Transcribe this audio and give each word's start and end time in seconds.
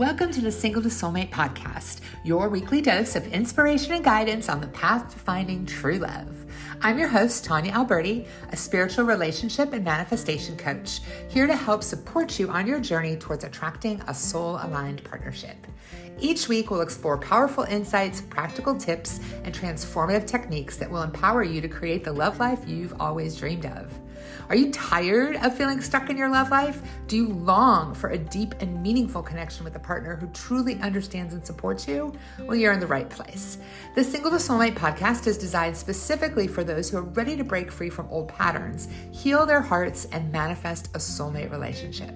Welcome 0.00 0.32
to 0.32 0.40
the 0.40 0.50
Single 0.50 0.80
to 0.80 0.88
Soulmate 0.88 1.28
podcast, 1.28 2.00
your 2.24 2.48
weekly 2.48 2.80
dose 2.80 3.16
of 3.16 3.26
inspiration 3.34 3.92
and 3.92 4.02
guidance 4.02 4.48
on 4.48 4.62
the 4.62 4.66
path 4.68 5.12
to 5.12 5.18
finding 5.18 5.66
true 5.66 5.98
love. 5.98 6.46
I'm 6.80 6.98
your 6.98 7.08
host, 7.08 7.44
Tonya 7.44 7.72
Alberti, 7.72 8.26
a 8.48 8.56
spiritual 8.56 9.04
relationship 9.04 9.74
and 9.74 9.84
manifestation 9.84 10.56
coach, 10.56 11.00
here 11.28 11.46
to 11.46 11.54
help 11.54 11.82
support 11.82 12.38
you 12.40 12.48
on 12.48 12.66
your 12.66 12.80
journey 12.80 13.14
towards 13.14 13.44
attracting 13.44 14.00
a 14.06 14.14
soul 14.14 14.58
aligned 14.62 15.04
partnership. 15.04 15.66
Each 16.18 16.48
week, 16.48 16.70
we'll 16.70 16.80
explore 16.80 17.18
powerful 17.18 17.64
insights, 17.64 18.22
practical 18.22 18.74
tips, 18.74 19.20
and 19.44 19.54
transformative 19.54 20.26
techniques 20.26 20.78
that 20.78 20.90
will 20.90 21.02
empower 21.02 21.42
you 21.42 21.60
to 21.60 21.68
create 21.68 22.04
the 22.04 22.12
love 22.14 22.40
life 22.40 22.66
you've 22.66 22.98
always 22.98 23.36
dreamed 23.36 23.66
of. 23.66 23.92
Are 24.50 24.56
you 24.56 24.72
tired 24.72 25.36
of 25.36 25.56
feeling 25.56 25.80
stuck 25.80 26.10
in 26.10 26.16
your 26.16 26.28
love 26.28 26.50
life? 26.50 26.82
Do 27.06 27.14
you 27.14 27.28
long 27.28 27.94
for 27.94 28.10
a 28.10 28.18
deep 28.18 28.52
and 28.58 28.82
meaningful 28.82 29.22
connection 29.22 29.62
with 29.62 29.76
a 29.76 29.78
partner 29.78 30.16
who 30.16 30.26
truly 30.30 30.74
understands 30.80 31.34
and 31.34 31.46
supports 31.46 31.86
you? 31.86 32.12
Well, 32.40 32.56
you're 32.56 32.72
in 32.72 32.80
the 32.80 32.86
right 32.88 33.08
place. 33.08 33.58
The 33.94 34.02
Single 34.02 34.32
to 34.32 34.38
Soulmate 34.38 34.74
podcast 34.74 35.28
is 35.28 35.38
designed 35.38 35.76
specifically 35.76 36.48
for 36.48 36.64
those 36.64 36.90
who 36.90 36.96
are 36.96 37.02
ready 37.02 37.36
to 37.36 37.44
break 37.44 37.70
free 37.70 37.90
from 37.90 38.08
old 38.08 38.26
patterns, 38.26 38.88
heal 39.12 39.46
their 39.46 39.60
hearts, 39.60 40.06
and 40.06 40.32
manifest 40.32 40.88
a 40.96 40.98
soulmate 40.98 41.52
relationship. 41.52 42.12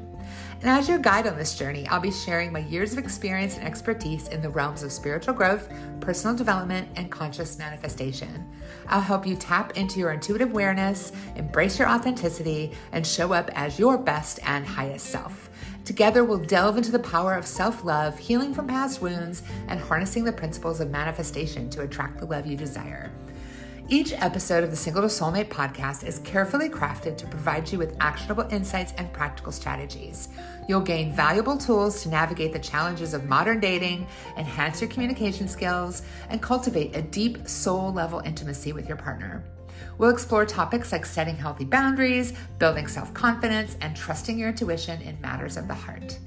And 0.64 0.70
as 0.70 0.88
your 0.88 0.96
guide 0.96 1.26
on 1.26 1.36
this 1.36 1.54
journey, 1.54 1.86
I'll 1.88 2.00
be 2.00 2.10
sharing 2.10 2.50
my 2.50 2.60
years 2.60 2.92
of 2.92 2.98
experience 2.98 3.58
and 3.58 3.66
expertise 3.66 4.28
in 4.28 4.40
the 4.40 4.48
realms 4.48 4.82
of 4.82 4.92
spiritual 4.92 5.34
growth, 5.34 5.68
personal 6.00 6.34
development, 6.34 6.88
and 6.96 7.10
conscious 7.10 7.58
manifestation. 7.58 8.50
I'll 8.88 9.02
help 9.02 9.26
you 9.26 9.36
tap 9.36 9.76
into 9.76 9.98
your 9.98 10.12
intuitive 10.12 10.52
awareness, 10.52 11.12
embrace 11.36 11.78
your 11.78 11.90
authenticity, 11.90 12.72
and 12.92 13.06
show 13.06 13.34
up 13.34 13.50
as 13.52 13.78
your 13.78 13.98
best 13.98 14.40
and 14.42 14.66
highest 14.66 15.08
self. 15.08 15.50
Together, 15.84 16.24
we'll 16.24 16.38
delve 16.38 16.78
into 16.78 16.90
the 16.90 16.98
power 16.98 17.34
of 17.34 17.46
self 17.46 17.84
love, 17.84 18.18
healing 18.18 18.54
from 18.54 18.66
past 18.66 19.02
wounds, 19.02 19.42
and 19.68 19.78
harnessing 19.78 20.24
the 20.24 20.32
principles 20.32 20.80
of 20.80 20.90
manifestation 20.90 21.68
to 21.68 21.82
attract 21.82 22.20
the 22.20 22.24
love 22.24 22.46
you 22.46 22.56
desire. 22.56 23.12
Each 23.90 24.14
episode 24.14 24.64
of 24.64 24.70
the 24.70 24.76
Single 24.76 25.02
to 25.02 25.08
Soulmate 25.08 25.50
podcast 25.50 26.06
is 26.06 26.20
carefully 26.20 26.70
crafted 26.70 27.18
to 27.18 27.26
provide 27.26 27.70
you 27.70 27.76
with 27.76 27.94
actionable 28.00 28.48
insights 28.50 28.94
and 28.96 29.12
practical 29.12 29.52
strategies. 29.52 30.30
You'll 30.68 30.80
gain 30.80 31.12
valuable 31.12 31.56
tools 31.56 32.02
to 32.02 32.08
navigate 32.08 32.52
the 32.52 32.58
challenges 32.58 33.14
of 33.14 33.24
modern 33.24 33.60
dating, 33.60 34.06
enhance 34.36 34.80
your 34.80 34.90
communication 34.90 35.48
skills, 35.48 36.02
and 36.28 36.40
cultivate 36.40 36.96
a 36.96 37.02
deep 37.02 37.46
soul 37.48 37.92
level 37.92 38.20
intimacy 38.20 38.72
with 38.72 38.88
your 38.88 38.96
partner. 38.96 39.44
We'll 39.98 40.10
explore 40.10 40.46
topics 40.46 40.92
like 40.92 41.06
setting 41.06 41.36
healthy 41.36 41.64
boundaries, 41.64 42.32
building 42.58 42.86
self 42.86 43.12
confidence, 43.14 43.76
and 43.80 43.96
trusting 43.96 44.38
your 44.38 44.48
intuition 44.50 45.00
in 45.02 45.20
matters 45.20 45.56
of 45.56 45.68
the 45.68 45.74
heart. 45.74 46.18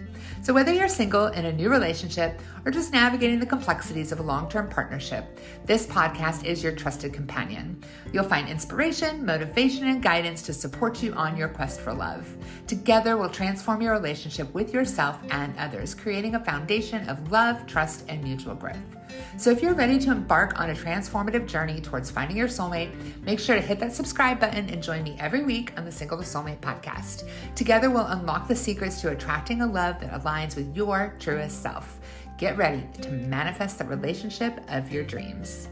So, 0.47 0.53
whether 0.53 0.71
you're 0.71 0.87
single 0.87 1.25
in 1.25 1.43
a 1.43 1.51
new 1.51 1.69
relationship 1.69 2.39
or 2.63 2.71
just 2.71 2.93
navigating 2.93 3.37
the 3.37 3.45
complexities 3.45 4.13
of 4.13 4.21
a 4.21 4.23
long 4.23 4.47
term 4.47 4.69
partnership, 4.69 5.25
this 5.65 5.85
podcast 5.85 6.45
is 6.45 6.63
your 6.63 6.71
trusted 6.71 7.11
companion. 7.11 7.83
You'll 8.13 8.23
find 8.23 8.47
inspiration, 8.47 9.25
motivation, 9.25 9.89
and 9.89 10.01
guidance 10.01 10.41
to 10.43 10.53
support 10.53 11.03
you 11.03 11.11
on 11.15 11.35
your 11.35 11.49
quest 11.49 11.81
for 11.81 11.93
love. 11.93 12.33
Together, 12.65 13.17
we'll 13.17 13.29
transform 13.29 13.81
your 13.81 13.91
relationship 13.91 14.53
with 14.53 14.73
yourself 14.73 15.19
and 15.31 15.53
others, 15.57 15.93
creating 15.93 16.35
a 16.35 16.45
foundation 16.45 17.09
of 17.09 17.29
love, 17.29 17.67
trust, 17.67 18.05
and 18.07 18.23
mutual 18.23 18.55
growth. 18.55 18.96
So, 19.37 19.51
if 19.51 19.61
you're 19.61 19.73
ready 19.73 19.99
to 19.99 20.11
embark 20.11 20.59
on 20.59 20.69
a 20.69 20.73
transformative 20.73 21.47
journey 21.47 21.79
towards 21.79 22.09
finding 22.09 22.37
your 22.37 22.47
soulmate, 22.47 22.91
make 23.23 23.39
sure 23.39 23.55
to 23.55 23.61
hit 23.61 23.79
that 23.79 23.93
subscribe 23.93 24.39
button 24.39 24.69
and 24.69 24.81
join 24.81 25.03
me 25.03 25.15
every 25.19 25.43
week 25.43 25.73
on 25.77 25.85
the 25.85 25.91
Single 25.91 26.17
to 26.17 26.23
Soulmate 26.23 26.59
podcast. 26.59 27.29
Together, 27.55 27.89
we'll 27.89 28.07
unlock 28.07 28.47
the 28.47 28.55
secrets 28.55 28.99
to 29.01 29.09
attracting 29.09 29.61
a 29.61 29.67
love 29.67 29.99
that 29.99 30.11
aligns 30.11 30.55
with 30.55 30.75
your 30.75 31.15
truest 31.19 31.61
self. 31.61 31.99
Get 32.37 32.57
ready 32.57 32.83
to 33.01 33.11
manifest 33.11 33.79
the 33.79 33.85
relationship 33.85 34.59
of 34.69 34.91
your 34.91 35.03
dreams. 35.03 35.67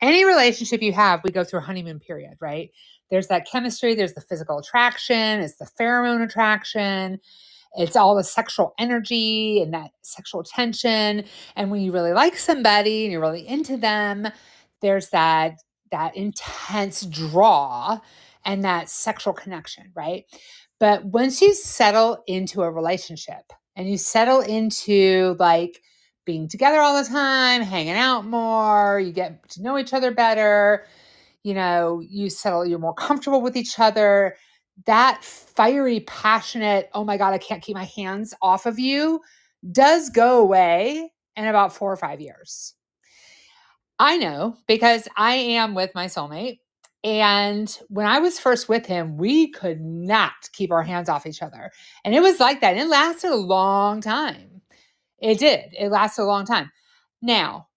Any 0.00 0.24
relationship 0.24 0.80
you 0.80 0.92
have, 0.92 1.22
we 1.24 1.30
go 1.30 1.44
through 1.44 1.60
a 1.60 1.62
honeymoon 1.62 2.00
period, 2.00 2.38
right? 2.40 2.70
There's 3.10 3.26
that 3.28 3.46
chemistry, 3.50 3.94
there's 3.94 4.14
the 4.14 4.20
physical 4.20 4.58
attraction, 4.58 5.40
it's 5.40 5.56
the 5.56 5.68
pheromone 5.78 6.22
attraction 6.22 7.20
it's 7.76 7.96
all 7.96 8.16
the 8.16 8.24
sexual 8.24 8.74
energy 8.78 9.60
and 9.62 9.72
that 9.74 9.90
sexual 10.02 10.42
tension. 10.42 11.24
And 11.56 11.70
when 11.70 11.82
you 11.82 11.92
really 11.92 12.12
like 12.12 12.36
somebody 12.36 13.04
and 13.04 13.12
you're 13.12 13.20
really 13.20 13.46
into 13.46 13.76
them, 13.76 14.28
there's 14.80 15.10
that 15.10 15.58
that 15.90 16.16
intense 16.16 17.02
draw 17.02 17.98
and 18.44 18.64
that 18.64 18.88
sexual 18.88 19.32
connection, 19.32 19.90
right? 19.94 20.24
But 20.78 21.04
once 21.04 21.40
you 21.40 21.54
settle 21.54 22.22
into 22.26 22.62
a 22.62 22.70
relationship 22.70 23.52
and 23.74 23.88
you 23.88 23.96
settle 23.96 24.40
into 24.40 25.34
like 25.38 25.80
being 26.24 26.48
together 26.48 26.80
all 26.80 27.02
the 27.02 27.08
time, 27.08 27.62
hanging 27.62 27.94
out 27.94 28.26
more, 28.26 29.00
you 29.00 29.12
get 29.12 29.48
to 29.50 29.62
know 29.62 29.78
each 29.78 29.94
other 29.94 30.10
better, 30.10 30.84
you 31.42 31.54
know, 31.54 32.00
you 32.00 32.28
settle, 32.28 32.66
you're 32.66 32.78
more 32.78 32.94
comfortable 32.94 33.40
with 33.40 33.56
each 33.56 33.78
other 33.78 34.36
that 34.86 35.24
fiery, 35.24 36.00
passionate, 36.00 36.90
oh 36.94 37.04
my 37.04 37.16
God, 37.16 37.34
I 37.34 37.38
can't 37.38 37.62
keep 37.62 37.74
my 37.74 37.84
hands 37.84 38.34
off 38.40 38.66
of 38.66 38.78
you 38.78 39.20
does 39.72 40.10
go 40.10 40.40
away 40.40 41.12
in 41.36 41.46
about 41.46 41.74
four 41.74 41.92
or 41.92 41.96
five 41.96 42.20
years. 42.20 42.74
I 43.98 44.16
know 44.16 44.56
because 44.66 45.08
I 45.16 45.34
am 45.34 45.74
with 45.74 45.94
my 45.94 46.06
soulmate. 46.06 46.60
And 47.04 47.76
when 47.88 48.06
I 48.06 48.18
was 48.18 48.40
first 48.40 48.68
with 48.68 48.86
him, 48.86 49.16
we 49.16 49.50
could 49.50 49.80
not 49.80 50.32
keep 50.52 50.72
our 50.72 50.82
hands 50.82 51.08
off 51.08 51.26
each 51.26 51.42
other. 51.42 51.70
And 52.04 52.14
it 52.14 52.20
was 52.20 52.40
like 52.40 52.60
that. 52.60 52.72
And 52.72 52.80
it 52.80 52.88
lasted 52.88 53.30
a 53.30 53.36
long 53.36 54.00
time. 54.00 54.62
It 55.18 55.38
did. 55.38 55.74
It 55.78 55.90
lasted 55.90 56.22
a 56.22 56.26
long 56.26 56.44
time. 56.44 56.70
Now, 57.22 57.68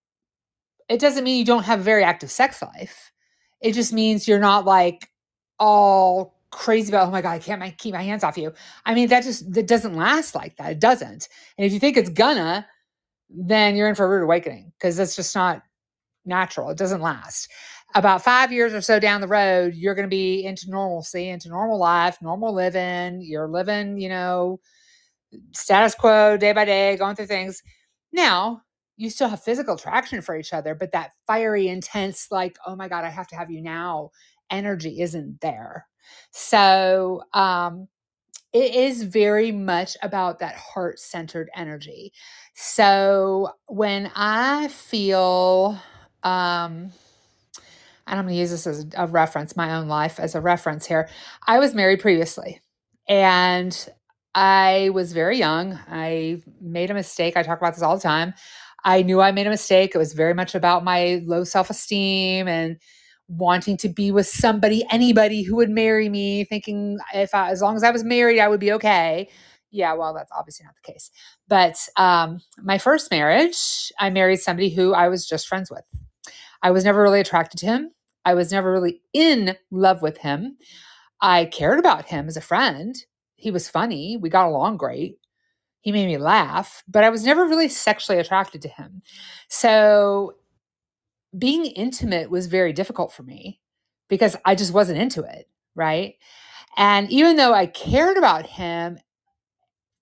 it 0.89 0.99
doesn't 0.99 1.23
mean 1.23 1.37
you 1.37 1.45
don't 1.45 1.63
have 1.63 1.79
a 1.79 1.83
very 1.83 2.03
active 2.03 2.31
sex 2.31 2.61
life. 2.61 3.11
It 3.61 3.73
just 3.73 3.93
means 3.93 4.27
you're 4.27 4.39
not 4.39 4.65
like 4.65 5.09
all 5.59 6.40
crazy 6.51 6.89
about, 6.89 7.07
oh 7.07 7.11
my 7.11 7.21
God, 7.21 7.31
I 7.31 7.39
can't 7.39 7.77
keep 7.77 7.93
my 7.93 8.03
hands 8.03 8.23
off 8.23 8.37
you. 8.37 8.53
I 8.85 8.93
mean, 8.93 9.07
that 9.09 9.23
just 9.23 9.51
that 9.53 9.67
doesn't 9.67 9.95
last 9.95 10.35
like 10.35 10.57
that. 10.57 10.71
It 10.71 10.79
doesn't. 10.79 11.27
And 11.57 11.65
if 11.65 11.73
you 11.73 11.79
think 11.79 11.97
it's 11.97 12.09
gonna, 12.09 12.67
then 13.29 13.75
you're 13.75 13.89
in 13.89 13.95
for 13.95 14.05
a 14.05 14.09
rude 14.09 14.23
awakening 14.23 14.71
because 14.77 14.97
that's 14.97 15.15
just 15.15 15.35
not 15.35 15.63
natural. 16.25 16.69
It 16.69 16.77
doesn't 16.77 17.01
last. 17.01 17.49
About 17.95 18.23
five 18.23 18.51
years 18.51 18.73
or 18.73 18.81
so 18.81 18.99
down 18.99 19.21
the 19.21 19.27
road, 19.27 19.73
you're 19.75 19.95
going 19.95 20.07
to 20.07 20.09
be 20.09 20.45
into 20.45 20.69
normalcy, 20.69 21.29
into 21.29 21.49
normal 21.49 21.77
life, 21.77 22.17
normal 22.21 22.53
living. 22.53 23.21
You're 23.21 23.49
living, 23.49 23.97
you 23.97 24.07
know, 24.07 24.59
status 25.53 25.95
quo 25.95 26.37
day 26.37 26.53
by 26.53 26.65
day, 26.65 26.95
going 26.95 27.15
through 27.15 27.25
things. 27.27 27.61
Now, 28.13 28.61
you 28.95 29.09
still 29.09 29.27
have 29.27 29.43
physical 29.43 29.75
attraction 29.75 30.21
for 30.21 30.37
each 30.37 30.53
other, 30.53 30.75
but 30.75 30.91
that 30.93 31.11
fiery, 31.27 31.67
intense, 31.67 32.27
like, 32.31 32.57
oh 32.65 32.75
my 32.75 32.87
God, 32.87 33.03
I 33.03 33.09
have 33.09 33.27
to 33.27 33.35
have 33.35 33.51
you 33.51 33.61
now 33.61 34.11
energy 34.49 35.01
isn't 35.01 35.41
there. 35.41 35.87
So, 36.31 37.23
um, 37.33 37.87
it 38.53 38.75
is 38.75 39.03
very 39.03 39.51
much 39.51 39.95
about 40.01 40.39
that 40.39 40.55
heart 40.55 40.99
centered 40.99 41.49
energy. 41.55 42.13
So, 42.53 43.51
when 43.67 44.11
I 44.15 44.67
feel, 44.69 45.79
um, 46.23 46.91
and 48.07 48.19
I'm 48.19 48.25
going 48.25 48.35
to 48.35 48.39
use 48.39 48.51
this 48.51 48.67
as 48.67 48.85
a 48.97 49.07
reference, 49.07 49.55
my 49.55 49.75
own 49.75 49.87
life 49.87 50.19
as 50.19 50.35
a 50.35 50.41
reference 50.41 50.85
here. 50.85 51.09
I 51.47 51.59
was 51.59 51.73
married 51.73 52.01
previously 52.01 52.59
and 53.07 53.89
I 54.35 54.89
was 54.93 55.13
very 55.13 55.37
young. 55.37 55.79
I 55.87 56.41
made 56.59 56.91
a 56.91 56.93
mistake. 56.93 57.37
I 57.37 57.43
talk 57.43 57.59
about 57.59 57.73
this 57.73 57.83
all 57.83 57.95
the 57.95 58.01
time. 58.01 58.33
I 58.83 59.03
knew 59.03 59.21
I 59.21 59.31
made 59.31 59.47
a 59.47 59.51
mistake. 59.51 59.91
It 59.93 59.97
was 59.97 60.13
very 60.13 60.33
much 60.33 60.55
about 60.55 60.83
my 60.83 61.21
low 61.25 61.43
self 61.43 61.69
esteem 61.69 62.47
and 62.47 62.77
wanting 63.37 63.77
to 63.77 63.89
be 63.89 64.11
with 64.11 64.27
somebody, 64.27 64.83
anybody 64.91 65.41
who 65.43 65.55
would 65.55 65.69
marry 65.69 66.09
me, 66.09 66.43
thinking 66.43 66.99
if 67.13 67.33
I, 67.33 67.49
as 67.49 67.61
long 67.61 67.75
as 67.75 67.83
I 67.83 67.91
was 67.91 68.03
married, 68.03 68.39
I 68.39 68.47
would 68.47 68.59
be 68.59 68.71
okay. 68.73 69.29
Yeah, 69.71 69.93
well, 69.93 70.13
that's 70.13 70.31
obviously 70.37 70.65
not 70.65 70.75
the 70.75 70.91
case. 70.91 71.09
But 71.47 71.77
um, 71.95 72.41
my 72.61 72.77
first 72.77 73.09
marriage, 73.09 73.91
I 73.99 74.09
married 74.09 74.37
somebody 74.37 74.69
who 74.69 74.93
I 74.93 75.07
was 75.07 75.25
just 75.25 75.47
friends 75.47 75.71
with. 75.71 75.83
I 76.61 76.71
was 76.71 76.83
never 76.83 77.01
really 77.01 77.21
attracted 77.21 77.57
to 77.59 77.65
him. 77.65 77.91
I 78.25 78.33
was 78.33 78.51
never 78.51 78.71
really 78.71 79.01
in 79.13 79.55
love 79.71 80.01
with 80.01 80.17
him. 80.17 80.57
I 81.21 81.45
cared 81.45 81.79
about 81.79 82.05
him 82.05 82.27
as 82.27 82.37
a 82.37 82.41
friend. 82.41 82.95
He 83.35 83.49
was 83.49 83.69
funny. 83.69 84.17
We 84.17 84.29
got 84.29 84.47
along 84.47 84.77
great. 84.77 85.17
He 85.81 85.91
made 85.91 86.05
me 86.05 86.17
laugh, 86.17 86.83
but 86.87 87.03
I 87.03 87.09
was 87.09 87.25
never 87.25 87.45
really 87.45 87.67
sexually 87.67 88.19
attracted 88.19 88.61
to 88.61 88.67
him. 88.67 89.01
So 89.47 90.33
being 91.37 91.65
intimate 91.65 92.29
was 92.29 92.47
very 92.47 92.73
difficult 92.73 93.11
for 93.11 93.23
me 93.23 93.59
because 94.09 94.35
I 94.45 94.55
just 94.55 94.73
wasn't 94.73 94.99
into 94.99 95.23
it. 95.23 95.47
Right. 95.75 96.15
And 96.77 97.09
even 97.11 97.37
though 97.37 97.53
I 97.53 97.65
cared 97.65 98.17
about 98.17 98.45
him 98.45 98.99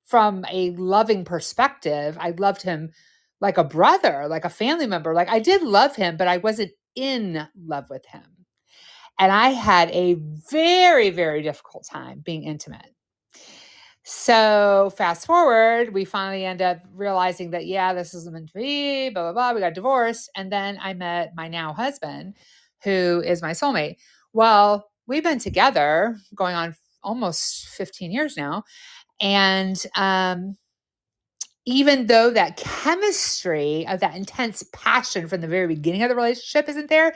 from 0.06 0.46
a 0.52 0.72
loving 0.72 1.26
perspective, 1.26 2.18
I 2.20 2.32
loved 2.32 2.62
him 2.62 2.92
like 3.42 3.58
a 3.58 3.64
brother, 3.64 4.28
like 4.28 4.46
a 4.46 4.50
family 4.50 4.88
member. 4.88 5.14
Like 5.14 5.30
I 5.30 5.40
did 5.40 5.62
love 5.62 5.96
him, 5.96 6.18
but 6.18 6.28
I 6.28 6.38
wasn't 6.38 6.72
in 6.96 7.48
love 7.56 7.90
with 7.90 8.06
him. 8.06 8.24
And 9.20 9.32
I 9.32 9.50
had 9.50 9.92
a 9.92 10.16
very, 10.50 11.10
very 11.10 11.42
difficult 11.42 11.86
time 11.90 12.22
being 12.26 12.44
intimate. 12.44 12.96
So 14.12 14.92
fast 14.98 15.28
forward, 15.28 15.94
we 15.94 16.04
finally 16.04 16.44
end 16.44 16.64
up 16.64 16.80
realizing 16.96 17.52
that, 17.52 17.68
yeah, 17.68 17.94
this 17.94 18.16
isn't 18.16 18.34
meant 18.34 18.48
to 18.48 18.54
be, 18.56 19.12
blah, 19.12 19.22
blah, 19.22 19.34
blah. 19.34 19.54
We 19.54 19.60
got 19.60 19.76
divorced. 19.76 20.32
And 20.36 20.52
then 20.52 20.80
I 20.82 20.96
met 20.96 21.36
my 21.36 21.48
now 21.48 21.74
husband, 21.74 22.34
who 22.84 23.22
is 23.24 23.44
my 23.44 23.52
soulmate. 23.52 23.98
Well, 24.34 24.90
we've 25.06 25.22
been 25.22 25.38
together 25.38 26.18
going 26.34 26.56
on 26.56 26.76
almost 27.04 27.68
15 27.68 28.12
years 28.12 28.36
now. 28.36 28.64
And 29.22 29.80
um, 29.96 30.58
even 31.68 32.08
though 32.08 32.32
that 32.32 32.58
chemistry 32.58 33.86
of 33.88 34.00
that 34.00 34.16
intense 34.16 34.64
passion 34.74 35.28
from 35.28 35.42
the 35.42 35.48
very 35.48 35.68
beginning 35.68 36.02
of 36.02 36.10
the 36.10 36.16
relationship 36.16 36.68
isn't 36.68 36.90
there, 36.90 37.14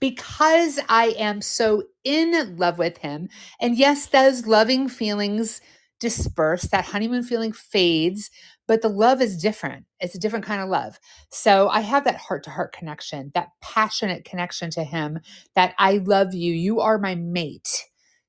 because 0.00 0.80
I 0.88 1.14
am 1.16 1.40
so 1.40 1.84
in 2.02 2.56
love 2.56 2.78
with 2.78 2.98
him, 2.98 3.28
and 3.60 3.78
yes, 3.78 4.06
those 4.06 4.48
loving 4.48 4.88
feelings 4.88 5.60
disperse, 6.02 6.62
that 6.64 6.84
honeymoon 6.84 7.22
feeling 7.22 7.52
fades, 7.52 8.28
but 8.66 8.82
the 8.82 8.88
love 8.88 9.22
is 9.22 9.40
different. 9.40 9.86
It's 10.00 10.16
a 10.16 10.18
different 10.18 10.44
kind 10.44 10.60
of 10.60 10.68
love. 10.68 10.98
So 11.30 11.68
I 11.68 11.80
have 11.80 12.04
that 12.04 12.16
heart 12.16 12.42
to 12.44 12.50
heart 12.50 12.72
connection, 12.72 13.30
that 13.34 13.50
passionate 13.60 14.24
connection 14.24 14.68
to 14.70 14.82
him, 14.82 15.20
that 15.54 15.74
I 15.78 15.98
love 15.98 16.34
you, 16.34 16.52
you 16.52 16.80
are 16.80 16.98
my 16.98 17.14
mate 17.14 17.84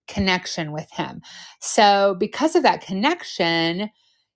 connection 0.07 0.71
with 0.71 0.91
him. 0.91 1.21
So 1.59 2.15
because 2.19 2.55
of 2.55 2.63
that 2.63 2.81
connection, 2.81 3.89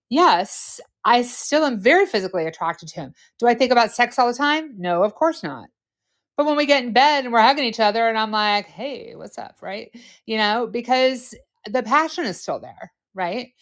yes, 0.09 0.81
I 1.05 1.21
still 1.21 1.63
am 1.63 1.79
very 1.79 2.07
physically 2.07 2.47
attracted 2.47 2.89
to 2.89 2.95
him. 2.95 3.13
Do 3.39 3.47
I 3.47 3.53
think 3.53 3.71
about 3.71 3.91
sex 3.91 4.17
all 4.17 4.27
the 4.27 4.37
time? 4.37 4.73
No, 4.77 5.03
of 5.03 5.13
course 5.13 5.43
not. 5.43 5.69
But 6.37 6.47
when 6.47 6.57
we 6.57 6.65
get 6.65 6.83
in 6.83 6.93
bed 6.93 7.23
and 7.23 7.33
we're 7.33 7.41
hugging 7.41 7.65
each 7.65 7.79
other 7.79 8.07
and 8.07 8.17
I'm 8.17 8.31
like, 8.31 8.65
hey, 8.65 9.13
what's 9.15 9.37
up? 9.37 9.57
Right. 9.61 9.91
You 10.25 10.37
know, 10.37 10.67
because 10.67 11.35
the 11.65 11.83
passion 11.83 12.25
is 12.25 12.41
still 12.41 12.59
there. 12.59 12.93
Right. 13.17 13.53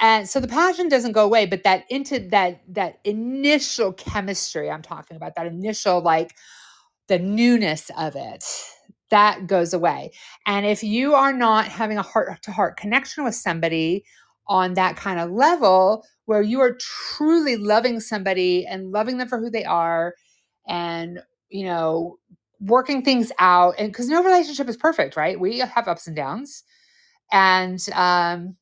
And 0.00 0.28
so 0.28 0.40
the 0.40 0.48
passion 0.48 0.88
doesn't 0.88 1.12
go 1.12 1.24
away, 1.24 1.46
but 1.46 1.64
that 1.64 1.84
into 1.90 2.20
that 2.30 2.62
that 2.68 3.00
initial 3.04 3.92
chemistry 3.94 4.70
I'm 4.70 4.82
talking 4.82 5.16
about, 5.16 5.34
that 5.36 5.46
initial 5.46 6.00
like 6.02 6.34
the 7.08 7.18
newness 7.18 7.90
of 7.98 8.14
it, 8.16 8.44
that 9.10 9.46
goes 9.46 9.74
away. 9.74 10.12
And 10.46 10.66
if 10.66 10.82
you 10.82 11.14
are 11.14 11.32
not 11.32 11.66
having 11.68 11.98
a 11.98 12.02
heart 12.02 12.42
to 12.42 12.52
heart 12.52 12.76
connection 12.76 13.24
with 13.24 13.34
somebody 13.34 14.04
on 14.48 14.74
that 14.74 14.96
kind 14.96 15.20
of 15.20 15.30
level 15.30 16.04
where 16.26 16.42
you 16.42 16.60
are 16.60 16.76
truly 16.80 17.56
loving 17.56 18.00
somebody 18.00 18.66
and 18.66 18.92
loving 18.92 19.18
them 19.18 19.28
for 19.28 19.38
who 19.38 19.50
they 19.50 19.64
are 19.64 20.14
and 20.68 21.20
you 21.50 21.64
know 21.64 22.18
working 22.60 23.02
things 23.02 23.32
out 23.38 23.74
and 23.78 23.88
because 23.92 24.08
no 24.08 24.22
relationship 24.24 24.68
is 24.68 24.76
perfect 24.76 25.16
right 25.16 25.40
we 25.40 25.58
have 25.58 25.88
ups 25.88 26.06
and 26.06 26.16
downs 26.16 26.64
and 27.32 27.88
um 27.94 28.56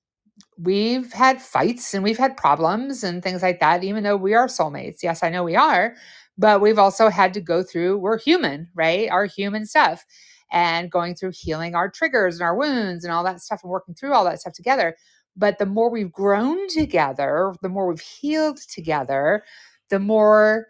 we've 0.59 1.13
had 1.13 1.41
fights 1.43 1.95
and 1.95 2.03
we've 2.05 2.19
had 2.19 2.37
problems 2.37 3.05
and 3.05 3.23
things 3.23 3.43
like 3.43 3.61
that 3.61 3.85
even 3.85 4.03
though 4.05 4.17
we 4.17 4.35
are 4.35 4.47
soulmates. 4.47 5.03
Yes 5.03 5.23
i 5.23 5.29
know 5.31 5.45
we 5.45 5.57
are 5.57 5.95
but 6.39 6.61
we've 6.61 6.79
also 6.79 7.09
had 7.09 7.35
to 7.35 7.41
go 7.41 7.63
through 7.63 7.99
we're 7.99 8.19
human 8.19 8.69
right? 8.75 9.09
Our 9.11 9.27
human 9.27 9.67
stuff 9.67 10.05
and 10.53 10.91
going 10.91 11.15
through 11.15 11.33
healing 11.35 11.75
our 11.75 11.91
triggers 11.91 12.37
and 12.37 12.43
our 12.43 12.57
wounds 12.57 13.05
and 13.05 13.13
all 13.13 13.25
that 13.25 13.41
stuff 13.41 13.61
and 13.63 13.71
working 13.71 13.95
through 13.95 14.13
all 14.15 14.25
that 14.25 14.41
stuff 14.41 14.53
together. 14.55 14.97
But 15.37 15.59
the 15.59 15.67
more 15.67 15.91
we've 15.91 16.13
grown 16.13 16.69
together, 16.69 17.55
the 17.63 17.69
more 17.69 17.87
we've 17.89 18.01
healed 18.01 18.59
together, 18.71 19.45
the 19.91 19.99
more 19.99 20.69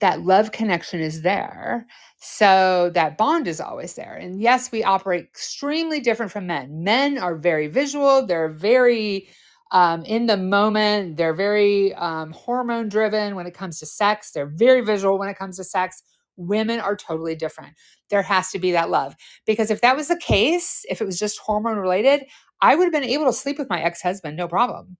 that 0.00 0.22
love 0.22 0.52
connection 0.52 1.00
is 1.00 1.22
there. 1.22 1.86
So 2.18 2.90
that 2.94 3.16
bond 3.16 3.48
is 3.48 3.60
always 3.60 3.94
there. 3.94 4.14
And 4.14 4.40
yes, 4.40 4.70
we 4.70 4.84
operate 4.84 5.24
extremely 5.24 6.00
different 6.00 6.32
from 6.32 6.46
men. 6.46 6.82
Men 6.84 7.18
are 7.18 7.36
very 7.36 7.66
visual, 7.68 8.26
they're 8.26 8.48
very 8.48 9.28
um, 9.72 10.04
in 10.04 10.26
the 10.26 10.36
moment, 10.36 11.16
they're 11.16 11.34
very 11.34 11.92
um, 11.94 12.30
hormone 12.30 12.88
driven 12.88 13.34
when 13.34 13.46
it 13.46 13.54
comes 13.54 13.80
to 13.80 13.86
sex, 13.86 14.30
they're 14.30 14.46
very 14.46 14.80
visual 14.80 15.18
when 15.18 15.28
it 15.28 15.36
comes 15.36 15.56
to 15.56 15.64
sex. 15.64 16.02
Women 16.36 16.78
are 16.78 16.94
totally 16.94 17.34
different. 17.34 17.74
There 18.10 18.22
has 18.22 18.50
to 18.50 18.58
be 18.58 18.72
that 18.72 18.90
love. 18.90 19.16
Because 19.44 19.70
if 19.70 19.80
that 19.80 19.96
was 19.96 20.08
the 20.08 20.18
case, 20.18 20.84
if 20.88 21.00
it 21.00 21.06
was 21.06 21.18
just 21.18 21.38
hormone 21.38 21.78
related, 21.78 22.26
I 22.60 22.76
would 22.76 22.84
have 22.84 22.92
been 22.92 23.02
able 23.02 23.26
to 23.26 23.32
sleep 23.32 23.58
with 23.58 23.70
my 23.70 23.82
ex 23.82 24.02
husband, 24.02 24.36
no 24.36 24.46
problem. 24.46 24.96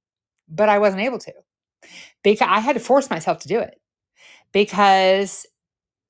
But 0.49 0.69
I 0.69 0.79
wasn't 0.79 1.03
able 1.03 1.19
to 1.21 1.33
because 2.25 2.49
I 2.49 2.59
had 2.59 2.75
to 2.75 2.81
force 2.81 3.11
myself 3.11 3.39
to 3.41 3.49
do 3.49 3.61
it 3.61 3.79
because, 4.53 5.47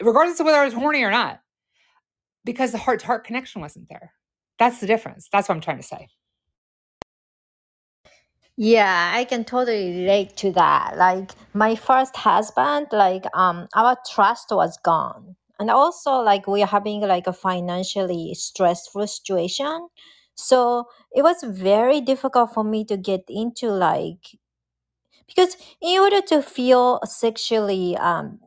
regardless 0.03 0.41
of 0.41 0.47
whether 0.47 0.59
I 0.59 0.65
was 0.65 0.75
horny 0.75 1.03
or 1.03 1.11
not, 1.11 1.41
because 2.45 2.73
the 2.73 2.79
heart 2.79 3.01
to 3.01 3.07
heart 3.07 3.25
connection 3.25 3.61
wasn't 3.61 3.89
there. 3.89 4.13
That's 4.59 4.81
the 4.81 4.87
difference. 4.87 5.29
That's 5.33 5.49
what 5.49 5.55
I'm 5.57 5.61
trying 5.61 5.79
to 5.79 5.83
say. 5.83 6.09
Yeah, 8.57 9.13
I 9.15 9.25
can 9.25 9.45
totally 9.45 10.01
relate 10.03 10.37
to 10.39 10.53
that. 10.53 10.97
Like 10.97 11.33
my 11.53 11.75
first 11.77 12.17
husband, 12.17 12.89
like 12.93 13.25
um 13.35 13.69
our 13.75 13.97
trust 14.11 14.49
was 14.51 14.79
gone. 14.79 15.37
And 15.59 15.71
also 15.71 16.21
like 16.21 16.47
we 16.47 16.63
are 16.63 16.67
having 16.67 17.01
like 17.03 17.27
a 17.27 17.33
financially 17.33 18.35
stressful 18.35 19.07
situation. 19.07 19.89
So 20.35 20.87
it 21.15 21.23
was 21.23 21.43
very 21.43 22.01
difficult 22.01 22.53
for 22.55 22.65
me 22.65 22.85
to 22.87 22.97
get 22.97 23.25
into 23.29 23.71
like 23.71 24.39
because 25.27 25.57
in 25.81 26.01
order 26.01 26.21
to 26.23 26.43
feel 26.43 27.01
sexually 27.05 27.97
um 27.97 28.39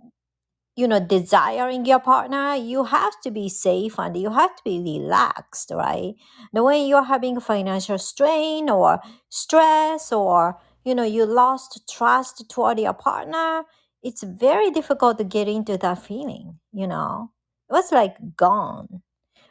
you 0.76 0.88
know 0.88 1.00
desiring 1.00 1.86
your 1.86 2.00
partner 2.00 2.56
you 2.56 2.86
have 2.86 3.14
to 3.24 3.32
be 3.32 3.50
safe 3.50 4.00
and 4.00 4.16
you 4.18 4.32
have 4.32 4.56
to 4.56 4.64
be 4.64 4.80
relaxed 4.80 5.72
right? 5.74 6.16
The 6.54 6.64
way 6.64 6.86
you're 6.86 7.04
having 7.06 7.40
financial 7.40 7.98
strain 7.98 8.70
or 8.70 9.02
stress 9.30 10.12
or 10.12 10.60
you 10.86 10.96
know 10.96 11.04
you 11.04 11.26
lost 11.26 11.82
trust 11.90 12.50
toward 12.50 12.80
your 12.80 12.94
partner 12.94 13.64
it's 14.04 14.24
very 14.24 14.72
difficult 14.72 15.18
to 15.18 15.24
get 15.26 15.48
into 15.48 15.78
that 15.78 16.00
feeling 16.04 16.60
you 16.74 16.88
know? 16.88 17.32
It 17.70 17.74
was 17.74 17.92
like 17.92 18.16
gone. 18.38 19.02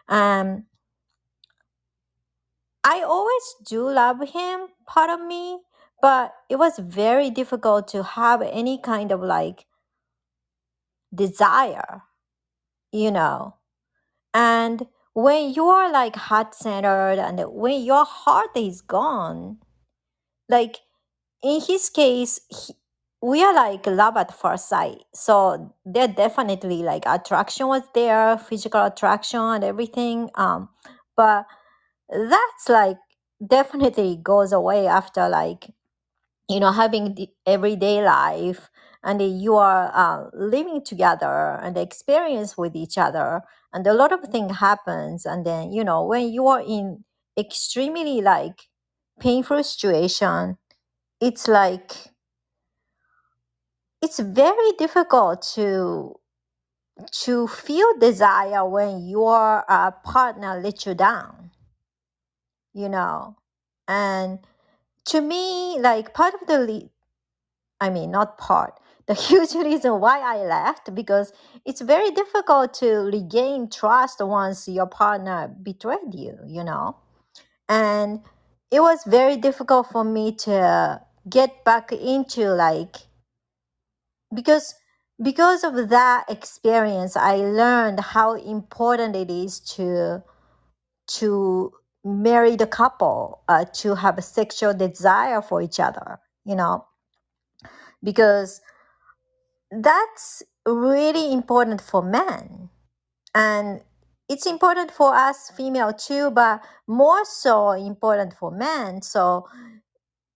Um 0.08 0.66
I 2.84 3.02
always 3.02 3.54
do 3.64 3.88
love 3.90 4.20
him, 4.30 4.68
part 4.86 5.10
of 5.10 5.20
me, 5.20 5.60
but 6.00 6.34
it 6.48 6.56
was 6.56 6.78
very 6.78 7.30
difficult 7.30 7.88
to 7.88 8.02
have 8.02 8.42
any 8.42 8.78
kind 8.78 9.12
of 9.12 9.20
like 9.22 9.66
desire, 11.14 12.02
you 12.92 13.10
know. 13.10 13.56
And 14.34 14.86
when 15.14 15.52
you 15.54 15.66
are 15.66 15.92
like 15.92 16.16
heart 16.16 16.54
centered 16.54 17.18
and 17.18 17.40
when 17.52 17.82
your 17.82 18.04
heart 18.04 18.50
is 18.56 18.80
gone, 18.82 19.58
like 20.48 20.78
in 21.42 21.60
his 21.60 21.90
case, 21.90 22.40
he, 22.50 22.74
we 23.22 23.42
are 23.44 23.54
like 23.54 23.86
love 23.86 24.16
at 24.16 24.34
first 24.36 24.68
sight. 24.68 25.04
So 25.14 25.74
there 25.84 26.08
definitely 26.08 26.82
like 26.82 27.04
attraction 27.06 27.68
was 27.68 27.82
there, 27.94 28.38
physical 28.38 28.84
attraction 28.84 29.40
and 29.40 29.64
everything. 29.64 30.30
Um, 30.36 30.68
but 31.16 31.46
that's 32.10 32.68
like 32.68 32.98
definitely 33.46 34.18
goes 34.22 34.52
away 34.52 34.86
after 34.86 35.28
like 35.28 35.70
you 36.48 36.60
know 36.60 36.72
having 36.72 37.14
the 37.14 37.28
everyday 37.46 38.02
life 38.02 38.70
and 39.04 39.22
you 39.22 39.54
are 39.56 39.90
uh, 39.94 40.28
living 40.34 40.82
together 40.84 41.58
and 41.62 41.76
experience 41.76 42.56
with 42.56 42.74
each 42.74 42.98
other 42.98 43.42
and 43.72 43.86
a 43.86 43.94
lot 43.94 44.12
of 44.12 44.22
thing 44.30 44.50
happens 44.50 45.26
and 45.26 45.46
then 45.46 45.72
you 45.72 45.84
know 45.84 46.04
when 46.04 46.28
you 46.32 46.46
are 46.46 46.62
in 46.62 47.04
extremely 47.38 48.20
like 48.20 48.62
painful 49.20 49.62
situation 49.62 50.56
it's 51.20 51.48
like 51.48 52.12
it's 54.02 54.18
very 54.18 54.72
difficult 54.78 55.42
to 55.42 56.14
to 57.12 57.46
feel 57.48 57.98
desire 57.98 58.64
when 58.68 59.06
your 59.06 59.64
uh, 59.70 59.90
partner 59.90 60.60
let 60.60 60.86
you 60.86 60.94
down 60.94 61.50
you 62.72 62.88
know 62.88 63.36
and 63.86 64.38
to 65.08 65.20
me 65.22 65.78
like 65.80 66.14
part 66.14 66.34
of 66.34 66.46
the 66.48 66.58
le- 66.58 66.90
i 67.80 67.90
mean 67.90 68.10
not 68.10 68.38
part 68.38 68.80
the 69.08 69.14
huge 69.14 69.54
reason 69.54 70.00
why 70.00 70.20
i 70.20 70.38
left 70.38 70.94
because 70.94 71.32
it's 71.66 71.80
very 71.80 72.10
difficult 72.12 72.74
to 72.74 73.10
regain 73.12 73.70
trust 73.70 74.20
once 74.20 74.68
your 74.68 74.86
partner 74.86 75.48
betrayed 75.62 76.14
you 76.14 76.38
you 76.46 76.64
know? 76.64 76.96
And 77.68 78.20
it 78.70 78.80
was 78.80 79.04
very 79.06 79.36
difficult 79.36 79.88
for 79.92 80.04
me 80.04 80.32
to 80.46 81.02
get 81.28 81.64
back 81.64 81.92
into 81.92 82.48
like 82.50 82.96
because 84.34 84.74
because 85.22 85.64
of 85.64 85.88
that 85.90 86.24
experience 86.28 87.16
i 87.16 87.36
learned 87.36 88.00
how 88.00 88.34
important 88.34 89.16
it 89.16 89.30
is 89.30 89.60
to 89.60 90.22
to 91.08 91.72
marry 92.04 92.56
the 92.56 92.66
couple 92.66 93.42
uh, 93.48 93.64
to 93.72 93.94
have 93.94 94.18
a 94.18 94.22
sexual 94.22 94.74
desire 94.74 95.42
for 95.42 95.62
each 95.62 95.80
other 95.80 96.20
you 96.48 96.56
know? 96.56 96.86
Because 98.02 98.60
that's 99.70 100.42
really 100.66 101.32
important 101.32 101.80
for 101.82 102.02
men. 102.02 102.70
And 103.34 103.82
it's 104.28 104.46
important 104.46 104.90
for 104.90 105.14
us 105.14 105.50
female 105.56 105.92
too 105.92 106.30
but 106.30 106.62
more 106.86 107.24
so 107.24 107.72
important 107.72 108.34
for 108.34 108.50
men. 108.50 109.02
So 109.02 109.46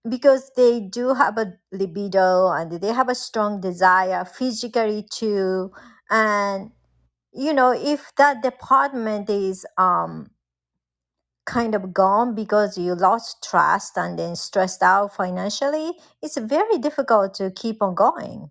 because 0.09 0.51
they 0.57 0.81
do 0.81 1.15
have 1.15 1.39
a 1.39 1.55
libido 1.73 2.51
and 2.51 2.73
they 2.73 2.93
have 2.93 3.09
a 3.09 3.15
strong 3.15 3.61
desire 3.61 4.25
physically 4.25 5.07
too. 5.11 5.73
And 6.11 6.73
you 7.33 7.55
know 7.55 7.73
if 7.73 8.13
that 8.17 8.43
department 8.43 9.31
is 9.31 9.67
um 9.79 10.32
kind 11.45 11.75
of 11.75 11.93
gone 11.93 12.35
because 12.35 12.79
you 12.79 12.95
lost 12.95 13.43
trust 13.49 13.97
and 13.97 14.19
then 14.19 14.37
stressed 14.37 14.83
out 14.83 15.15
financially 15.15 15.93
it's 16.23 16.39
very 16.39 16.79
difficult 16.79 17.35
to 17.35 17.51
keep 17.51 17.83
on 17.83 17.95
going 17.95 18.51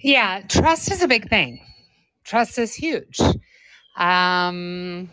Yeah, 0.00 0.42
trust 0.48 0.90
is 0.92 1.02
a 1.02 1.08
big 1.08 1.28
thing. 1.28 1.60
Trust 2.24 2.58
is 2.58 2.74
huge. 2.74 3.18
Um, 3.96 5.10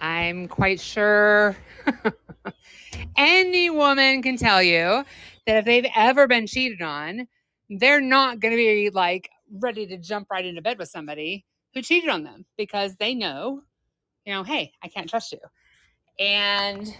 I'm 0.00 0.46
quite 0.48 0.78
sure 0.80 1.56
any 3.16 3.70
woman 3.70 4.22
can 4.22 4.36
tell 4.36 4.62
you 4.62 5.04
that 5.46 5.56
if 5.56 5.64
they've 5.64 5.86
ever 5.96 6.26
been 6.26 6.46
cheated 6.46 6.82
on, 6.82 7.26
they're 7.70 8.00
not 8.00 8.40
going 8.40 8.52
to 8.52 8.56
be 8.56 8.90
like 8.90 9.30
ready 9.50 9.86
to 9.86 9.96
jump 9.96 10.28
right 10.30 10.44
into 10.44 10.60
bed 10.60 10.78
with 10.78 10.88
somebody 10.88 11.44
who 11.76 11.82
cheated 11.82 12.08
on 12.08 12.24
them 12.24 12.46
because 12.56 12.96
they 12.96 13.14
know, 13.14 13.62
you 14.24 14.32
know, 14.32 14.42
hey, 14.42 14.72
I 14.82 14.88
can't 14.88 15.08
trust 15.08 15.30
you. 15.32 15.38
And 16.18 16.96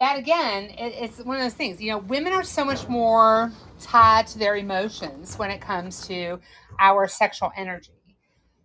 that 0.00 0.18
again, 0.18 0.64
it, 0.64 0.94
it's 1.00 1.18
one 1.18 1.36
of 1.36 1.42
those 1.44 1.54
things, 1.54 1.80
you 1.80 1.92
know, 1.92 1.98
women 1.98 2.32
are 2.32 2.42
so 2.42 2.64
much 2.64 2.88
more 2.88 3.52
tied 3.80 4.26
to 4.26 4.38
their 4.38 4.56
emotions 4.56 5.38
when 5.38 5.48
it 5.48 5.60
comes 5.60 6.08
to 6.08 6.40
our 6.80 7.06
sexual 7.06 7.52
energy. 7.56 7.92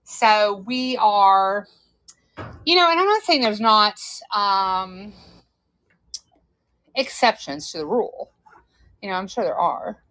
So 0.03 0.63
we 0.65 0.97
are, 0.97 1.67
you 2.65 2.75
know, 2.75 2.89
and 2.89 2.99
I'm 2.99 3.05
not 3.05 3.21
saying 3.21 3.41
there's 3.41 3.59
not 3.59 3.99
um, 4.33 5.13
exceptions 6.95 7.71
to 7.71 7.77
the 7.77 7.85
rule. 7.85 8.31
You 9.03 9.11
know, 9.11 9.15
I'm 9.15 9.27
sure 9.27 9.43
there 9.43 9.59
are. 9.59 10.01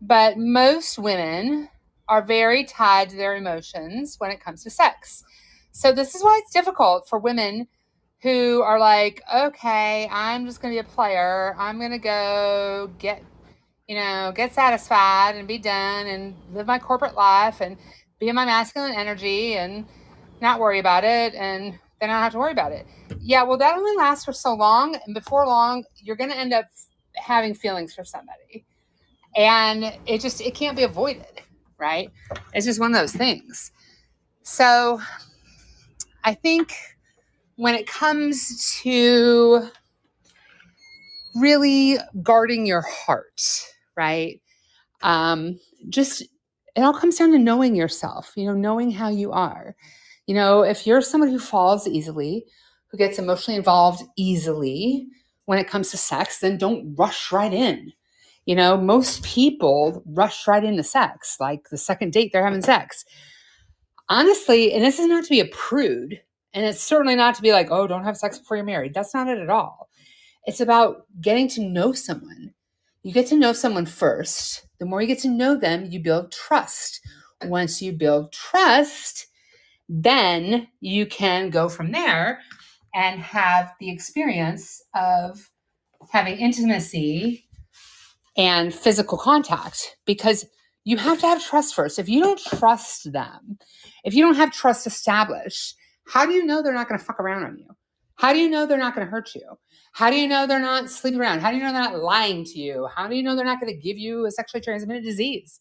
But 0.00 0.38
most 0.38 1.00
women 1.00 1.68
are 2.10 2.20
very 2.20 2.64
tied 2.64 3.08
to 3.08 3.16
their 3.16 3.36
emotions 3.36 4.16
when 4.18 4.30
it 4.30 4.44
comes 4.44 4.62
to 4.64 4.70
sex. 4.70 5.22
So 5.72 5.92
this 5.92 6.14
is 6.14 6.22
why 6.22 6.40
it's 6.42 6.52
difficult 6.52 7.08
for 7.08 7.18
women 7.18 7.68
who 8.22 8.60
are 8.62 8.78
like, 8.78 9.22
okay, 9.32 10.08
I'm 10.10 10.44
just 10.44 10.60
going 10.60 10.74
to 10.74 10.82
be 10.82 10.86
a 10.86 10.92
player. 10.92 11.54
I'm 11.56 11.78
going 11.78 11.92
to 11.92 11.98
go 11.98 12.90
get, 12.98 13.22
you 13.88 13.94
know, 13.96 14.32
get 14.34 14.52
satisfied 14.52 15.36
and 15.36 15.48
be 15.48 15.56
done 15.56 16.06
and 16.06 16.34
live 16.52 16.66
my 16.66 16.78
corporate 16.78 17.14
life 17.14 17.60
and 17.62 17.78
be 18.18 18.28
in 18.28 18.34
my 18.34 18.44
masculine 18.44 18.92
energy 18.92 19.54
and 19.54 19.86
not 20.40 20.60
worry 20.60 20.80
about 20.80 21.04
it. 21.04 21.34
And 21.34 21.78
then 22.00 22.10
I 22.10 22.14
don't 22.14 22.22
have 22.22 22.32
to 22.32 22.38
worry 22.38 22.52
about 22.52 22.72
it. 22.72 22.86
Yeah, 23.20 23.44
well, 23.44 23.56
that 23.58 23.76
only 23.76 23.96
lasts 23.96 24.24
for 24.24 24.32
so 24.32 24.54
long. 24.54 24.98
And 25.06 25.14
before 25.14 25.46
long, 25.46 25.84
you're 25.96 26.16
going 26.16 26.30
to 26.30 26.36
end 26.36 26.52
up 26.52 26.66
having 27.14 27.54
feelings 27.54 27.94
for 27.94 28.04
somebody. 28.04 28.66
And 29.36 29.96
it 30.06 30.20
just, 30.20 30.40
it 30.40 30.54
can't 30.54 30.76
be 30.76 30.82
avoided, 30.82 31.40
right? 31.80 32.10
It's 32.52 32.66
just 32.66 32.80
one 32.80 32.94
of 32.94 33.00
those 33.00 33.12
things. 33.12 33.72
So 34.42 35.00
I 36.24 36.34
think 36.34 36.74
when 37.56 37.74
it 37.74 37.86
comes 37.86 38.78
to 38.82 39.68
really 41.34 41.98
guarding 42.22 42.66
your 42.66 42.82
heart, 42.82 43.42
right? 43.96 44.40
Um, 45.02 45.58
just 45.88 46.22
it 46.22 46.82
all 46.82 46.92
comes 46.92 47.16
down 47.16 47.32
to 47.32 47.38
knowing 47.38 47.74
yourself, 47.74 48.32
you 48.36 48.46
know, 48.46 48.54
knowing 48.54 48.90
how 48.90 49.08
you 49.08 49.32
are. 49.32 49.74
You 50.26 50.34
know, 50.34 50.62
if 50.62 50.86
you're 50.86 51.00
someone 51.02 51.30
who 51.30 51.38
falls 51.38 51.88
easily, 51.88 52.44
who 52.88 52.98
gets 52.98 53.18
emotionally 53.18 53.56
involved 53.56 54.02
easily 54.16 55.06
when 55.46 55.58
it 55.58 55.68
comes 55.68 55.90
to 55.90 55.96
sex, 55.96 56.40
then 56.40 56.58
don't 56.58 56.94
rush 56.96 57.32
right 57.32 57.52
in. 57.52 57.92
You 58.50 58.56
know, 58.56 58.76
most 58.76 59.22
people 59.22 60.02
rush 60.04 60.48
right 60.48 60.64
into 60.64 60.82
sex, 60.82 61.36
like 61.38 61.68
the 61.70 61.78
second 61.78 62.12
date 62.12 62.32
they're 62.32 62.44
having 62.44 62.62
sex. 62.62 63.04
Honestly, 64.08 64.72
and 64.72 64.84
this 64.84 64.98
is 64.98 65.06
not 65.06 65.22
to 65.22 65.30
be 65.30 65.38
a 65.38 65.46
prude, 65.46 66.20
and 66.52 66.66
it's 66.66 66.82
certainly 66.82 67.14
not 67.14 67.36
to 67.36 67.42
be 67.42 67.52
like, 67.52 67.68
oh, 67.70 67.86
don't 67.86 68.02
have 68.02 68.16
sex 68.16 68.38
before 68.38 68.56
you're 68.56 68.66
married. 68.66 68.92
That's 68.92 69.14
not 69.14 69.28
it 69.28 69.38
at 69.38 69.50
all. 69.50 69.88
It's 70.46 70.60
about 70.60 71.06
getting 71.20 71.46
to 71.50 71.60
know 71.62 71.92
someone. 71.92 72.52
You 73.04 73.12
get 73.12 73.28
to 73.28 73.38
know 73.38 73.52
someone 73.52 73.86
first. 73.86 74.66
The 74.80 74.84
more 74.84 75.00
you 75.00 75.06
get 75.06 75.20
to 75.20 75.28
know 75.28 75.56
them, 75.56 75.86
you 75.88 76.00
build 76.00 76.32
trust. 76.32 77.00
Once 77.44 77.80
you 77.80 77.92
build 77.92 78.32
trust, 78.32 79.28
then 79.88 80.66
you 80.80 81.06
can 81.06 81.50
go 81.50 81.68
from 81.68 81.92
there 81.92 82.40
and 82.96 83.20
have 83.20 83.74
the 83.78 83.92
experience 83.92 84.82
of 84.96 85.52
having 86.10 86.36
intimacy 86.36 87.46
and 88.40 88.74
physical 88.74 89.18
contact 89.18 89.98
because 90.06 90.46
you 90.84 90.96
have 90.96 91.20
to 91.20 91.26
have 91.26 91.44
trust 91.44 91.74
first. 91.74 91.98
If 91.98 92.08
you 92.08 92.22
don't 92.22 92.40
trust 92.40 93.12
them, 93.12 93.58
if 94.02 94.14
you 94.14 94.24
don't 94.24 94.36
have 94.36 94.50
trust 94.50 94.86
established, 94.86 95.74
how 96.06 96.24
do 96.24 96.32
you 96.32 96.46
know 96.46 96.62
they're 96.62 96.72
not 96.72 96.88
going 96.88 96.98
to 96.98 97.04
fuck 97.04 97.20
around 97.20 97.44
on 97.44 97.58
you? 97.58 97.66
How 98.14 98.32
do 98.32 98.38
you 98.38 98.48
know 98.48 98.64
they're 98.64 98.78
not 98.78 98.94
going 98.94 99.06
to 99.06 99.10
hurt 99.10 99.34
you? 99.34 99.42
How 99.92 100.08
do 100.08 100.16
you 100.16 100.26
know 100.26 100.46
they're 100.46 100.58
not 100.58 100.88
sleeping 100.88 101.20
around? 101.20 101.40
How 101.40 101.50
do 101.50 101.58
you 101.58 101.62
know 101.62 101.72
they're 101.72 101.82
not 101.82 102.02
lying 102.02 102.44
to 102.46 102.58
you? 102.58 102.88
How 102.96 103.08
do 103.08 103.14
you 103.14 103.22
know 103.22 103.36
they're 103.36 103.44
not 103.44 103.60
going 103.60 103.74
to 103.74 103.78
give 103.78 103.98
you 103.98 104.24
a 104.24 104.30
sexually 104.30 104.62
transmitted 104.62 105.04
disease? 105.04 105.60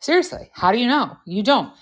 Seriously, 0.00 0.50
how 0.54 0.72
do 0.72 0.78
you 0.78 0.88
know? 0.88 1.16
You 1.26 1.44
don't. 1.44 1.72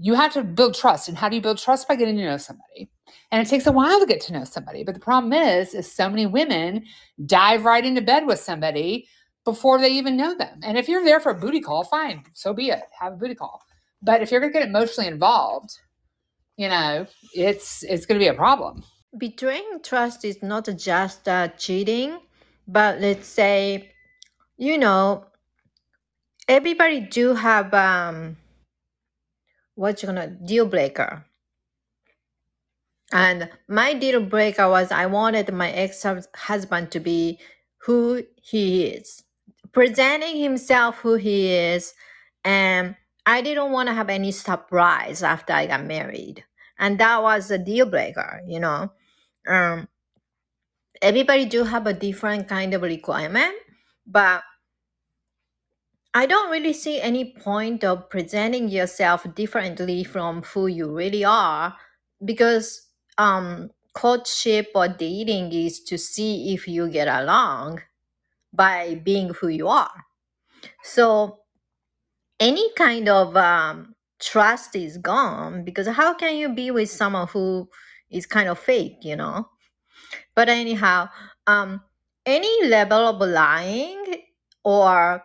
You 0.00 0.14
have 0.14 0.32
to 0.34 0.42
build 0.42 0.74
trust. 0.74 1.08
And 1.08 1.18
how 1.18 1.28
do 1.28 1.36
you 1.36 1.42
build 1.42 1.58
trust? 1.58 1.86
By 1.88 1.96
getting 1.96 2.16
to 2.16 2.24
know 2.24 2.38
somebody. 2.38 2.90
And 3.30 3.46
it 3.46 3.50
takes 3.50 3.66
a 3.66 3.72
while 3.72 4.00
to 4.00 4.06
get 4.06 4.20
to 4.22 4.32
know 4.32 4.44
somebody. 4.44 4.82
But 4.84 4.94
the 4.94 5.00
problem 5.00 5.32
is, 5.32 5.74
is 5.74 5.92
so 5.92 6.08
many 6.08 6.26
women 6.26 6.84
dive 7.26 7.64
right 7.64 7.84
into 7.84 8.00
bed 8.00 8.26
with 8.26 8.40
somebody 8.40 9.06
before 9.44 9.78
they 9.78 9.90
even 9.90 10.16
know 10.16 10.34
them. 10.36 10.60
And 10.62 10.78
if 10.78 10.88
you're 10.88 11.04
there 11.04 11.20
for 11.20 11.32
a 11.32 11.38
booty 11.38 11.60
call, 11.60 11.84
fine, 11.84 12.24
so 12.34 12.54
be 12.54 12.70
it. 12.70 12.82
Have 12.98 13.14
a 13.14 13.16
booty 13.16 13.34
call. 13.34 13.62
But 14.02 14.22
if 14.22 14.30
you're 14.30 14.40
to 14.40 14.50
get 14.50 14.66
emotionally 14.66 15.08
involved, 15.08 15.78
you 16.56 16.68
know, 16.68 17.06
it's 17.34 17.82
it's 17.84 18.06
to 18.06 18.18
be 18.18 18.28
a 18.28 18.34
problem. 18.34 18.82
betraying 19.18 19.80
trust 19.82 20.24
is 20.24 20.42
not 20.42 20.68
just 20.76 21.28
uh, 21.28 21.48
cheating 21.58 22.18
but 22.68 23.00
let's 23.00 23.26
say 23.26 23.90
you 24.56 24.78
know 24.78 25.24
everybody 26.48 27.00
do 27.00 27.34
have 27.34 27.74
um 27.74 28.36
what 29.80 30.02
you 30.02 30.06
gonna 30.06 30.28
deal 30.28 30.66
breaker. 30.66 31.24
And 33.12 33.48
my 33.66 33.94
deal 33.94 34.20
breaker 34.24 34.68
was 34.68 34.92
i 34.92 35.06
wanted 35.06 35.52
my 35.52 35.70
ex-husband 35.72 36.92
to 36.92 37.00
be 37.00 37.40
who 37.78 38.22
he 38.40 38.84
is 38.84 39.24
presenting 39.72 40.36
himself 40.40 40.98
who 40.98 41.14
he 41.14 41.52
is 41.52 41.94
and 42.44 42.94
i 43.26 43.40
didn't 43.40 43.72
want 43.72 43.88
to 43.88 43.94
have 43.94 44.10
any 44.10 44.30
surprise 44.30 45.22
after 45.22 45.52
i 45.54 45.66
got 45.66 45.84
married. 45.84 46.44
And 46.78 46.98
that 47.00 47.22
was 47.22 47.50
a 47.50 47.58
deal 47.58 47.86
breaker 47.86 48.42
you 48.46 48.60
know? 48.60 48.92
Um 49.48 49.88
everybody 51.02 51.46
do 51.46 51.64
have 51.64 51.86
a 51.86 51.94
different 51.94 52.48
kind 52.48 52.74
of 52.74 52.82
requirement 52.82 53.54
but 54.06 54.42
i 56.14 56.26
don't 56.26 56.50
really 56.50 56.72
see 56.72 57.00
any 57.00 57.32
point 57.32 57.84
of 57.84 58.08
presenting 58.10 58.68
yourself 58.68 59.26
differently 59.34 60.04
from 60.04 60.42
who 60.42 60.66
you 60.66 60.90
really 60.94 61.24
are 61.24 61.76
because 62.24 62.88
um 63.18 63.70
courtship 63.94 64.68
or 64.74 64.88
dating 64.88 65.52
is 65.52 65.80
to 65.80 65.98
see 65.98 66.54
if 66.54 66.68
you 66.68 66.88
get 66.88 67.08
along 67.08 67.80
by 68.52 69.00
being 69.04 69.30
who 69.34 69.48
you 69.48 69.68
are. 69.68 70.04
So 70.84 71.40
any 72.38 72.72
kind 72.74 73.08
of 73.08 73.36
um, 73.36 73.94
trust 74.20 74.76
is 74.76 74.98
gone 74.98 75.64
because 75.64 75.86
how 75.88 76.14
can 76.14 76.36
you 76.36 76.48
be 76.54 76.70
with 76.70 76.90
someone 76.90 77.28
who 77.28 77.68
is 78.10 78.26
kind 78.26 78.48
of 78.48 78.58
fake 78.58 78.98
you 79.02 79.16
know? 79.16 79.48
But 80.34 80.48
anyhow 80.48 81.08
um 81.46 81.82
any 82.26 82.66
level 82.68 82.98
of 82.98 83.20
lying 83.20 84.04
or 84.64 85.24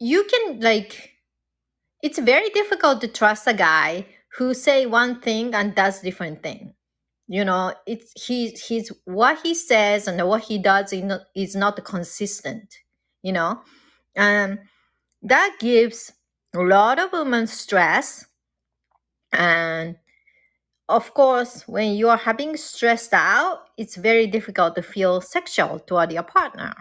you 0.00 0.24
can 0.24 0.60
like 0.60 1.12
it's 2.02 2.18
very 2.18 2.50
difficult 2.50 3.00
to 3.02 3.08
trust 3.08 3.46
a 3.46 3.54
guy 3.54 4.06
who 4.38 4.54
say 4.54 4.86
one 4.86 5.20
thing 5.20 5.54
and 5.54 5.74
does 5.74 6.00
different 6.00 6.42
thing. 6.42 6.74
You 7.28 7.44
know 7.44 7.74
it's 7.86 8.12
he 8.26 8.50
he's 8.50 8.90
what 9.04 9.40
he 9.42 9.54
says 9.54 10.08
and 10.08 10.26
what 10.26 10.44
he 10.44 10.58
does 10.58 10.92
is 10.92 11.04
not, 11.04 11.20
is 11.36 11.54
not 11.56 11.84
consistent 11.84 12.74
you 13.22 13.32
know? 13.32 13.60
And 14.16 14.60
that 15.22 15.56
gives 15.60 16.12
a 16.54 16.60
lot 16.60 16.98
of 16.98 17.12
women 17.12 17.46
stress. 17.46 18.26
And 19.32 19.96
of 20.88 21.14
course 21.14 21.68
when 21.68 21.94
you 21.94 22.08
are 22.08 22.16
having 22.16 22.56
stressed 22.56 23.12
out 23.12 23.68
it's 23.78 23.96
very 23.96 24.26
difficult 24.26 24.74
to 24.76 24.82
feel 24.82 25.20
sexual 25.20 25.78
toward 25.78 26.12
your 26.12 26.24
partner. 26.24 26.74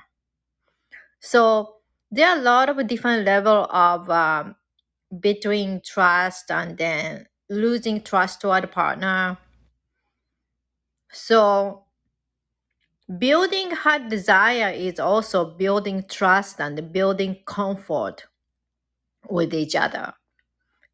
So 1.20 1.79
there 2.12 2.30
are 2.30 2.38
a 2.38 2.42
lot 2.42 2.70
of 2.70 2.88
different 2.88 3.26
level 3.26 3.66
of 3.70 4.10
um, 4.10 4.56
between 5.20 5.82
trust 5.86 6.52
and 6.52 6.78
then 6.78 7.28
losing 7.50 8.02
trust 8.02 8.42
toward 8.42 8.64
a 8.64 8.68
partner 8.68 9.38
So, 11.12 11.86
building 13.20 13.70
heart 13.70 14.10
desire 14.10 14.72
is 14.72 15.00
also 15.00 15.46
building 15.46 16.04
trust 16.08 16.60
and 16.60 16.92
building 16.92 17.38
comfort 17.46 18.26
with 19.30 19.54
each 19.54 19.76
other. 19.76 20.14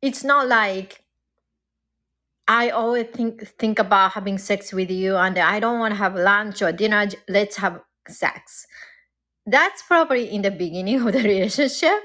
It's 0.02 0.24
not 0.24 0.48
like 0.48 1.04
I 2.48 2.70
always 2.70 3.08
think 3.08 3.48
think 3.60 3.80
about 3.80 4.12
having 4.12 4.38
sex 4.38 4.72
with 4.72 4.92
you 4.92 5.16
and 5.18 5.38
I 5.38 5.60
don't 5.60 5.80
want 5.80 5.94
to 5.94 5.98
have 5.98 6.16
lunch 6.16 6.62
or 6.62 6.72
dinner, 6.72 7.08
let's 7.28 7.56
have 7.58 7.82
sex. 8.08 8.68
That's 9.46 9.82
probably 9.84 10.30
in 10.34 10.42
the 10.42 10.52
beginning 10.52 11.02
of 11.06 11.14
the 11.14 11.20
relationship, 11.24 12.02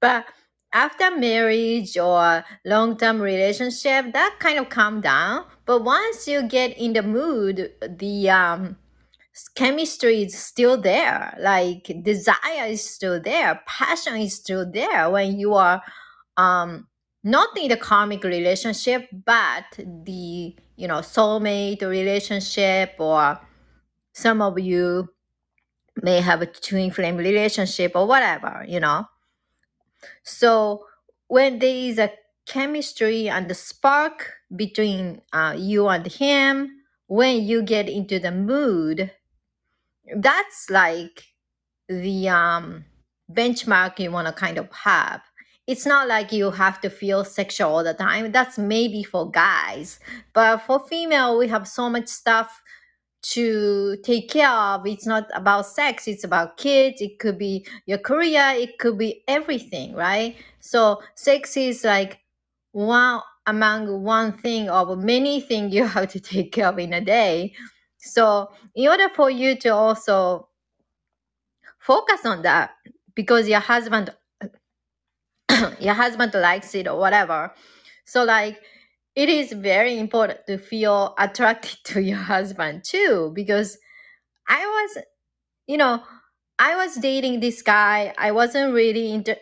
but 0.00 0.26
after 0.72 1.10
marriage 1.16 1.96
or 1.96 2.44
long-term 2.64 3.20
relationship, 3.20 4.12
that 4.12 4.36
kind 4.38 4.58
of 4.58 4.68
calm 4.68 5.00
down. 5.00 5.44
But 5.66 5.82
once 5.84 6.28
you 6.28 6.42
get 6.42 6.76
in 6.78 6.92
the 6.92 7.02
mood, 7.02 7.72
the 7.98 8.30
um 8.30 8.76
chemistry 9.54 10.22
is 10.22 10.36
still 10.38 10.80
there. 10.80 11.36
Like 11.40 11.90
desire 12.02 12.66
is 12.68 12.88
still 12.88 13.20
there, 13.20 13.60
passion 13.66 14.16
is 14.16 14.34
still 14.34 14.70
there 14.70 15.10
when 15.10 15.38
you 15.38 15.54
are 15.54 15.82
um 16.36 16.86
not 17.24 17.56
in 17.58 17.68
the 17.68 17.76
karmic 17.76 18.22
relationship 18.22 19.08
but 19.26 19.64
the 19.76 20.54
you 20.76 20.86
know 20.86 21.00
soulmate 21.00 21.82
relationship 21.82 22.94
or 22.98 23.38
some 24.12 24.40
of 24.40 24.58
you 24.58 25.08
may 26.02 26.20
have 26.20 26.42
a 26.42 26.46
twin 26.46 26.90
flame 26.90 27.16
relationship 27.16 27.92
or 27.94 28.06
whatever 28.06 28.64
you 28.68 28.80
know 28.80 29.06
so 30.22 30.84
when 31.28 31.58
there 31.58 31.74
is 31.74 31.98
a 31.98 32.12
chemistry 32.46 33.28
and 33.28 33.48
the 33.48 33.54
spark 33.54 34.32
between 34.56 35.20
uh, 35.32 35.54
you 35.56 35.88
and 35.88 36.06
him 36.06 36.70
when 37.06 37.42
you 37.44 37.62
get 37.62 37.88
into 37.88 38.18
the 38.18 38.30
mood 38.30 39.10
that's 40.16 40.70
like 40.70 41.24
the 41.88 42.28
um, 42.28 42.84
benchmark 43.30 43.98
you 43.98 44.10
want 44.10 44.26
to 44.26 44.32
kind 44.32 44.58
of 44.58 44.70
have. 44.72 45.20
It's 45.66 45.84
not 45.84 46.08
like 46.08 46.32
you 46.32 46.50
have 46.50 46.80
to 46.80 46.88
feel 46.90 47.24
sexual 47.24 47.68
all 47.68 47.84
the 47.84 47.92
time. 47.92 48.32
That's 48.32 48.56
maybe 48.56 49.02
for 49.02 49.30
guys, 49.30 50.00
but 50.32 50.58
for 50.58 50.80
female, 50.80 51.36
we 51.38 51.48
have 51.48 51.68
so 51.68 51.90
much 51.90 52.08
stuff 52.08 52.62
to 53.32 53.96
take 54.02 54.30
care 54.30 54.50
of. 54.50 54.86
It's 54.86 55.06
not 55.06 55.28
about 55.34 55.66
sex. 55.66 56.08
It's 56.08 56.24
about 56.24 56.56
kids. 56.56 57.00
It 57.00 57.18
could 57.18 57.38
be 57.38 57.66
your 57.86 57.98
career. 57.98 58.52
It 58.54 58.78
could 58.78 58.96
be 58.98 59.22
everything, 59.28 59.94
right? 59.94 60.36
So 60.60 61.02
sex 61.14 61.56
is 61.56 61.84
like 61.84 62.20
one 62.72 63.20
among 63.46 64.02
one 64.02 64.32
thing 64.38 64.68
of 64.68 64.98
many 64.98 65.40
things 65.40 65.74
you 65.74 65.84
have 65.86 66.08
to 66.08 66.20
take 66.20 66.52
care 66.52 66.68
of 66.68 66.78
in 66.78 66.92
a 66.92 67.00
day. 67.00 67.54
So 67.98 68.50
in 68.74 68.88
order 68.88 69.08
for 69.14 69.30
you 69.30 69.56
to 69.58 69.70
also 69.70 70.48
focus 71.78 72.24
on 72.24 72.42
that 72.42 72.70
because 73.14 73.48
your 73.48 73.60
husband 73.60 74.10
your 75.80 75.94
husband 75.94 76.32
likes 76.34 76.74
it 76.74 76.86
or 76.86 76.98
whatever 76.98 77.52
so 78.04 78.24
like 78.24 78.60
it 79.18 79.28
is 79.28 79.52
very 79.52 79.98
important 79.98 80.38
to 80.46 80.56
feel 80.56 81.12
attracted 81.18 81.76
to 81.82 82.00
your 82.00 82.18
husband 82.18 82.84
too 82.84 83.32
because 83.34 83.76
i 84.48 84.64
was 84.64 85.04
you 85.66 85.76
know 85.76 86.00
i 86.60 86.76
was 86.76 86.94
dating 86.96 87.40
this 87.40 87.60
guy 87.60 88.14
i 88.16 88.30
wasn't 88.30 88.72
really 88.72 89.12
into 89.12 89.36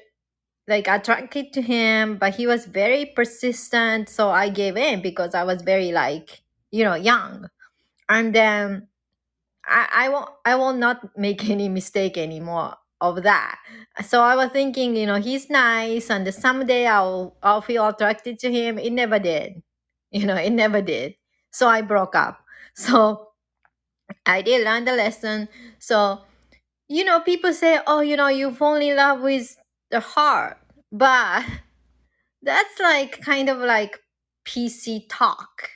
like 0.66 0.88
attracted 0.88 1.52
to 1.52 1.60
him 1.60 2.16
but 2.16 2.34
he 2.34 2.46
was 2.46 2.64
very 2.64 3.04
persistent 3.04 4.08
so 4.08 4.30
i 4.30 4.48
gave 4.48 4.78
in 4.78 5.02
because 5.02 5.34
i 5.34 5.44
was 5.44 5.60
very 5.60 5.92
like 5.92 6.42
you 6.70 6.82
know 6.82 6.94
young 6.94 7.46
and 8.08 8.34
then 8.34 8.88
I, 9.66 9.88
I 9.92 10.08
won't 10.08 10.30
I 10.44 10.54
will 10.54 10.72
not 10.72 11.16
make 11.18 11.48
any 11.50 11.68
mistake 11.68 12.16
anymore 12.16 12.74
of 13.00 13.22
that. 13.24 13.58
So 14.04 14.22
I 14.22 14.36
was 14.36 14.50
thinking, 14.50 14.96
you 14.96 15.06
know, 15.06 15.20
he's 15.20 15.50
nice 15.50 16.10
and 16.10 16.32
someday 16.32 16.86
I'll 16.86 17.36
I'll 17.42 17.60
feel 17.60 17.86
attracted 17.86 18.38
to 18.40 18.52
him. 18.52 18.78
It 18.78 18.92
never 18.92 19.18
did. 19.18 19.62
You 20.10 20.26
know, 20.26 20.36
it 20.36 20.50
never 20.50 20.80
did. 20.82 21.16
So 21.52 21.68
I 21.68 21.82
broke 21.82 22.14
up. 22.14 22.40
So 22.78 23.28
I 24.26 24.42
did 24.42 24.64
learn 24.64 24.84
the 24.84 24.92
lesson. 24.92 25.48
So, 25.78 26.22
you 26.88 27.04
know, 27.04 27.20
people 27.20 27.52
say, 27.52 27.80
Oh, 27.86 28.00
you 28.00 28.16
know, 28.16 28.28
you 28.28 28.52
fall 28.52 28.76
in 28.76 28.96
love 28.96 29.20
with 29.22 29.56
the 29.90 30.00
heart. 30.00 30.58
But 30.92 31.44
that's 32.42 32.80
like 32.80 33.20
kind 33.22 33.48
of 33.50 33.58
like 33.58 34.00
PC 34.44 35.06
talk. 35.08 35.70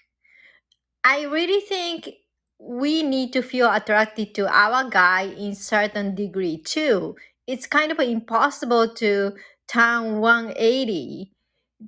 I 1.04 1.22
really 1.24 1.60
think 1.60 2.10
we 2.58 3.02
need 3.02 3.32
to 3.32 3.42
feel 3.42 3.70
attracted 3.72 4.34
to 4.34 4.46
our 4.48 4.88
guy 4.90 5.22
in 5.22 5.54
certain 5.54 6.14
degree 6.14 6.58
too. 6.58 7.16
It's 7.46 7.66
kind 7.66 7.90
of 7.90 7.98
impossible 7.98 8.94
to 8.96 9.32
turn 9.66 10.20
180 10.20 11.32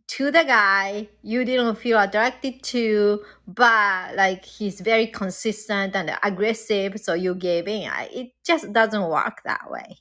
to 0.09 0.31
the 0.31 0.45
guy 0.45 1.09
you 1.23 1.45
didn't 1.45 1.77
feel 1.77 1.99
attracted 1.99 2.63
to, 2.65 3.23
but 3.47 4.17
like 4.17 4.45
he's 4.45 4.81
very 4.81 5.07
consistent 5.07 5.95
and 5.97 6.17
aggressive, 6.23 6.99
so 7.01 7.15
you 7.15 7.35
gave 7.35 7.69
in. 7.69 7.91
It 8.11 8.33
just 8.45 8.73
doesn't 8.73 9.09
work 9.09 9.43
that 9.45 9.71
way. 9.71 9.99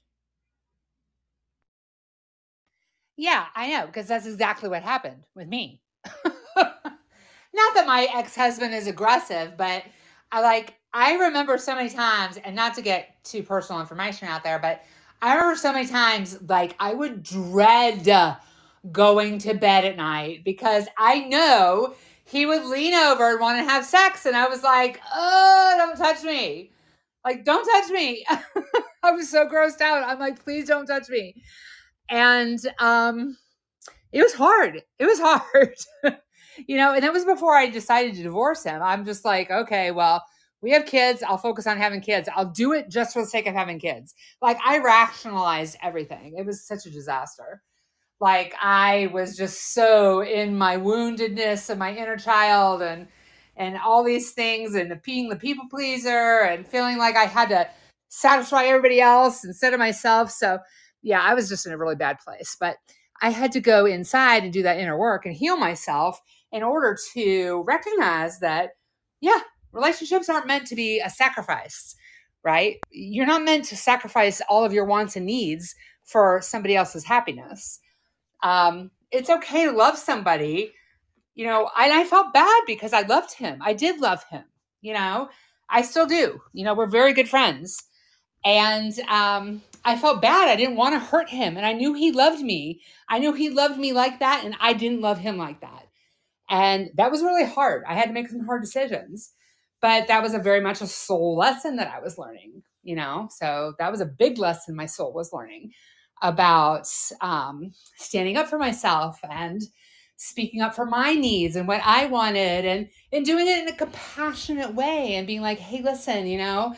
Yeah, 3.18 3.46
I 3.56 3.70
know, 3.72 3.86
because 3.86 4.08
that's 4.08 4.26
exactly 4.26 4.70
what 4.70 4.84
happened 4.84 5.26
with 5.36 5.48
me. 5.48 5.82
not 6.56 7.74
that 7.76 7.86
my 7.86 8.08
ex-husband 8.14 8.74
is 8.74 8.88
aggressive, 8.88 9.58
but 9.58 9.84
I 10.32 10.42
like 10.42 10.76
I 10.94 11.14
remember 11.16 11.58
so 11.58 11.76
many 11.76 11.90
times, 11.90 12.38
and 12.38 12.56
not 12.56 12.74
to 12.76 12.82
get 12.82 13.24
too 13.24 13.44
personal 13.44 13.82
information 13.82 14.28
out 14.28 14.44
there, 14.44 14.60
but 14.60 14.84
I 15.22 15.36
remember 15.36 15.56
so 15.56 15.72
many 15.74 15.88
times 15.88 16.40
like 16.48 16.76
I 16.80 16.94
would 16.94 17.24
dread 17.24 18.08
going 18.92 19.38
to 19.40 19.54
bed 19.54 19.86
at 19.86 19.98
night 19.98 20.44
because 20.44 20.88
I 20.98 21.20
know 21.26 21.96
he 22.26 22.46
would 22.46 22.66
lean 22.66 22.94
over 22.94 23.32
and 23.32 23.40
want 23.40 23.60
to 23.60 23.70
have 23.70 23.86
sex, 23.86 24.26
and 24.26 24.36
I 24.36 24.48
was 24.48 24.64
like, 24.64 25.00
"Oh, 25.14 25.74
don't 25.78 25.98
touch 25.98 26.24
me!" 26.24 26.72
Like, 27.24 27.46
don't 27.46 27.66
touch 27.66 27.92
me. 27.92 28.26
I 29.04 29.12
was 29.12 29.30
so 29.30 29.48
grossed 29.48 29.82
out. 29.82 30.04
I'm 30.04 30.20
like, 30.20 30.44
please 30.44 30.68
don't 30.68 30.86
touch 30.86 31.10
me. 31.10 31.36
And 32.10 32.60
um, 32.80 33.38
it 34.12 34.22
was 34.22 34.34
hard. 34.34 34.82
It 35.00 35.06
was 35.06 35.20
hard. 35.24 35.76
you 36.68 36.78
know, 36.78 36.94
and 36.94 37.04
that 37.04 37.14
was 37.14 37.26
before 37.26 37.56
I 37.56 37.70
decided 37.70 38.16
to 38.16 38.24
divorce 38.24 38.64
him. 38.64 38.82
I'm 38.82 39.06
just 39.06 39.24
like, 39.26 39.52
okay, 39.52 39.92
well, 39.92 40.24
we 40.62 40.72
have 40.72 40.86
kids. 40.86 41.24
I'll 41.24 41.38
focus 41.38 41.66
on 41.68 41.78
having 41.78 42.02
kids. 42.02 42.30
I'll 42.36 42.52
do 42.52 42.74
it 42.74 42.90
just 42.90 43.14
for 43.14 43.22
the 43.22 43.28
sake 43.28 43.48
of 43.48 43.56
having 43.56 43.80
kids. 43.80 44.14
Like 44.42 44.58
I 44.64 44.80
rationalized 44.80 45.78
everything. 45.82 46.36
It 46.38 46.46
was 46.46 46.66
such 46.66 46.86
a 46.86 46.92
disaster. 46.92 47.62
Like 48.22 48.54
I 48.62 49.10
was 49.12 49.36
just 49.36 49.74
so 49.74 50.22
in 50.22 50.56
my 50.56 50.78
woundedness 50.78 51.72
and 51.72 51.80
my 51.80 51.94
inner 51.96 52.18
child 52.18 52.84
and 52.84 53.08
and 53.58 53.78
all 53.78 54.04
these 54.04 54.32
things 54.32 54.76
and 54.76 55.02
being 55.02 55.28
the 55.28 55.36
people 55.36 55.66
pleaser 55.70 56.42
and 56.44 56.66
feeling 56.66 56.98
like 56.98 57.16
I 57.16 57.26
had 57.26 57.50
to 57.50 57.68
satisfy 58.10 58.66
everybody 58.66 59.02
else 59.02 59.44
instead 59.44 59.74
of 59.74 59.80
myself. 59.80 60.30
So 60.30 60.60
yeah, 61.02 61.22
I 61.22 61.34
was 61.34 61.50
just 61.50 61.66
in 61.66 61.74
a 61.74 61.78
really 61.78 61.96
bad 61.96 62.20
place. 62.20 62.56
But 62.60 62.78
I 63.22 63.30
had 63.32 63.52
to 63.54 63.60
go 63.60 63.86
inside 63.86 64.44
and 64.44 64.54
do 64.54 64.64
that 64.64 64.78
inner 64.78 64.98
work 64.98 65.26
and 65.26 65.36
heal 65.36 65.58
myself 65.58 66.20
in 66.52 66.64
order 66.64 66.98
to 67.14 67.64
recognize 67.68 68.40
that, 68.40 68.72
yeah, 69.20 69.40
relationships 69.72 70.30
aren't 70.30 70.48
meant 70.48 70.68
to 70.68 70.76
be 70.76 71.00
a 71.00 71.10
sacrifice, 71.10 71.96
right? 72.44 72.78
You're 72.92 73.26
not 73.26 73.44
meant 73.44 73.66
to 73.66 73.78
sacrifice 73.78 74.42
all 74.50 74.64
of 74.64 74.74
your 74.74 74.86
wants 74.86 75.16
and 75.16 75.26
needs 75.26 75.76
for 76.04 76.40
somebody 76.44 76.76
else's 76.76 77.06
happiness. 77.06 77.80
Um, 78.44 78.92
it's 79.12 79.30
okay 79.30 79.66
to 79.66 79.72
love 79.72 79.98
somebody, 79.98 80.74
you 81.36 81.46
know. 81.46 81.70
And 81.78 81.94
I 81.94 82.04
felt 82.04 82.34
bad 82.34 82.62
because 82.68 82.94
I 82.94 83.02
loved 83.02 83.34
him. 83.34 83.60
I 83.62 83.74
did 83.74 84.00
love 84.00 84.24
him, 84.30 84.44
you 84.82 84.94
know. 84.94 85.30
I 85.70 85.82
still 85.82 86.06
do. 86.06 86.42
You 86.54 86.66
know, 86.66 86.74
we're 86.74 86.88
very 86.88 87.14
good 87.14 87.30
friends. 87.30 87.78
And 88.44 88.98
um, 89.02 89.62
I 89.86 89.98
felt 89.98 90.22
bad. 90.22 90.50
I 90.50 90.56
didn't 90.56 90.76
want 90.76 90.96
to 90.96 91.00
hurt 91.00 91.30
him. 91.30 91.58
And 91.58 91.66
I 91.66 91.74
knew 91.74 91.94
he 91.94 92.12
loved 92.12 92.42
me. 92.42 92.82
I 93.08 93.20
knew 93.20 93.34
he 93.34 93.50
loved 93.50 93.80
me 93.80 93.94
like 93.94 94.20
that. 94.20 94.44
And 94.44 94.56
I 94.60 94.74
didn't 94.74 95.02
love 95.02 95.20
him 95.20 95.38
like 95.38 95.62
that. 95.62 95.88
And 96.50 96.90
that 96.96 97.12
was 97.12 97.22
really 97.22 97.46
hard. 97.46 97.84
I 97.88 97.94
had 97.94 98.06
to 98.08 98.14
make 98.14 98.30
some 98.30 98.46
hard 98.46 98.62
decisions. 98.62 99.34
But 99.82 100.08
that 100.08 100.22
was 100.22 100.34
a 100.34 100.40
very 100.40 100.62
much 100.62 100.82
a 100.82 100.88
soul 100.88 101.38
lesson 101.38 101.78
that 101.78 101.92
I 101.92 102.00
was 102.00 102.18
learning, 102.18 102.64
you 102.84 102.96
know? 102.96 103.30
So 103.32 103.74
that 103.80 103.92
was 103.92 104.02
a 104.02 104.06
big 104.06 104.38
lesson 104.38 104.76
my 104.76 104.86
soul 104.86 105.14
was 105.14 105.34
learning 105.34 105.72
about 106.22 106.88
um, 107.22 107.72
standing 107.98 108.38
up 108.38 108.48
for 108.48 108.58
myself 108.58 109.20
and 109.30 109.62
speaking 110.18 110.62
up 110.62 110.76
for 110.76 110.86
my 110.86 111.14
needs 111.14 111.56
and 111.56 111.68
what 111.68 111.82
I 111.84 112.06
wanted 112.06 112.64
and, 112.66 112.90
and 113.12 113.26
doing 113.26 113.48
it 113.48 113.60
in 113.60 113.68
a 113.68 113.76
compassionate 113.76 114.76
way 114.76 115.16
and 115.16 115.26
being 115.26 115.42
like, 115.42 115.58
hey, 115.58 115.82
listen, 115.82 116.28
you 116.28 116.38
know, 116.38 116.76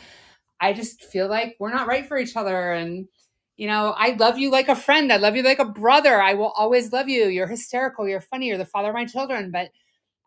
I 0.60 0.72
just 0.72 1.02
feel 1.02 1.28
like 1.28 1.56
we're 1.58 1.72
not 1.72 1.86
right 1.86 2.06
for 2.06 2.16
each 2.16 2.36
other. 2.36 2.72
And, 2.72 3.06
you 3.56 3.66
know, 3.66 3.94
I 3.98 4.12
love 4.12 4.38
you 4.38 4.50
like 4.50 4.68
a 4.68 4.74
friend. 4.74 5.12
I 5.12 5.18
love 5.18 5.36
you 5.36 5.42
like 5.42 5.58
a 5.58 5.66
brother. 5.66 6.22
I 6.22 6.32
will 6.34 6.52
always 6.56 6.90
love 6.90 7.08
you. 7.08 7.26
You're 7.26 7.46
hysterical. 7.46 8.08
You're 8.08 8.22
funny. 8.22 8.46
You're 8.46 8.56
the 8.56 8.64
father 8.64 8.88
of 8.88 8.94
my 8.94 9.04
children, 9.04 9.50
but 9.50 9.68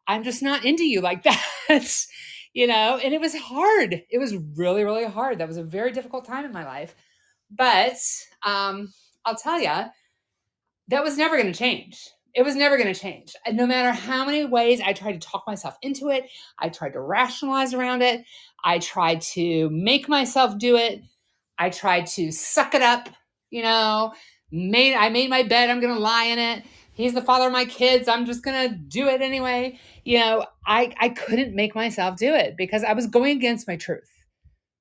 I'm 0.08 0.23
just 0.23 0.43
not 0.43 0.63
into 0.63 0.84
you 0.86 1.01
like 1.01 1.23
that. 1.69 2.06
you 2.53 2.67
know, 2.67 2.99
and 3.03 3.13
it 3.15 3.21
was 3.21 3.36
hard. 3.36 4.03
It 4.10 4.19
was 4.19 4.36
really, 4.56 4.84
really 4.84 5.06
hard. 5.06 5.39
That 5.39 5.47
was 5.47 5.58
a 5.58 5.63
very 5.63 5.91
difficult 5.91 6.25
time 6.25 6.45
in 6.45 6.51
my 6.51 6.65
life. 6.65 6.95
But 7.49 7.97
um, 8.43 8.93
I'll 9.27 9.35
tell 9.35 9.59
you, 9.59 9.91
that 10.87 11.03
was 11.03 11.17
never 11.17 11.35
going 11.35 11.51
to 11.51 11.57
change. 11.57 11.99
It 12.33 12.43
was 12.43 12.55
never 12.55 12.77
going 12.77 12.93
to 12.93 12.99
change. 12.99 13.33
No 13.51 13.67
matter 13.67 13.91
how 13.91 14.25
many 14.25 14.45
ways 14.45 14.79
I 14.79 14.93
tried 14.93 15.19
to 15.19 15.27
talk 15.27 15.43
myself 15.45 15.77
into 15.81 16.09
it, 16.09 16.29
I 16.59 16.69
tried 16.69 16.93
to 16.93 17.01
rationalize 17.01 17.73
around 17.73 18.03
it, 18.03 18.23
I 18.63 18.79
tried 18.79 19.19
to 19.33 19.69
make 19.69 20.07
myself 20.07 20.57
do 20.57 20.77
it, 20.77 21.01
I 21.59 21.69
tried 21.71 22.07
to 22.07 22.31
suck 22.31 22.73
it 22.73 22.81
up, 22.81 23.09
you 23.49 23.63
know, 23.63 24.13
made 24.49 24.95
I 24.95 25.09
made 25.09 25.29
my 25.29 25.43
bed, 25.43 25.69
I'm 25.69 25.81
going 25.81 25.93
to 25.93 25.99
lie 25.99 26.25
in 26.25 26.39
it. 26.39 26.63
He's 26.93 27.13
the 27.13 27.21
father 27.21 27.47
of 27.47 27.53
my 27.53 27.65
kids. 27.65 28.07
I'm 28.07 28.25
just 28.25 28.43
going 28.43 28.69
to 28.69 28.75
do 28.75 29.07
it 29.07 29.21
anyway. 29.21 29.77
You 30.05 30.19
know, 30.19 30.45
I 30.65 30.93
I 30.99 31.09
couldn't 31.09 31.53
make 31.53 31.75
myself 31.75 32.15
do 32.15 32.33
it 32.33 32.55
because 32.57 32.83
I 32.83 32.93
was 32.93 33.07
going 33.07 33.35
against 33.35 33.67
my 33.67 33.75
truth. 33.75 34.09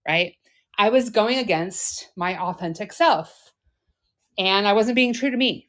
Right? 0.06 0.34
I 0.78 0.90
was 0.90 1.10
going 1.10 1.38
against 1.38 2.10
my 2.16 2.40
authentic 2.40 2.92
self. 2.92 3.45
And 4.38 4.66
I 4.66 4.72
wasn't 4.72 4.96
being 4.96 5.12
true 5.12 5.30
to 5.30 5.36
me. 5.36 5.68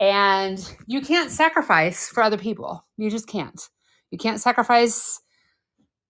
And 0.00 0.58
you 0.86 1.00
can't 1.00 1.30
sacrifice 1.30 2.08
for 2.08 2.22
other 2.22 2.38
people. 2.38 2.84
You 2.96 3.10
just 3.10 3.26
can't. 3.26 3.60
You 4.10 4.18
can't 4.18 4.40
sacrifice, 4.40 5.20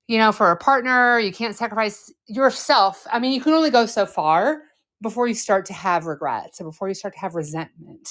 you 0.06 0.18
know, 0.18 0.30
for 0.32 0.50
a 0.50 0.56
partner. 0.56 1.18
You 1.18 1.32
can't 1.32 1.56
sacrifice 1.56 2.12
yourself. 2.26 3.06
I 3.10 3.18
mean, 3.18 3.32
you 3.32 3.40
can 3.40 3.54
only 3.54 3.70
go 3.70 3.86
so 3.86 4.04
far 4.06 4.62
before 5.00 5.26
you 5.26 5.34
start 5.34 5.64
to 5.66 5.72
have 5.72 6.06
regrets 6.06 6.60
and 6.60 6.68
before 6.68 6.88
you 6.88 6.94
start 6.94 7.14
to 7.14 7.20
have 7.20 7.34
resentment. 7.34 8.08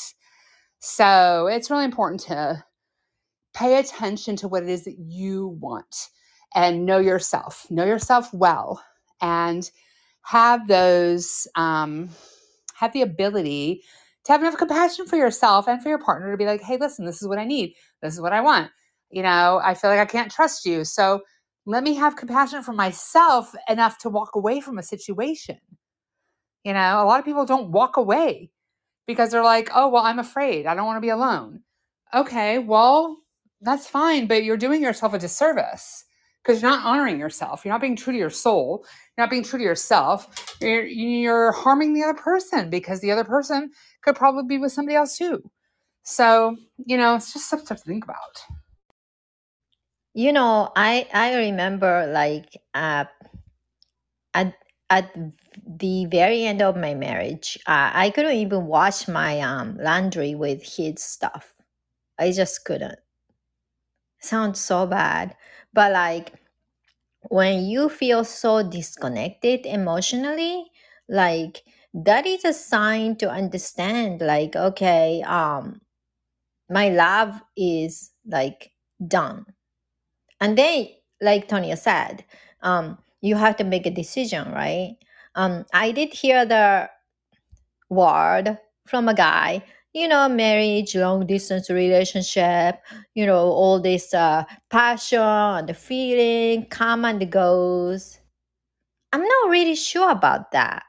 So 0.80 1.48
it's 1.48 1.70
really 1.70 1.86
important 1.86 2.22
to 2.22 2.64
pay 3.54 3.80
attention 3.80 4.36
to 4.38 4.48
what 4.48 4.64
it 4.64 4.70
is 4.70 4.86
that 4.86 4.98
you 5.00 5.58
want 5.60 6.10
and 6.56 6.86
know 6.86 7.00
yourself, 7.00 7.66
know 7.70 7.86
yourself 7.86 8.34
well, 8.34 8.82
and 9.22 9.70
have 10.22 10.68
those, 10.68 11.48
um, 11.56 12.10
have 12.80 12.94
the 12.94 13.02
ability 13.02 13.84
to 14.26 14.32
have 14.32 14.42
enough 14.42 14.58
compassion 14.58 15.06
for 15.06 15.16
yourself 15.16 15.68
and 15.68 15.82
for 15.82 15.90
your 15.90 16.00
partner 16.00 16.32
to 16.32 16.38
be 16.38 16.46
like, 16.46 16.62
hey, 16.62 16.78
listen, 16.78 17.06
this 17.06 17.22
is 17.22 17.28
what 17.28 17.40
I 17.40 17.46
need. 17.46 17.74
This 18.02 18.14
is 18.14 18.22
what 18.22 18.34
I 18.34 18.42
want. 18.42 18.70
You 19.10 19.24
know, 19.24 19.62
I 19.64 19.74
feel 19.74 19.90
like 19.90 20.00
I 20.00 20.06
can't 20.06 20.32
trust 20.32 20.66
you. 20.66 20.84
So 20.84 21.22
let 21.66 21.84
me 21.84 21.96
have 21.96 22.16
compassion 22.16 22.62
for 22.62 22.74
myself 22.74 23.54
enough 23.70 23.98
to 24.00 24.10
walk 24.10 24.36
away 24.36 24.60
from 24.60 24.78
a 24.78 24.84
situation. 24.84 25.58
You 26.64 26.74
know, 26.74 27.02
a 27.02 27.06
lot 27.06 27.20
of 27.20 27.26
people 27.26 27.46
don't 27.46 27.72
walk 27.72 27.98
away 27.98 28.52
because 29.06 29.32
they're 29.32 29.44
like, 29.44 29.70
oh, 29.74 29.88
well, 29.88 30.04
I'm 30.04 30.20
afraid. 30.20 30.66
I 30.66 30.76
don't 30.76 30.86
want 30.86 30.98
to 30.98 31.02
be 31.02 31.10
alone. 31.10 31.62
Okay, 32.14 32.60
well, 32.60 33.18
that's 33.62 33.88
fine, 33.88 34.28
but 34.28 34.44
you're 34.44 34.58
doing 34.58 34.82
yourself 34.82 35.14
a 35.14 35.20
disservice 35.20 36.04
because 36.48 36.62
you're 36.62 36.72
not 36.72 36.86
honoring 36.86 37.20
yourself. 37.20 37.66
You're 37.66 37.74
not 37.74 37.82
being 37.82 37.98
true 37.98 38.14
to 38.14 38.20
your 38.20 38.30
soul. 38.30 38.86
You're 39.18 39.26
not 39.26 39.30
being 39.30 39.44
true 39.44 39.60
to 39.60 39.66
yourself. 39.66 40.56
You're, 40.62 40.86
you're 40.86 41.52
harming 41.52 41.94
the 41.94 42.04
other 42.04 42.14
person 42.14 42.70
because 42.70 43.02
the 43.02 43.12
other 43.12 43.26
person 43.26 43.72
could 44.02 44.16
probably 44.16 44.44
be 44.48 44.58
with 44.58 44.72
somebody 44.72 44.96
else 44.96 45.18
too. 45.18 45.44
So, 46.04 46.56
you 46.86 46.96
know, 46.98 47.16
it's 47.16 47.34
just 47.34 47.48
stuff 47.48 47.66
to 47.66 47.76
think 47.76 48.06
about. 48.06 48.18
You 50.14 50.32
know, 50.32 50.72
I 50.76 51.08
I 51.14 51.36
remember 51.36 52.08
like 52.12 52.58
uh, 52.74 53.06
at 54.34 54.54
at 54.90 55.14
the 55.68 56.06
very 56.06 56.44
end 56.44 56.62
of 56.62 56.78
my 56.78 56.96
marriage, 56.96 57.60
uh, 57.68 57.92
I 57.94 58.10
couldn't 58.10 58.38
even 58.38 58.66
wash 58.66 59.08
my 59.08 59.42
um, 59.42 59.78
laundry 59.80 60.34
with 60.34 60.64
his 60.64 61.04
stuff. 61.04 61.54
I 62.18 62.32
just 62.32 62.64
couldn't. 62.64 62.98
Sounds 64.20 64.60
so 64.60 64.88
bad, 64.88 65.36
but 65.74 65.92
like 65.92 66.34
when 67.30 67.66
you 67.66 67.90
feel 67.90 68.24
so 68.24 68.64
disconnected 68.64 69.66
emotionally, 69.66 70.66
like 71.10 71.64
that 71.94 72.26
is 72.26 72.46
a 72.46 72.54
sign 72.54 73.16
to 73.18 73.30
understand 73.30 74.22
like 74.22 74.56
okay 74.56 75.24
um 75.24 75.82
my 76.70 76.90
love 76.90 77.42
is 77.58 78.12
like 78.28 78.72
done. 79.08 79.46
And 80.42 80.58
then 80.58 80.88
like 81.22 81.48
tonya 81.48 81.78
said 81.78 82.26
um 82.62 82.98
you 83.22 83.36
have 83.36 83.58
to 83.58 83.64
make 83.64 83.86
a 83.86 83.92
decision 83.92 84.52
right? 84.52 84.98
Um 85.36 85.66
i 85.74 85.92
did 85.92 86.14
hear 86.14 86.46
the 86.46 86.90
word 87.90 88.58
from 88.86 89.08
a 89.10 89.14
guy 89.14 89.64
you 89.98 90.08
know 90.08 90.30
marriage 90.30 90.96
long 90.96 91.26
distance 91.28 91.70
relationship 91.70 92.80
you 93.16 93.26
know 93.26 93.48
all 93.62 93.80
this 93.80 94.14
uh 94.14 94.44
passion 94.70 95.20
and 95.20 95.70
the 95.70 95.74
feeling 95.74 96.66
come 96.68 97.06
and 97.06 97.32
goes. 97.32 98.20
I'm 99.14 99.24
not 99.24 99.50
really 99.50 99.76
sure 99.76 100.10
about 100.12 100.52
that 100.52 100.84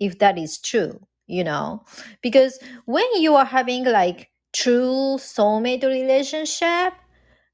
if 0.00 0.18
that 0.20 0.38
is 0.38 0.58
true 0.60 1.00
you 1.28 1.44
know? 1.44 1.84
Because 2.22 2.58
when 2.86 3.06
you 3.22 3.36
are 3.36 3.44
having 3.46 3.84
like 3.84 4.30
true 4.52 5.16
soulmate 5.18 5.84
relationship 5.84 6.92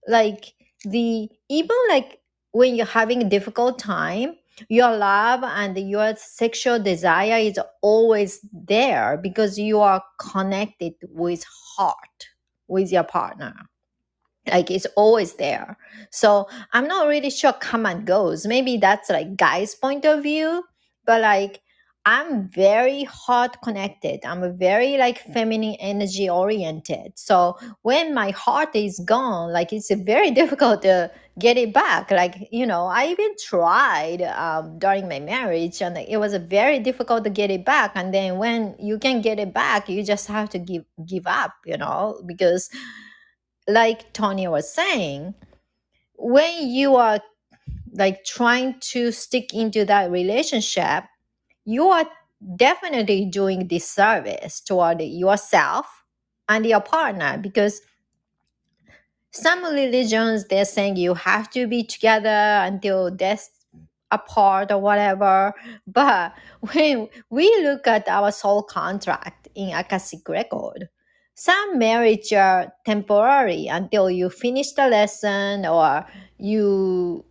like 0.08 0.54
the 0.84 1.28
even 1.48 1.76
like 1.88 2.20
when 2.52 2.74
you're 2.76 2.86
having 2.86 3.22
a 3.22 3.28
difficult 3.28 3.78
time 3.78 4.36
your 4.68 4.96
love 4.96 5.42
and 5.42 5.76
your 5.78 6.14
sexual 6.16 6.78
desire 6.78 7.38
is 7.38 7.58
always 7.82 8.40
there 8.52 9.18
because 9.22 9.58
you 9.58 9.80
are 9.80 10.02
connected 10.18 10.94
with 11.10 11.44
heart 11.76 12.26
with 12.68 12.90
your 12.90 13.04
partner 13.04 13.54
like 14.48 14.70
it's 14.70 14.86
always 14.96 15.34
there 15.34 15.76
so 16.10 16.48
i'm 16.72 16.86
not 16.86 17.08
really 17.08 17.30
sure 17.30 17.52
come 17.54 17.86
and 17.86 18.06
goes 18.06 18.46
maybe 18.46 18.76
that's 18.76 19.10
like 19.10 19.36
guy's 19.36 19.74
point 19.74 20.04
of 20.04 20.22
view 20.22 20.62
but 21.04 21.20
like 21.20 21.60
I'm 22.06 22.48
very 22.50 23.02
heart 23.02 23.56
connected. 23.64 24.20
I'm 24.24 24.56
very 24.56 24.96
like 24.96 25.18
feminine 25.34 25.74
energy 25.80 26.30
oriented. 26.30 27.18
So 27.18 27.58
when 27.82 28.14
my 28.14 28.30
heart 28.30 28.76
is 28.76 29.00
gone, 29.04 29.52
like 29.52 29.72
it's 29.72 29.92
very 29.92 30.30
difficult 30.40 30.82
to 30.82 31.10
get 31.38 31.58
it 31.58 31.72
back. 31.72 32.10
Like, 32.10 32.48
you 32.50 32.66
know, 32.66 32.86
I 32.86 33.08
even 33.08 33.34
tried 33.44 34.22
um, 34.22 34.78
during 34.78 35.08
my 35.08 35.20
marriage 35.20 35.82
and 35.82 35.96
it 35.98 36.18
was 36.18 36.34
very 36.36 36.78
difficult 36.78 37.24
to 37.24 37.30
get 37.30 37.50
it 37.50 37.64
back. 37.64 37.92
And 37.94 38.12
then 38.14 38.38
when 38.38 38.74
you 38.78 38.98
can 38.98 39.20
get 39.20 39.38
it 39.38 39.52
back, 39.52 39.88
you 39.88 40.02
just 40.04 40.28
have 40.28 40.50
to 40.50 40.58
give 40.58 40.84
give 41.06 41.26
up, 41.26 41.52
you 41.66 41.76
know, 41.76 42.20
because 42.26 42.70
like 43.68 44.12
Tony 44.12 44.48
was 44.48 44.72
saying, 44.72 45.34
when 46.14 46.68
you 46.68 46.96
are 46.96 47.20
like 47.94 48.24
trying 48.24 48.78
to 48.80 49.12
stick 49.12 49.54
into 49.54 49.84
that 49.84 50.10
relationship 50.10 51.04
you 51.66 51.88
are 51.88 52.06
definitely 52.56 53.26
doing 53.26 53.66
disservice 53.66 54.60
toward 54.60 55.02
yourself 55.02 55.86
and 56.48 56.64
your 56.64 56.80
partner 56.80 57.36
because 57.38 57.80
some 59.36 59.64
religions 59.64 60.46
they're 60.46 60.64
saying 60.64 60.96
you 60.96 61.14
have 61.14 61.50
to 61.50 61.66
be 61.66 61.82
together 61.84 62.28
until 62.64 63.10
death 63.10 63.48
apart 64.10 64.70
or 64.70 64.78
whatever. 64.78 65.52
But 65.86 66.34
when 66.72 67.08
we 67.30 67.46
look 67.62 67.86
at 67.86 68.08
our 68.08 68.32
soul 68.32 68.62
contract 68.62 69.48
in 69.54 69.74
akashic 69.74 70.28
record 70.28 70.88
some 71.36 71.78
marriage 71.78 72.32
are 72.32 72.72
temporary 72.86 73.66
until 73.66 74.10
you 74.10 74.30
finish 74.30 74.72
the 74.72 74.88
lesson 74.88 75.66
or 75.66 76.06
you 76.38 77.24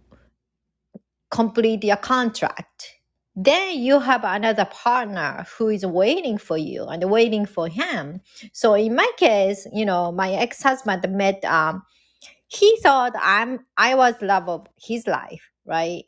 complete 1.32 1.84
your 1.84 1.98
contract. 1.98 2.94
Then 3.36 3.80
you 3.80 4.00
have 4.00 4.24
another 4.24 4.66
partner 4.66 5.46
who 5.58 5.70
is 5.70 5.84
waiting 5.86 6.38
for 6.38 6.56
you 6.56 6.86
and 6.86 7.10
waiting 7.10 7.48
for 7.48 7.68
him. 7.68 8.22
So 8.54 8.76
in 8.76 8.96
my 8.96 9.12
case 9.18 9.68
you 9.74 9.86
know 9.86 10.12
my 10.12 10.34
ex-husband 10.34 11.04
met 11.10 11.44
um 11.44 11.82
he 12.48 12.78
thought 12.82 13.14
i'm 13.22 13.66
i 13.78 13.96
was 13.96 14.16
love 14.22 14.48
of 14.50 14.68
his 14.78 15.08
life 15.08 15.50
right? 15.66 16.06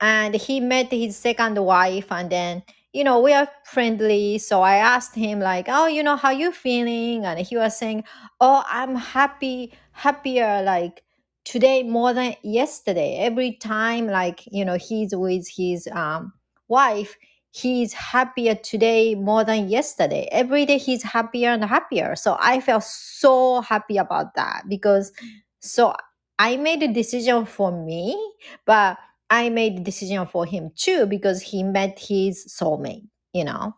And 0.00 0.34
he 0.34 0.60
met 0.60 0.90
his 0.92 1.16
second 1.16 1.58
wife 1.58 2.12
and 2.12 2.30
then 2.30 2.62
you 2.92 3.04
know 3.04 3.20
we 3.20 3.32
are 3.32 3.48
friendly. 3.64 4.38
So 4.38 4.62
i 4.62 4.76
asked 4.76 5.14
him 5.14 5.40
like 5.40 5.66
oh 5.68 5.86
you 5.86 6.02
know 6.02 6.16
how 6.16 6.30
you 6.30 6.52
feeling? 6.52 7.24
And 7.24 7.40
he 7.40 7.56
was 7.56 7.76
saying 7.78 8.04
oh 8.40 8.62
i'm 8.68 8.94
happy 8.94 9.72
happier 9.92 10.62
like 10.62 11.02
today 11.44 11.82
more 11.82 12.12
than 12.12 12.34
yesterday. 12.42 13.18
Every 13.20 13.52
time 13.52 14.06
like 14.06 14.42
you 14.46 14.64
know 14.64 14.76
he's 14.76 15.14
with 15.16 15.48
his 15.48 15.88
um, 15.92 16.32
wife 16.68 17.16
he's 17.56 17.92
happier 17.92 18.54
today 18.54 19.14
more 19.14 19.44
than 19.44 19.68
yesterday 19.68 20.28
every 20.32 20.66
day 20.66 20.78
he's 20.78 21.02
happier 21.02 21.50
and 21.50 21.64
happier 21.64 22.14
so 22.16 22.36
i 22.40 22.60
felt 22.60 22.84
so 22.84 23.60
happy 23.60 23.96
about 23.96 24.34
that 24.34 24.62
because 24.68 25.12
so 25.60 25.94
i 26.38 26.56
made 26.56 26.82
a 26.82 26.92
decision 26.92 27.44
for 27.44 27.70
me 27.72 28.16
but 28.64 28.98
i 29.30 29.48
made 29.48 29.78
a 29.78 29.82
decision 29.82 30.26
for 30.26 30.44
him 30.44 30.70
too 30.76 31.06
because 31.06 31.40
he 31.40 31.62
met 31.62 31.98
his 31.98 32.46
soulmate 32.46 33.06
you 33.32 33.44
know 33.44 33.74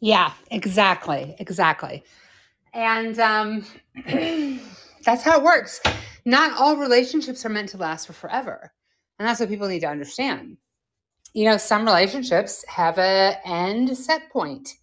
yeah 0.00 0.32
exactly 0.50 1.34
exactly 1.38 2.02
and 2.74 3.18
um 3.18 3.64
that's 5.04 5.22
how 5.22 5.38
it 5.38 5.42
works 5.42 5.80
not 6.24 6.58
all 6.58 6.76
relationships 6.76 7.44
are 7.44 7.48
meant 7.48 7.70
to 7.70 7.76
last 7.76 8.06
for 8.06 8.12
forever. 8.12 8.72
And 9.18 9.28
that's 9.28 9.40
what 9.40 9.48
people 9.48 9.68
need 9.68 9.80
to 9.80 9.88
understand. 9.88 10.56
You 11.34 11.46
know, 11.46 11.56
some 11.56 11.84
relationships 11.84 12.64
have 12.68 12.98
a 12.98 13.38
end 13.44 13.96
set 13.96 14.30
point, 14.30 14.74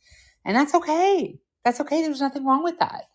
and 0.46 0.56
that's 0.56 0.74
okay. 0.76 1.40
That's 1.64 1.80
okay. 1.82 2.02
There's 2.02 2.22
nothing 2.22 2.46
wrong 2.46 2.64
with 2.64 2.80
that. 2.80 3.06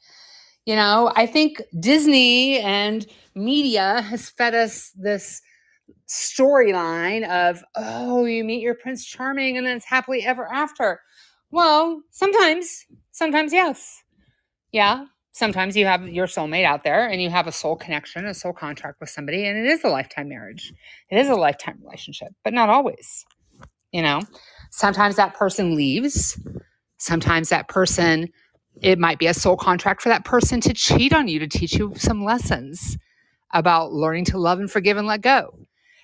You 0.67 0.77
know, 0.77 1.13
I 1.15 1.27
think 1.27 1.63
Disney 1.79 2.59
and 2.61 3.07
media 3.35 4.03
has 4.03 4.31
fed 4.31 4.55
us 4.55 4.93
this 4.97 5.43
storyline 6.09 7.29
of, 7.29 7.63
oh, 7.75 8.25
you 8.25 8.45
meet 8.45 8.63
your 8.63 8.75
Prince 8.75 9.05
Charming 9.05 9.57
and 9.57 9.67
then 9.67 9.77
it's 9.77 9.87
happily 9.87 10.25
ever 10.25 10.51
after. 10.53 11.01
Well, 11.51 12.03
sometimes, 12.11 12.87
sometimes 13.13 13.53
yes. 13.53 14.03
Yeah. 14.73 15.07
Sometimes 15.35 15.77
you 15.77 15.85
have 15.85 16.09
your 16.09 16.29
soulmate 16.29 16.65
out 16.65 16.85
there 16.85 17.09
and 17.09 17.21
you 17.21 17.29
have 17.29 17.49
a 17.49 17.53
soul 17.53 17.75
connection, 17.75 18.25
a 18.25 18.33
soul 18.33 18.53
contract 18.53 19.01
with 19.01 19.11
somebody, 19.11 19.45
and 19.45 19.59
it 19.59 19.67
is 19.67 19.83
a 19.83 19.89
lifetime 19.89 20.29
marriage. 20.29 20.73
It 21.11 21.19
is 21.19 21.29
a 21.29 21.35
lifetime 21.35 21.81
relationship, 21.83 22.29
but 22.45 22.55
not 22.55 22.69
always. 22.69 23.27
You 23.91 24.03
know, 24.03 24.21
sometimes 24.71 25.17
that 25.17 25.35
person 25.35 25.75
leaves. 25.75 26.39
Sometimes 26.99 27.49
that 27.49 27.67
person, 27.67 28.29
it 28.81 29.01
might 29.01 29.19
be 29.19 29.27
a 29.27 29.35
soul 29.35 29.57
contract 29.57 30.03
for 30.03 30.09
that 30.09 30.25
person 30.25 30.61
to 30.61 30.73
cheat 30.73 31.13
on 31.13 31.27
you, 31.27 31.41
to 31.41 31.49
teach 31.49 31.75
you 31.75 31.93
some 31.97 32.23
lessons 32.23 32.97
about 33.53 33.93
learning 33.93 34.27
to 34.27 34.39
love 34.39 34.61
and 34.61 34.71
forgive 34.71 34.97
and 34.97 35.09
let 35.09 35.21
go. 35.21 35.59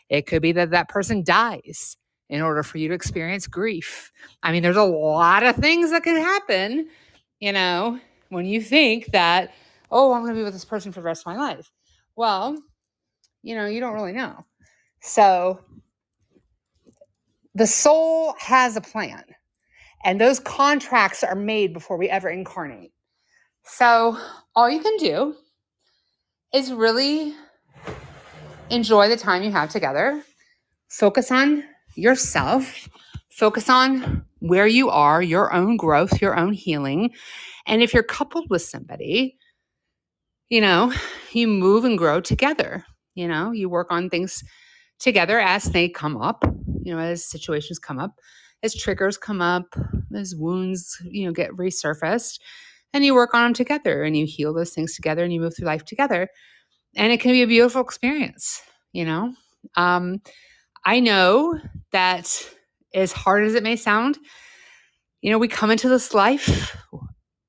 It 0.09 0.27
could 0.27 0.43
be 0.43 0.51
that 0.53 0.73
that 0.73 0.89
person 0.89 1.23
dies 1.23 1.97
in 2.29 2.43
order 2.43 2.65
for 2.65 2.79
you 2.79 2.89
to 2.89 2.95
experience 2.95 3.47
grief. 3.47 4.11
I 4.43 4.51
mean, 4.51 4.65
there's 4.65 4.77
a 4.77 4.83
lot 4.83 5.45
of 5.45 5.55
things 5.55 5.93
that 5.93 6.03
can 6.03 6.17
happen, 6.17 6.89
you 7.39 7.53
know, 7.53 8.01
when 8.31 8.47
you 8.47 8.63
think 8.63 9.13
that, 9.13 9.53
oh, 9.91 10.13
I'm 10.13 10.23
going 10.23 10.35
to 10.35 10.39
be 10.39 10.45
with 10.45 10.55
this 10.55 10.65
person 10.65 10.91
for 10.91 11.01
the 11.01 11.07
rest 11.07 11.23
of 11.23 11.27
my 11.27 11.37
life. 11.37 11.71
Well, 12.17 12.57
you 13.43 13.55
know, 13.55 13.67
you 13.67 13.81
don't 13.81 13.95
really 13.95 14.13
know. 14.13 14.45
So 15.03 15.61
the 17.55 17.67
soul 17.67 18.35
has 18.39 18.77
a 18.77 18.81
plan, 18.81 19.25
and 20.05 20.21
those 20.21 20.41
contracts 20.41 21.23
are 21.23 21.35
made 21.35 21.73
before 21.73 21.97
we 21.97 22.09
ever 22.09 22.29
incarnate. 22.29 22.93
So 23.65 24.17
all 24.55 24.71
you 24.71 24.81
can 24.81 24.97
do 24.97 25.35
is 26.55 26.73
really 26.73 27.35
enjoy 28.71 29.09
the 29.09 29.17
time 29.17 29.43
you 29.43 29.51
have 29.51 29.71
together. 29.71 30.23
Focus 30.89 31.31
on 31.31 31.65
yourself. 31.95 32.89
Focus 33.31 33.69
on 33.69 34.25
where 34.41 34.67
you 34.67 34.91
are, 34.91 35.23
your 35.23 35.53
own 35.53 35.77
growth, 35.77 36.21
your 36.21 36.37
own 36.37 36.53
healing. 36.53 37.11
And 37.71 37.83
if 37.83 37.95
you're 37.95 38.03
coupled 38.03 38.51
with 38.51 38.63
somebody, 38.63 39.39
you 40.51 40.61
know, 40.61 40.93
you 41.33 41.49
move 41.49 41.85
and 41.85 41.97
grow 41.97 42.21
together. 42.21 42.85
You 43.15 43.29
know, 43.29 43.53
you 43.53 43.71
work 43.71 43.89
on 43.91 44.11
things 44.11 44.45
together 44.99 45.41
as 45.41 45.65
they 45.65 45.89
come 45.89 46.19
up, 46.19 46.45
you 46.83 46.95
know, 46.95 47.01
as 47.01 47.25
situations 47.25 47.79
come 47.79 47.99
up, 47.99 48.15
as 48.63 48.75
triggers 48.75 49.17
come 49.17 49.41
up, 49.41 49.75
as 50.15 50.37
wounds, 50.37 51.01
you 51.05 51.27
know, 51.27 51.33
get 51.33 51.53
resurfaced. 51.53 52.41
And 52.93 53.05
you 53.05 53.15
work 53.15 53.35
on 53.35 53.45
them 53.45 53.55
together 53.55 54.03
and 54.03 54.17
you 54.17 54.27
heal 54.27 54.53
those 54.53 54.75
things 54.75 54.97
together 54.97 55.25
and 55.25 55.33
you 55.33 55.41
move 55.41 55.57
through 55.57 55.69
life 55.69 55.87
together 55.87 56.29
and 56.97 57.13
it 57.13 57.21
can 57.21 57.33
be 57.33 57.43
a 57.43 57.47
beautiful 57.47 57.81
experience 57.83 58.63
you 58.93 59.05
know 59.05 59.35
um, 59.77 60.21
i 60.85 61.01
know 61.01 61.59
that 61.93 62.49
as 62.95 63.13
hard 63.13 63.45
as 63.45 63.55
it 63.55 63.63
may 63.63 63.77
sound 63.77 64.19
you 65.23 65.31
know 65.31 65.39
we 65.39 65.49
come 65.49 65.71
into 65.71 65.89
this 65.89 66.15
life 66.15 66.77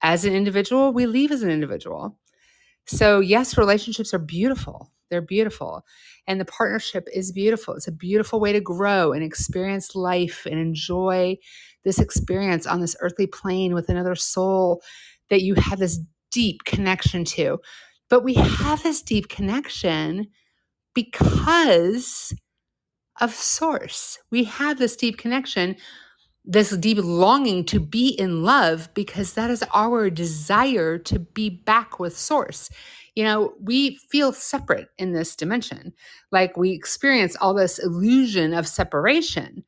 as 0.02 0.26
an 0.26 0.34
individual 0.34 0.94
we 0.94 1.06
leave 1.06 1.32
as 1.32 1.44
an 1.44 1.50
individual. 1.50 2.18
So 2.86 3.20
yes 3.20 3.58
relationships 3.58 4.14
are 4.14 4.20
beautiful. 4.20 4.92
They're 5.10 5.22
beautiful. 5.22 5.86
And 6.26 6.40
the 6.40 6.46
partnership 6.46 7.08
is 7.14 7.32
beautiful. 7.32 7.76
It's 7.76 7.88
a 7.88 7.92
beautiful 7.92 8.40
way 8.40 8.54
to 8.54 8.62
grow 8.62 9.12
and 9.12 9.24
experience 9.24 9.94
life 9.94 10.48
and 10.50 10.60
enjoy 10.60 11.38
this 11.84 12.00
experience 12.00 12.66
on 12.66 12.80
this 12.80 12.96
earthly 13.02 13.28
plane 13.28 13.74
with 13.74 13.90
another 13.90 14.16
soul 14.16 14.82
that 15.30 15.42
you 15.42 15.56
have 15.56 15.80
this 15.80 16.00
deep 16.32 16.64
connection 16.64 17.26
to. 17.26 17.60
But 18.10 18.24
we 18.24 18.36
have 18.36 18.84
this 18.84 19.02
deep 19.02 19.28
connection 19.30 20.28
because 20.94 22.34
of 23.20 23.34
source. 23.34 24.18
We 24.32 24.46
have 24.46 24.80
this 24.80 24.96
deep 24.96 25.18
connection, 25.18 25.76
this 26.44 26.76
deep 26.78 26.98
longing 27.02 27.64
to 27.66 27.80
be 27.80 28.10
in 28.10 28.44
love 28.44 28.90
because 28.94 29.34
that 29.34 29.52
is 29.52 29.64
our 29.74 30.10
desire 30.10 30.98
to 30.98 31.20
be 31.20 31.50
back 31.50 32.00
with 32.00 32.18
source. 32.18 32.70
You 33.16 33.24
know, 33.24 33.54
we 33.62 33.98
feel 34.10 34.34
separate 34.34 34.90
in 34.98 35.14
this 35.14 35.36
dimension. 35.36 35.94
Like 36.32 36.58
we 36.58 36.72
experience 36.72 37.36
all 37.36 37.54
this 37.54 37.78
illusion 37.78 38.54
of 38.54 38.68
separation 38.68 39.64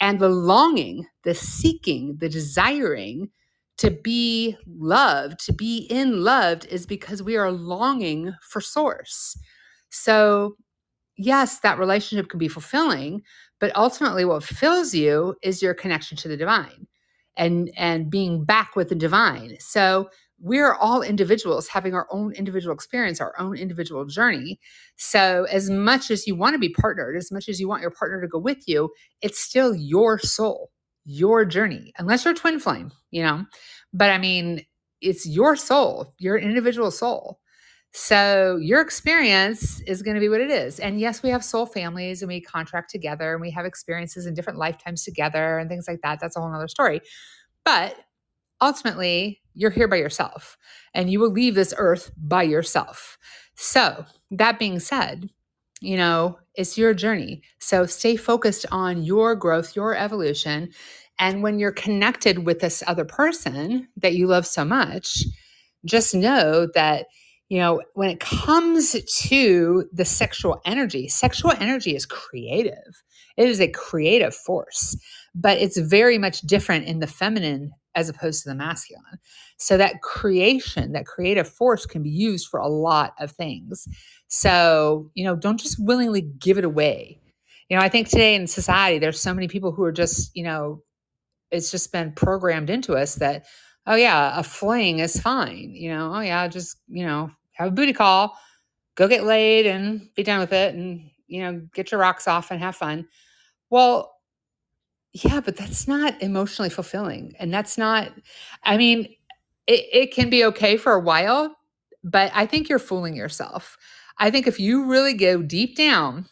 and 0.00 0.18
the 0.18 0.28
longing, 0.28 1.06
the 1.24 1.34
seeking, 1.34 2.16
the 2.18 2.28
desiring 2.28 3.30
to 3.78 3.90
be 3.90 4.56
loved, 4.66 5.44
to 5.46 5.52
be 5.52 5.86
in 5.90 6.22
loved 6.22 6.66
is 6.66 6.86
because 6.86 7.22
we 7.22 7.36
are 7.36 7.52
longing 7.52 8.34
for 8.42 8.60
source. 8.60 9.38
So, 9.90 10.56
yes, 11.16 11.60
that 11.60 11.78
relationship 11.78 12.28
can 12.28 12.38
be 12.38 12.48
fulfilling, 12.48 13.22
but 13.60 13.74
ultimately 13.76 14.24
what 14.24 14.44
fills 14.44 14.94
you 14.94 15.36
is 15.42 15.62
your 15.62 15.74
connection 15.74 16.16
to 16.18 16.28
the 16.28 16.36
divine 16.36 16.86
and 17.36 17.70
and 17.76 18.10
being 18.10 18.44
back 18.44 18.76
with 18.76 18.88
the 18.88 18.94
divine. 18.94 19.56
So, 19.60 20.10
we're 20.40 20.74
all 20.74 21.02
individuals 21.02 21.66
having 21.66 21.94
our 21.94 22.06
own 22.12 22.32
individual 22.32 22.72
experience, 22.72 23.20
our 23.20 23.34
own 23.40 23.56
individual 23.56 24.04
journey. 24.06 24.60
So, 24.96 25.46
as 25.50 25.68
much 25.68 26.10
as 26.10 26.26
you 26.26 26.36
want 26.36 26.54
to 26.54 26.60
be 26.60 26.68
partnered, 26.68 27.16
as 27.16 27.32
much 27.32 27.48
as 27.48 27.60
you 27.60 27.68
want 27.68 27.82
your 27.82 27.90
partner 27.90 28.20
to 28.20 28.28
go 28.28 28.38
with 28.38 28.68
you, 28.68 28.90
it's 29.20 29.40
still 29.40 29.74
your 29.74 30.18
soul 30.18 30.70
your 31.08 31.44
journey, 31.46 31.90
unless 31.98 32.24
you're 32.24 32.34
twin 32.34 32.60
flame, 32.60 32.92
you 33.10 33.22
know. 33.22 33.44
But 33.94 34.10
I 34.10 34.18
mean, 34.18 34.64
it's 35.00 35.26
your 35.26 35.56
soul, 35.56 36.14
your 36.18 36.36
individual 36.36 36.90
soul. 36.90 37.40
So 38.00 38.58
your 38.62 38.80
experience 38.80 39.80
is 39.80 40.02
going 40.02 40.14
to 40.14 40.20
be 40.20 40.28
what 40.28 40.40
it 40.40 40.52
is. 40.52 40.78
And 40.78 41.00
yes, 41.00 41.20
we 41.20 41.30
have 41.30 41.42
soul 41.42 41.66
families 41.66 42.22
and 42.22 42.28
we 42.28 42.40
contract 42.40 42.90
together 42.90 43.32
and 43.32 43.40
we 43.40 43.50
have 43.50 43.66
experiences 43.66 44.24
in 44.24 44.34
different 44.34 44.56
lifetimes 44.56 45.02
together 45.02 45.58
and 45.58 45.68
things 45.68 45.88
like 45.88 46.00
that. 46.02 46.20
That's 46.20 46.36
a 46.36 46.40
whole 46.40 46.54
other 46.54 46.68
story. 46.68 47.00
But 47.64 47.96
ultimately, 48.60 49.40
you're 49.54 49.72
here 49.72 49.88
by 49.88 49.96
yourself 49.96 50.56
and 50.94 51.10
you 51.10 51.18
will 51.18 51.32
leave 51.32 51.56
this 51.56 51.74
earth 51.76 52.12
by 52.16 52.44
yourself. 52.44 53.18
So, 53.56 54.04
that 54.30 54.60
being 54.60 54.78
said, 54.78 55.28
you 55.80 55.96
know, 55.96 56.38
it's 56.54 56.78
your 56.78 56.94
journey. 56.94 57.42
So 57.58 57.84
stay 57.84 58.14
focused 58.14 58.64
on 58.70 59.02
your 59.02 59.34
growth, 59.34 59.74
your 59.74 59.96
evolution. 59.96 60.70
And 61.18 61.42
when 61.42 61.58
you're 61.58 61.72
connected 61.72 62.46
with 62.46 62.60
this 62.60 62.80
other 62.86 63.04
person 63.04 63.88
that 63.96 64.14
you 64.14 64.28
love 64.28 64.46
so 64.46 64.64
much, 64.64 65.24
just 65.84 66.14
know 66.14 66.68
that, 66.74 67.06
you 67.48 67.58
know, 67.58 67.82
when 67.94 68.10
it 68.10 68.20
comes 68.20 68.94
to 69.22 69.88
the 69.92 70.04
sexual 70.04 70.60
energy, 70.64 71.08
sexual 71.08 71.52
energy 71.58 71.94
is 71.96 72.04
creative. 72.04 73.02
It 73.36 73.48
is 73.48 73.60
a 73.60 73.68
creative 73.68 74.34
force, 74.34 74.96
but 75.34 75.58
it's 75.58 75.78
very 75.78 76.18
much 76.18 76.40
different 76.42 76.86
in 76.86 76.98
the 76.98 77.06
feminine 77.06 77.70
as 77.94 78.08
opposed 78.08 78.42
to 78.42 78.48
the 78.48 78.54
masculine. 78.54 79.18
So 79.56 79.76
that 79.76 80.02
creation, 80.02 80.92
that 80.92 81.06
creative 81.06 81.48
force 81.48 81.86
can 81.86 82.02
be 82.02 82.10
used 82.10 82.48
for 82.48 82.60
a 82.60 82.68
lot 82.68 83.14
of 83.18 83.32
things. 83.32 83.88
So, 84.28 85.10
you 85.14 85.24
know, 85.24 85.34
don't 85.34 85.58
just 85.58 85.84
willingly 85.84 86.20
give 86.20 86.58
it 86.58 86.64
away. 86.64 87.20
You 87.68 87.76
know, 87.76 87.82
I 87.82 87.88
think 87.88 88.08
today 88.08 88.34
in 88.34 88.46
society, 88.46 88.98
there's 88.98 89.20
so 89.20 89.34
many 89.34 89.48
people 89.48 89.72
who 89.72 89.84
are 89.84 89.92
just, 89.92 90.30
you 90.34 90.44
know, 90.44 90.82
it's 91.50 91.70
just 91.70 91.92
been 91.92 92.12
programmed 92.12 92.70
into 92.70 92.94
us 92.94 93.16
that, 93.16 93.46
oh, 93.86 93.96
yeah, 93.96 94.38
a 94.38 94.42
fling 94.42 94.98
is 95.00 95.20
fine. 95.20 95.72
You 95.74 95.90
know, 95.90 96.12
oh, 96.14 96.20
yeah, 96.20 96.46
just, 96.48 96.76
you 96.86 97.06
know, 97.06 97.30
have 97.58 97.68
a 97.68 97.72
booty 97.72 97.92
call, 97.92 98.38
go 98.94 99.08
get 99.08 99.24
laid 99.24 99.66
and 99.66 100.08
be 100.14 100.22
done 100.22 100.38
with 100.38 100.52
it 100.52 100.74
and, 100.74 101.10
you 101.26 101.42
know, 101.42 101.60
get 101.74 101.90
your 101.90 102.00
rocks 102.00 102.28
off 102.28 102.50
and 102.50 102.60
have 102.60 102.76
fun. 102.76 103.06
Well, 103.70 104.14
yeah, 105.12 105.40
but 105.40 105.56
that's 105.56 105.88
not 105.88 106.20
emotionally 106.22 106.70
fulfilling. 106.70 107.34
And 107.38 107.52
that's 107.52 107.76
not, 107.76 108.12
I 108.62 108.76
mean, 108.76 109.14
it, 109.66 109.86
it 109.92 110.14
can 110.14 110.30
be 110.30 110.44
okay 110.44 110.76
for 110.76 110.92
a 110.92 111.00
while, 111.00 111.56
but 112.04 112.30
I 112.34 112.46
think 112.46 112.68
you're 112.68 112.78
fooling 112.78 113.16
yourself. 113.16 113.76
I 114.18 114.30
think 114.30 114.46
if 114.46 114.60
you 114.60 114.86
really 114.86 115.14
go 115.14 115.42
deep 115.42 115.76
down 115.76 116.26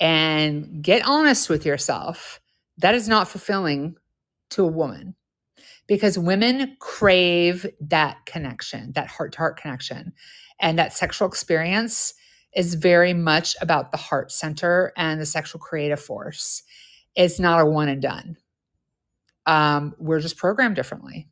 and 0.00 0.82
get 0.82 1.06
honest 1.06 1.48
with 1.48 1.64
yourself, 1.66 2.40
that 2.78 2.94
is 2.94 3.08
not 3.08 3.28
fulfilling 3.28 3.96
to 4.50 4.64
a 4.64 4.68
woman 4.68 5.14
because 5.86 6.18
women 6.18 6.76
crave 6.80 7.66
that 7.80 8.24
connection, 8.26 8.92
that 8.92 9.08
heart 9.08 9.32
to 9.32 9.38
heart 9.38 9.60
connection. 9.60 10.12
And 10.60 10.78
that 10.78 10.92
sexual 10.92 11.28
experience 11.28 12.14
is 12.54 12.74
very 12.74 13.12
much 13.12 13.56
about 13.60 13.90
the 13.90 13.98
heart 13.98 14.30
center 14.30 14.92
and 14.96 15.20
the 15.20 15.26
sexual 15.26 15.60
creative 15.60 16.00
force. 16.00 16.62
It's 17.16 17.38
not 17.38 17.60
a 17.60 17.66
one 17.66 17.88
and 17.88 18.00
done. 18.00 18.36
Um, 19.46 19.94
we're 19.98 20.20
just 20.20 20.36
programmed 20.36 20.76
differently. 20.76 21.28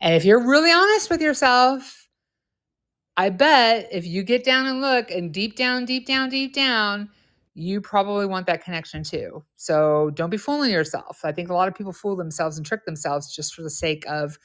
And 0.00 0.14
if 0.14 0.24
you're 0.24 0.48
really 0.48 0.72
honest 0.72 1.10
with 1.10 1.20
yourself, 1.20 2.08
I 3.16 3.28
bet 3.28 3.88
if 3.92 4.06
you 4.06 4.22
get 4.22 4.44
down 4.44 4.66
and 4.66 4.80
look 4.80 5.10
and 5.10 5.32
deep 5.32 5.56
down, 5.56 5.84
deep 5.84 6.06
down, 6.06 6.30
deep 6.30 6.54
down, 6.54 7.10
you 7.54 7.80
probably 7.80 8.26
want 8.26 8.46
that 8.46 8.64
connection 8.64 9.02
too. 9.02 9.44
So 9.56 10.10
don't 10.14 10.30
be 10.30 10.36
fooling 10.36 10.70
yourself. 10.70 11.20
I 11.24 11.32
think 11.32 11.50
a 11.50 11.54
lot 11.54 11.68
of 11.68 11.74
people 11.74 11.92
fool 11.92 12.16
themselves 12.16 12.56
and 12.56 12.66
trick 12.66 12.84
themselves 12.86 13.34
just 13.34 13.54
for 13.54 13.62
the 13.62 13.70
sake 13.70 14.04
of 14.08 14.38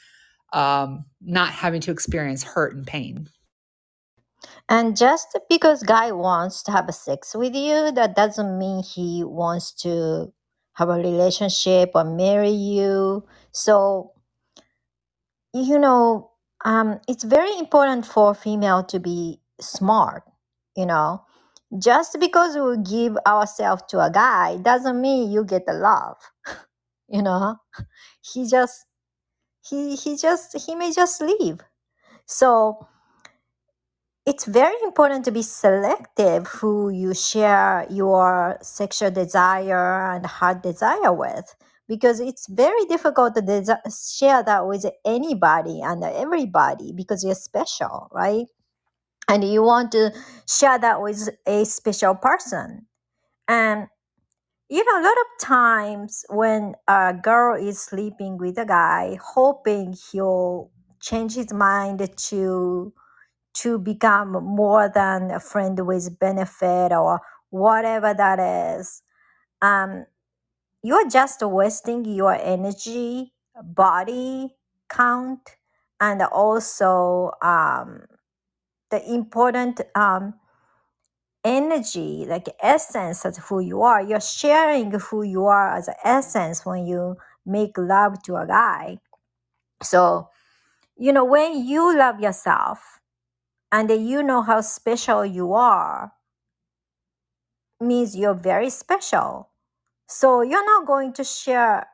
um, 0.54 1.06
not 1.22 1.52
having 1.52 1.82
to 1.82 1.92
experience 1.92 2.44
hurt 2.44 2.76
and 2.76 2.86
pain. 2.86 3.30
And 4.70 4.98
just 4.98 5.38
because 5.50 5.84
guy 5.84 6.12
wants 6.12 6.64
to 6.64 6.72
have 6.72 6.90
a 6.90 6.94
sex 6.94 7.36
with 7.36 7.56
you, 7.56 7.92
that 7.94 8.16
doesn't 8.16 8.58
mean 8.60 8.84
he 8.84 9.24
wants 9.24 9.72
to 9.84 10.34
have 10.74 10.90
a 10.90 10.94
relationship 10.96 11.92
or 11.96 12.04
marry 12.04 12.50
you. 12.52 13.26
So, 13.52 14.14
you 15.54 15.80
know, 15.80 16.32
um, 16.66 17.00
it's 17.08 17.24
very 17.24 17.58
important 17.58 18.06
for 18.06 18.36
female 18.36 18.84
to 18.86 19.00
be 19.00 19.40
smart, 19.62 20.24
you 20.76 20.86
know. 20.86 21.24
Just 21.78 22.18
because 22.20 22.56
we 22.56 22.78
give 22.84 23.18
ourselves 23.28 23.84
to 23.90 24.00
a 24.00 24.10
guy 24.10 24.58
doesn't 24.58 25.02
mean 25.02 25.32
you 25.32 25.44
get 25.44 25.66
the 25.66 25.74
love, 25.74 26.18
you 27.10 27.22
know. 27.22 27.58
He 28.22 28.48
just 28.48 28.86
he 29.68 29.96
he 29.96 30.18
just 30.18 30.58
he 30.66 30.76
may 30.76 30.92
just 30.92 31.22
leave. 31.22 31.62
So 32.26 32.88
it's 34.26 34.46
very 34.46 34.76
important 34.84 35.26
to 35.26 35.32
be 35.32 35.42
selective 35.42 36.48
who 36.48 36.90
you 36.90 37.14
share 37.14 37.88
your 37.90 38.58
sexual 38.62 39.10
desire 39.12 40.12
and 40.14 40.26
heart 40.26 40.62
desire 40.64 41.14
with 41.14 41.56
because 41.88 42.20
it's 42.20 42.48
very 42.48 42.84
difficult 42.86 43.36
to 43.36 43.80
share 43.90 44.44
that 44.44 44.68
with 44.68 44.86
anybody 45.06 45.82
and 45.82 46.04
everybody 46.04 46.92
because 46.94 47.24
you're 47.24 47.36
special 47.36 48.10
right 48.12 48.48
and 49.28 49.44
you 49.44 49.64
want 49.64 49.92
to 49.94 50.12
share 50.48 50.80
that 50.80 51.02
with 51.02 51.30
a 51.46 51.66
special 51.66 52.16
person. 52.16 52.88
And 53.48 53.88
you 54.70 54.84
know 54.86 55.02
a 55.02 55.06
lot 55.06 55.18
of 55.18 55.28
times 55.48 56.26
when 56.30 56.76
a 56.88 57.14
girl 57.14 57.56
is 57.56 57.80
sleeping 57.80 58.38
with 58.38 58.58
a 58.58 58.66
guy 58.66 59.18
hoping 59.24 59.96
he'll 60.12 60.72
change 61.02 61.36
his 61.36 61.54
mind 61.54 62.10
to 62.18 62.94
to 63.54 63.80
become 63.80 64.32
more 64.44 64.90
than 64.94 65.32
a 65.32 65.40
friend 65.40 65.86
with 65.88 66.20
benefit 66.20 66.92
or 66.94 67.22
whatever 67.50 68.14
that 68.14 68.40
is 68.40 69.04
um 69.62 70.06
you're 70.84 71.10
just 71.10 71.42
wasting 71.42 72.06
your 72.06 72.34
energy 72.36 73.34
body 73.64 74.56
count 74.90 75.58
and 76.00 76.22
also 76.24 77.32
um 77.42 78.02
the 78.92 79.04
important 79.14 79.82
um 79.96 80.34
energy 81.44 82.26
like 82.28 82.48
essence 82.62 83.26
of 83.26 83.38
who 83.38 83.60
you 83.60 83.82
are. 83.82 84.02
You're 84.02 84.20
sharing 84.22 84.92
who 84.92 85.24
you 85.24 85.46
are 85.46 85.76
as 85.76 85.88
an 85.88 85.96
essence 86.04 86.66
when 86.66 86.86
you 86.86 87.18
make 87.46 87.78
love 87.78 88.22
to 88.24 88.36
a 88.36 88.46
guy. 88.46 89.00
So 89.82 90.30
you 90.98 91.14
know 91.14 91.26
when 91.26 91.66
you 91.66 91.98
love 91.98 92.20
yourself 92.20 93.00
and 93.72 93.90
you 93.90 94.24
know 94.24 94.42
how 94.42 94.62
special 94.62 95.26
you 95.26 95.54
are 95.54 96.14
means 97.80 98.16
you're 98.16 98.34
very 98.34 98.70
special. 98.70 99.50
So 100.08 100.42
you're 100.42 100.66
not 100.66 100.88
going 100.88 101.14
to 101.14 101.24
share 101.24 101.88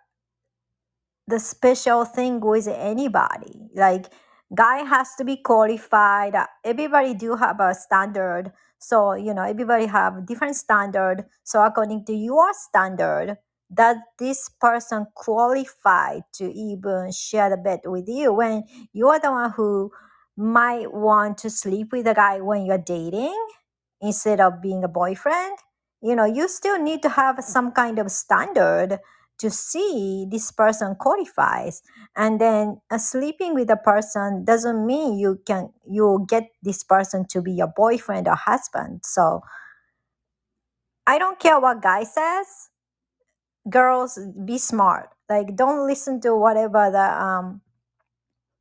the 1.27 1.39
special 1.39 2.06
thing 2.06 2.39
with 2.39 2.67
anybody. 2.67 3.69
Like 3.75 4.08
guy 4.56 4.80
has 4.84 5.16
to 5.18 5.26
be 5.26 5.38
qualified. 5.38 6.36
Everybody 6.63 7.13
do 7.13 7.36
have 7.36 7.60
a 7.60 7.74
standard. 7.74 8.52
So 8.80 9.13
you 9.13 9.34
know 9.34 9.44
everybody 9.44 9.86
have 9.88 10.26
different 10.26 10.56
standard. 10.56 11.26
So 11.44 11.63
according 11.63 12.06
to 12.06 12.13
your 12.13 12.54
standard 12.54 13.38
does 13.74 13.98
this 14.20 14.50
person 14.62 15.08
qualified 15.16 16.24
to 16.34 16.52
even 16.54 17.12
share 17.12 17.50
the 17.50 17.58
bed 17.58 17.80
with 17.86 18.08
you 18.08 18.34
when 18.34 18.63
you're 18.94 19.20
the 19.20 19.32
one 19.32 19.52
who 19.52 19.92
might 20.38 20.94
want 20.94 21.38
to 21.39 21.50
sleep 21.50 21.92
with 21.92 22.06
a 22.08 22.13
guy 22.13 22.39
when 22.42 22.66
you're 22.66 22.78
dating 22.78 23.36
instead 24.02 24.39
of 24.39 24.62
being 24.62 24.84
a 24.84 24.88
boyfriend? 24.88 25.58
You 26.02 26.16
know 26.16 26.26
you 26.26 26.48
still 26.48 26.80
need 26.80 27.02
to 27.04 27.10
have 27.10 27.44
some 27.44 27.72
kind 27.72 27.98
of 28.00 28.12
standard 28.12 29.00
to 29.43 29.49
see 29.49 30.25
this 30.32 30.51
person 30.53 30.95
qualifies. 30.95 31.82
And 32.15 32.39
then 32.39 32.79
uh, 32.89 32.97
sleeping 32.97 33.53
with 33.53 33.69
a 33.69 33.75
person 33.75 34.45
doesn't 34.45 34.86
mean 34.88 35.19
you 35.19 35.41
can 35.45 35.73
you 35.86 36.25
get 36.29 36.49
this 36.62 36.82
person 36.82 37.25
to 37.32 37.41
be 37.41 37.51
your 37.51 37.67
boyfriend 37.75 38.29
or 38.29 38.36
husband. 38.36 39.01
So 39.03 39.41
i 41.06 41.17
don't 41.19 41.38
care 41.39 41.60
what 41.60 41.82
guy 41.82 42.03
says 42.06 42.69
girls 43.69 44.17
be 44.45 44.58
smart. 44.58 45.10
Like 45.29 45.58
don't 45.58 45.86
listen 45.88 46.21
to 46.21 46.36
whatever 46.38 46.89
the 46.89 47.08
um 47.21 47.62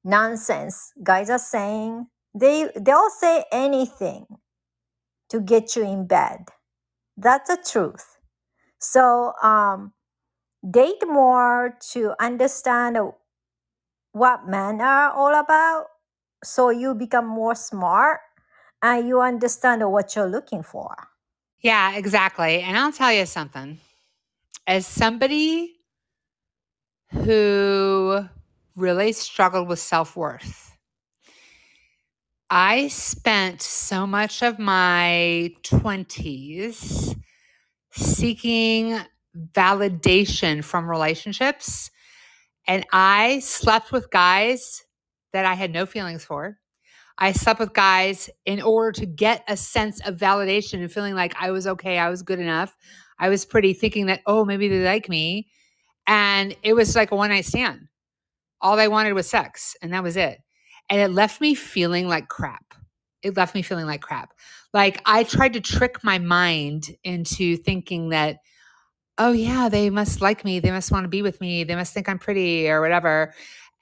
nonsense 0.03 0.92
guys 1.01 1.31
are 1.31 1.38
saying. 1.38 2.09
They 2.35 2.71
they'll 2.75 3.11
say 3.11 3.45
anything 3.53 4.27
to 5.29 5.38
get 5.40 5.77
you 5.77 5.85
in 5.85 6.09
bed. 6.09 6.49
That's 7.16 7.49
the 7.49 7.62
truth. 7.62 8.16
So 8.81 9.33
um 9.45 9.92
date 10.68 11.03
more 11.07 11.77
to 11.92 12.14
understand 12.20 12.98
what 14.12 14.46
men 14.48 14.81
are 14.81 15.11
all 15.11 15.35
about 15.35 15.87
so 16.44 16.70
you 16.70 16.94
become 16.94 17.27
more 17.27 17.55
smart 17.55 18.20
and 18.83 19.09
you 19.09 19.20
understand 19.20 19.88
what 19.90 20.14
you're 20.16 20.29
looking 20.29 20.62
for 20.62 20.94
Yeah, 21.61 21.96
exactly. 21.96 22.61
And 22.61 22.77
I'll 22.77 22.92
tell 22.92 23.12
you 23.12 23.27
something. 23.27 23.79
As 24.66 24.87
somebody 24.87 25.77
who 27.12 28.27
really 28.77 29.12
struggled 29.12 29.68
with 29.68 29.79
self 29.79 30.16
worth, 30.16 30.77
I 32.51 32.88
spent 32.88 33.62
so 33.62 34.07
much 34.07 34.42
of 34.42 34.59
my 34.59 35.53
20s 35.62 37.16
seeking 37.92 38.98
validation 39.53 40.62
from 40.62 40.88
relationships. 40.88 41.90
And 42.66 42.87
I 42.92 43.40
slept 43.40 43.92
with 43.92 44.11
guys 44.11 44.85
that 45.33 45.45
I 45.45 45.55
had 45.55 45.73
no 45.73 45.87
feelings 45.87 46.25
for. 46.25 46.59
I 47.18 47.33
slept 47.33 47.61
with 47.61 47.73
guys 47.73 48.31
in 48.47 48.62
order 48.62 48.92
to 49.01 49.07
get 49.07 49.45
a 49.49 49.57
sense 49.57 50.01
of 50.07 50.16
validation 50.16 50.81
and 50.81 50.90
feeling 50.90 51.14
like 51.14 51.35
I 51.40 51.51
was 51.51 51.66
okay, 51.66 51.99
I 51.99 52.09
was 52.09 52.23
good 52.23 52.40
enough. 52.40 52.77
I 53.18 53.29
was 53.29 53.45
pretty, 53.45 53.73
thinking 53.75 54.07
that, 54.07 54.21
oh, 54.27 54.45
maybe 54.45 54.68
they 54.68 54.83
like 54.85 55.09
me. 55.09 55.49
And 56.07 56.57
it 56.62 56.75
was 56.75 56.97
like 56.97 57.11
a 57.12 57.16
one 57.16 57.31
night 57.31 57.45
stand. 57.45 57.88
All 58.61 58.77
they 58.77 58.88
wanted 58.88 59.12
was 59.12 59.29
sex, 59.29 59.77
and 59.83 59.92
that 59.92 60.03
was 60.03 60.16
it. 60.16 60.38
And 60.88 61.01
it 61.01 61.12
left 61.12 61.40
me 61.40 61.55
feeling 61.55 62.09
like 62.09 62.29
crap. 62.29 62.75
It 63.23 63.37
left 63.37 63.55
me 63.55 63.62
feeling 63.62 63.87
like 63.87 64.01
crap. 64.01 64.33
Like 64.73 65.01
I 65.05 65.25
tried 65.25 65.53
to 65.53 65.61
trick 65.61 66.03
my 66.03 66.18
mind 66.18 66.97
into 67.05 67.57
thinking 67.57 68.09
that, 68.09 68.38
oh, 69.18 69.33
yeah, 69.33 69.68
they 69.68 69.90
must 69.90 70.20
like 70.20 70.44
me. 70.44 70.61
They 70.61 70.70
must 70.70 70.90
want 70.90 71.05
to 71.05 71.09
be 71.09 71.22
with 71.22 71.40
me. 71.40 71.64
They 71.64 71.77
must 71.77 71.92
think 71.92 72.09
I'm 72.09 72.18
pretty 72.18 72.68
or 72.68 72.81
whatever. 72.81 73.35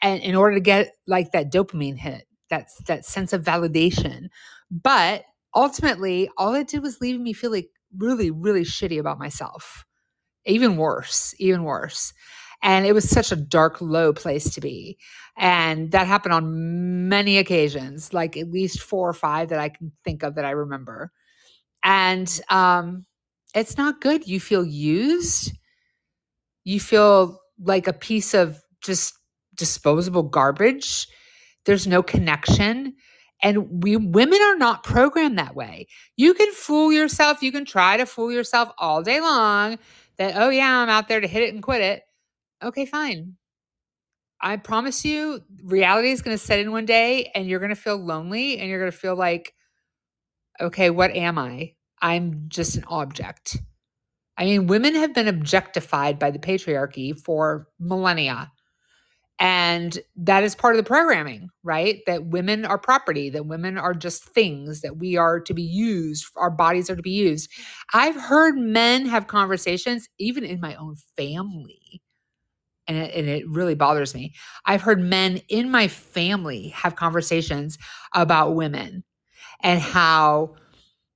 And 0.03 0.23
in 0.23 0.35
order 0.35 0.55
to 0.57 0.61
get 0.61 0.93
like 1.07 1.33
that 1.33 1.53
dopamine 1.53 1.99
hit, 1.99 2.27
that's 2.49 2.77
that 2.85 3.05
sense 3.05 3.33
of 3.33 3.45
validation. 3.45 4.29
But 4.71 5.25
ultimately, 5.55 6.31
all 6.37 6.55
it 6.55 6.69
did 6.69 6.83
was 6.83 7.01
leave 7.01 7.21
me 7.21 7.33
feeling 7.33 7.65
really, 7.97 8.31
really 8.31 8.63
shitty 8.63 8.99
about 8.99 9.19
myself. 9.19 9.85
Even 10.47 10.77
worse, 10.77 11.35
even 11.39 11.65
worse. 11.65 12.13
And 12.63 12.87
it 12.87 12.93
was 12.93 13.09
such 13.09 13.33
a 13.33 13.37
dark, 13.37 13.81
low 13.81 14.13
place 14.13 14.53
to 14.55 14.61
be. 14.61 14.99
And 15.37 15.93
that 15.93 16.07
happened 16.07 16.35
on 16.35 17.09
many 17.09 17.39
occasions, 17.39 18.13
like 18.13 18.37
at 18.37 18.51
least 18.51 18.81
four 18.81 19.09
or 19.09 19.15
five 19.15 19.49
that 19.49 19.59
I 19.59 19.71
can 19.71 19.93
think 20.05 20.23
of 20.23 20.35
that 20.35 20.45
I 20.45 20.51
remember. 20.51 21.13
And 21.83 22.41
um, 22.51 23.07
it's 23.55 23.77
not 23.77 24.01
good. 24.01 24.27
You 24.27 24.41
feel 24.41 24.65
used. 24.65 25.53
You 26.65 26.81
feel 26.81 27.41
like 27.63 27.87
a 27.87 27.93
piece 27.93 28.35
of 28.35 28.61
just 28.83 29.15
disposable 29.55 30.23
garbage. 30.23 31.07
There's 31.67 31.87
no 31.87 32.03
connection. 32.03 32.95
And 33.43 33.83
we 33.83 33.97
women 33.97 34.41
are 34.43 34.57
not 34.57 34.83
programmed 34.83 35.39
that 35.39 35.55
way. 35.55 35.87
You 36.17 36.35
can 36.35 36.53
fool 36.53 36.93
yourself. 36.93 37.43
You 37.43 37.53
can 37.53 37.65
try 37.65 37.97
to 37.97 38.07
fool 38.07 38.31
yourself 38.31 38.71
all 38.79 39.03
day 39.03 39.21
long 39.21 39.79
that, 40.19 40.35
oh, 40.37 40.51
yeah, 40.51 40.79
I'm 40.79 40.91
out 40.91 41.09
there 41.09 41.21
to 41.21 41.27
hit 41.27 41.43
it 41.43 41.55
and 41.55 41.63
quit 41.63 41.81
it. 41.81 42.03
Okay, 42.63 42.85
fine. 42.85 43.37
I 44.43 44.57
promise 44.57 45.05
you, 45.05 45.43
reality 45.65 46.11
is 46.11 46.23
going 46.23 46.37
to 46.37 46.43
set 46.43 46.61
in 46.61 46.73
one 46.73 46.87
day 46.87 47.31
and 47.35 47.47
you're 47.47 47.59
going 47.61 47.71
to 47.71 47.77
feel 47.77 47.97
lonely 47.97 48.59
and 48.59 48.69
you're 48.69 48.79
going 48.79 48.93
to 48.93 48.97
feel 48.97 49.17
like, 49.17 49.55
okay, 50.61 50.91
what 50.91 51.11
am 51.11 51.39
I? 51.39 51.75
I'm 52.03 52.45
just 52.49 52.77
an 52.77 52.85
object. 52.89 53.57
I 54.37 54.45
mean, 54.45 54.67
women 54.67 54.95
have 54.95 55.15
been 55.15 55.29
objectified 55.29 56.19
by 56.19 56.31
the 56.31 56.39
patriarchy 56.39 57.19
for 57.19 57.69
millennia. 57.79 58.51
And 59.39 59.99
that 60.17 60.45
is 60.45 60.55
part 60.55 60.75
of 60.75 60.85
the 60.85 60.89
programming, 60.89 61.49
right? 61.63 62.01
That 62.07 62.27
women 62.27 62.67
are 62.67 62.79
property, 62.79 63.31
that 63.31 63.47
women 63.47 63.79
are 63.79 63.95
just 63.95 64.25
things, 64.25 64.83
that 64.83 64.99
we 64.99 65.17
are 65.17 65.41
to 65.41 65.55
be 65.55 65.63
used, 65.63 66.27
our 66.37 66.51
bodies 66.51 66.91
are 66.91 66.97
to 66.97 67.03
be 67.03 67.11
used. 67.11 67.51
I've 67.95 68.17
heard 68.17 68.59
men 68.59 69.07
have 69.07 69.29
conversations, 69.29 70.09
even 70.19 70.45
in 70.45 70.61
my 70.61 70.75
own 70.75 70.97
family, 71.17 72.03
and 72.87 72.99
it, 72.99 73.15
and 73.15 73.29
it 73.29 73.49
really 73.49 73.75
bothers 73.75 74.15
me. 74.15 74.35
I've 74.67 74.83
heard 74.83 75.01
men 75.01 75.41
in 75.49 75.71
my 75.71 75.89
family 75.89 76.69
have 76.69 76.97
conversations 76.97 77.79
about 78.15 78.55
women 78.55 79.05
and 79.63 79.81
how 79.81 80.55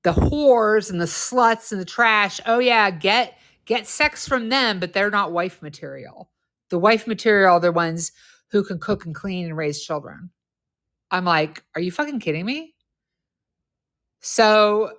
the 0.05 0.13
whores 0.13 0.91
and 0.91 1.01
the 1.01 1.07
sluts 1.07 1.73
and 1.73 1.81
the 1.81 1.85
trash, 1.85 2.41
oh 2.47 2.61
yeah, 2.61 2.91
get 2.91 3.37
get 3.65 3.87
sex 3.87 4.29
from 4.29 4.51
them, 4.51 4.79
but 4.79 4.93
they're 4.93 5.11
not 5.11 5.33
wife 5.33 5.63
material. 5.63 6.31
The 6.69 6.79
wife 6.79 7.07
material, 7.07 7.59
they're 7.59 7.73
ones 7.73 8.13
who 8.51 8.63
can 8.63 8.79
cook 8.79 9.07
and 9.07 9.15
clean 9.15 9.47
and 9.47 9.57
raise 9.57 9.83
children. 9.83 10.31
I'm 11.11 11.25
like, 11.25 11.65
are 11.75 11.81
you 11.81 11.91
fucking 11.91 12.21
kidding 12.21 12.45
me? 12.45 12.75
So, 14.21 14.93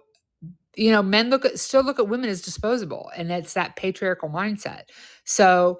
you 0.75 0.91
know, 0.91 1.03
men 1.03 1.29
look 1.29 1.45
at 1.45 1.59
still 1.59 1.83
look 1.83 1.99
at 1.99 2.09
women 2.09 2.29
as 2.29 2.41
disposable, 2.41 3.11
and 3.15 3.31
it's 3.31 3.53
that 3.53 3.75
patriarchal 3.75 4.29
mindset. 4.29 4.83
So 5.23 5.79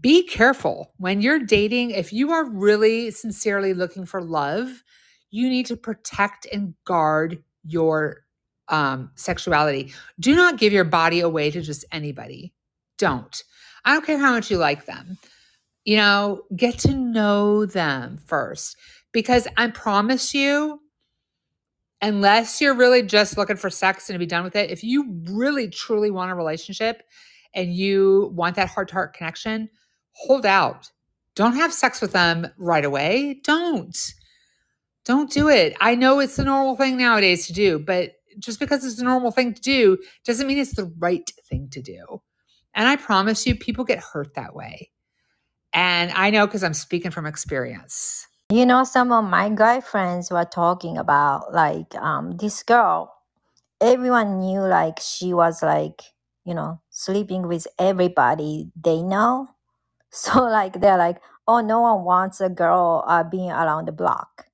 be 0.00 0.26
careful 0.26 0.92
when 0.98 1.22
you're 1.22 1.38
dating. 1.38 1.92
If 1.92 2.12
you 2.12 2.32
are 2.32 2.50
really 2.50 3.10
sincerely 3.12 3.72
looking 3.72 4.04
for 4.04 4.20
love, 4.20 4.82
you 5.30 5.48
need 5.48 5.66
to 5.66 5.76
protect 5.76 6.46
and 6.52 6.74
guard 6.84 7.42
your 7.64 8.24
um, 8.68 9.10
sexuality. 9.14 9.92
Do 10.20 10.34
not 10.34 10.58
give 10.58 10.72
your 10.72 10.84
body 10.84 11.20
away 11.20 11.50
to 11.50 11.60
just 11.62 11.84
anybody. 11.92 12.52
Don't. 12.98 13.42
I 13.84 13.92
don't 13.92 14.04
care 14.04 14.18
how 14.18 14.32
much 14.32 14.50
you 14.50 14.58
like 14.58 14.86
them. 14.86 15.18
You 15.84 15.96
know, 15.96 16.42
get 16.54 16.78
to 16.80 16.94
know 16.94 17.64
them 17.64 18.18
first 18.26 18.76
because 19.12 19.48
I 19.56 19.68
promise 19.68 20.34
you, 20.34 20.80
unless 22.02 22.60
you're 22.60 22.74
really 22.74 23.02
just 23.02 23.38
looking 23.38 23.56
for 23.56 23.70
sex 23.70 24.08
and 24.08 24.14
to 24.14 24.18
be 24.18 24.26
done 24.26 24.44
with 24.44 24.56
it, 24.56 24.70
if 24.70 24.84
you 24.84 25.20
really 25.30 25.68
truly 25.68 26.10
want 26.10 26.30
a 26.30 26.34
relationship 26.34 27.02
and 27.54 27.74
you 27.74 28.30
want 28.34 28.56
that 28.56 28.68
heart 28.68 28.88
to 28.88 28.94
heart 28.94 29.14
connection, 29.14 29.70
hold 30.12 30.44
out. 30.44 30.90
Don't 31.34 31.56
have 31.56 31.72
sex 31.72 32.00
with 32.00 32.12
them 32.12 32.48
right 32.58 32.84
away. 32.84 33.40
Don't. 33.44 33.96
Don't 35.04 35.30
do 35.30 35.48
it. 35.48 35.74
I 35.80 35.94
know 35.94 36.20
it's 36.20 36.36
the 36.36 36.44
normal 36.44 36.76
thing 36.76 36.98
nowadays 36.98 37.46
to 37.46 37.52
do, 37.54 37.78
but 37.78 38.17
just 38.38 38.60
because 38.60 38.84
it's 38.84 39.00
a 39.00 39.04
normal 39.04 39.30
thing 39.30 39.54
to 39.54 39.60
do 39.60 39.98
doesn't 40.24 40.46
mean 40.46 40.58
it's 40.58 40.76
the 40.76 40.92
right 40.98 41.28
thing 41.48 41.68
to 41.72 41.82
do. 41.82 42.22
And 42.74 42.86
I 42.86 42.96
promise 42.96 43.46
you, 43.46 43.54
people 43.54 43.84
get 43.84 43.98
hurt 43.98 44.34
that 44.34 44.54
way. 44.54 44.90
And 45.72 46.10
I 46.12 46.30
know 46.30 46.46
because 46.46 46.64
I'm 46.64 46.74
speaking 46.74 47.10
from 47.10 47.26
experience. 47.26 48.26
You 48.50 48.64
know, 48.64 48.84
some 48.84 49.12
of 49.12 49.24
my 49.24 49.50
guy 49.50 49.80
friends 49.80 50.30
were 50.30 50.44
talking 50.44 50.96
about 50.96 51.52
like 51.52 51.94
um, 51.96 52.36
this 52.38 52.62
girl. 52.62 53.14
Everyone 53.80 54.40
knew 54.40 54.60
like 54.60 55.00
she 55.00 55.34
was 55.34 55.62
like, 55.62 56.02
you 56.44 56.54
know, 56.54 56.80
sleeping 56.90 57.46
with 57.46 57.66
everybody 57.78 58.70
they 58.76 59.02
know. 59.02 59.48
So 60.10 60.42
like 60.42 60.80
they're 60.80 60.96
like, 60.96 61.20
oh, 61.46 61.60
no 61.60 61.80
one 61.82 62.02
wants 62.02 62.40
a 62.40 62.48
girl 62.48 63.04
uh, 63.06 63.24
being 63.24 63.50
around 63.50 63.88
the 63.88 63.92
block 63.92 64.47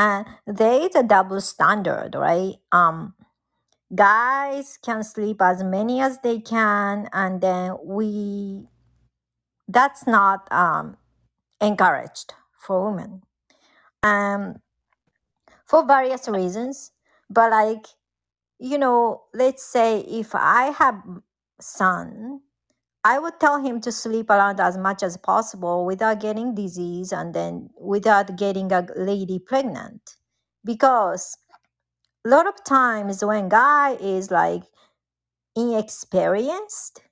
and 0.00 0.26
there 0.46 0.80
is 0.80 0.94
a 0.94 1.02
double 1.02 1.40
standard 1.40 2.14
right? 2.14 2.54
Um 2.72 3.14
guys 3.94 4.78
can 4.82 5.02
sleep 5.02 5.42
as 5.42 5.62
many 5.64 6.00
as 6.00 6.18
they 6.20 6.38
can 6.40 7.08
and 7.12 7.40
then 7.40 7.76
we 7.84 8.66
that's 9.68 10.06
not 10.06 10.50
um 10.52 10.96
encouraged 11.60 12.34
for 12.58 12.90
women. 12.90 13.22
Um 14.02 14.60
for 15.66 15.86
various 15.86 16.28
reasons 16.28 16.92
but 17.28 17.50
like 17.50 17.86
you 18.58 18.78
know 18.78 19.22
let's 19.32 19.62
say 19.62 20.00
if 20.00 20.34
i 20.34 20.64
have 20.76 21.00
son 21.60 22.40
I 23.04 23.18
would 23.18 23.38
tell 23.40 23.62
him 23.62 23.80
to 23.82 23.92
sleep 23.92 24.30
around 24.30 24.60
as 24.60 24.76
much 24.78 25.02
as 25.02 25.16
possible 25.16 25.84
without 25.84 26.20
getting 26.20 26.54
disease 26.54 27.12
and 27.12 27.34
then 27.34 27.70
without 27.78 28.36
getting 28.36 28.72
a 28.72 28.86
lady 28.96 29.38
pregnant. 29.38 30.16
Because 30.64 31.36
a 32.26 32.30
lot 32.30 32.46
of 32.46 32.64
times 32.64 33.24
when 33.24 33.48
guy 33.48 33.92
is 34.00 34.30
like 34.30 34.64
inexperienced 35.56 37.02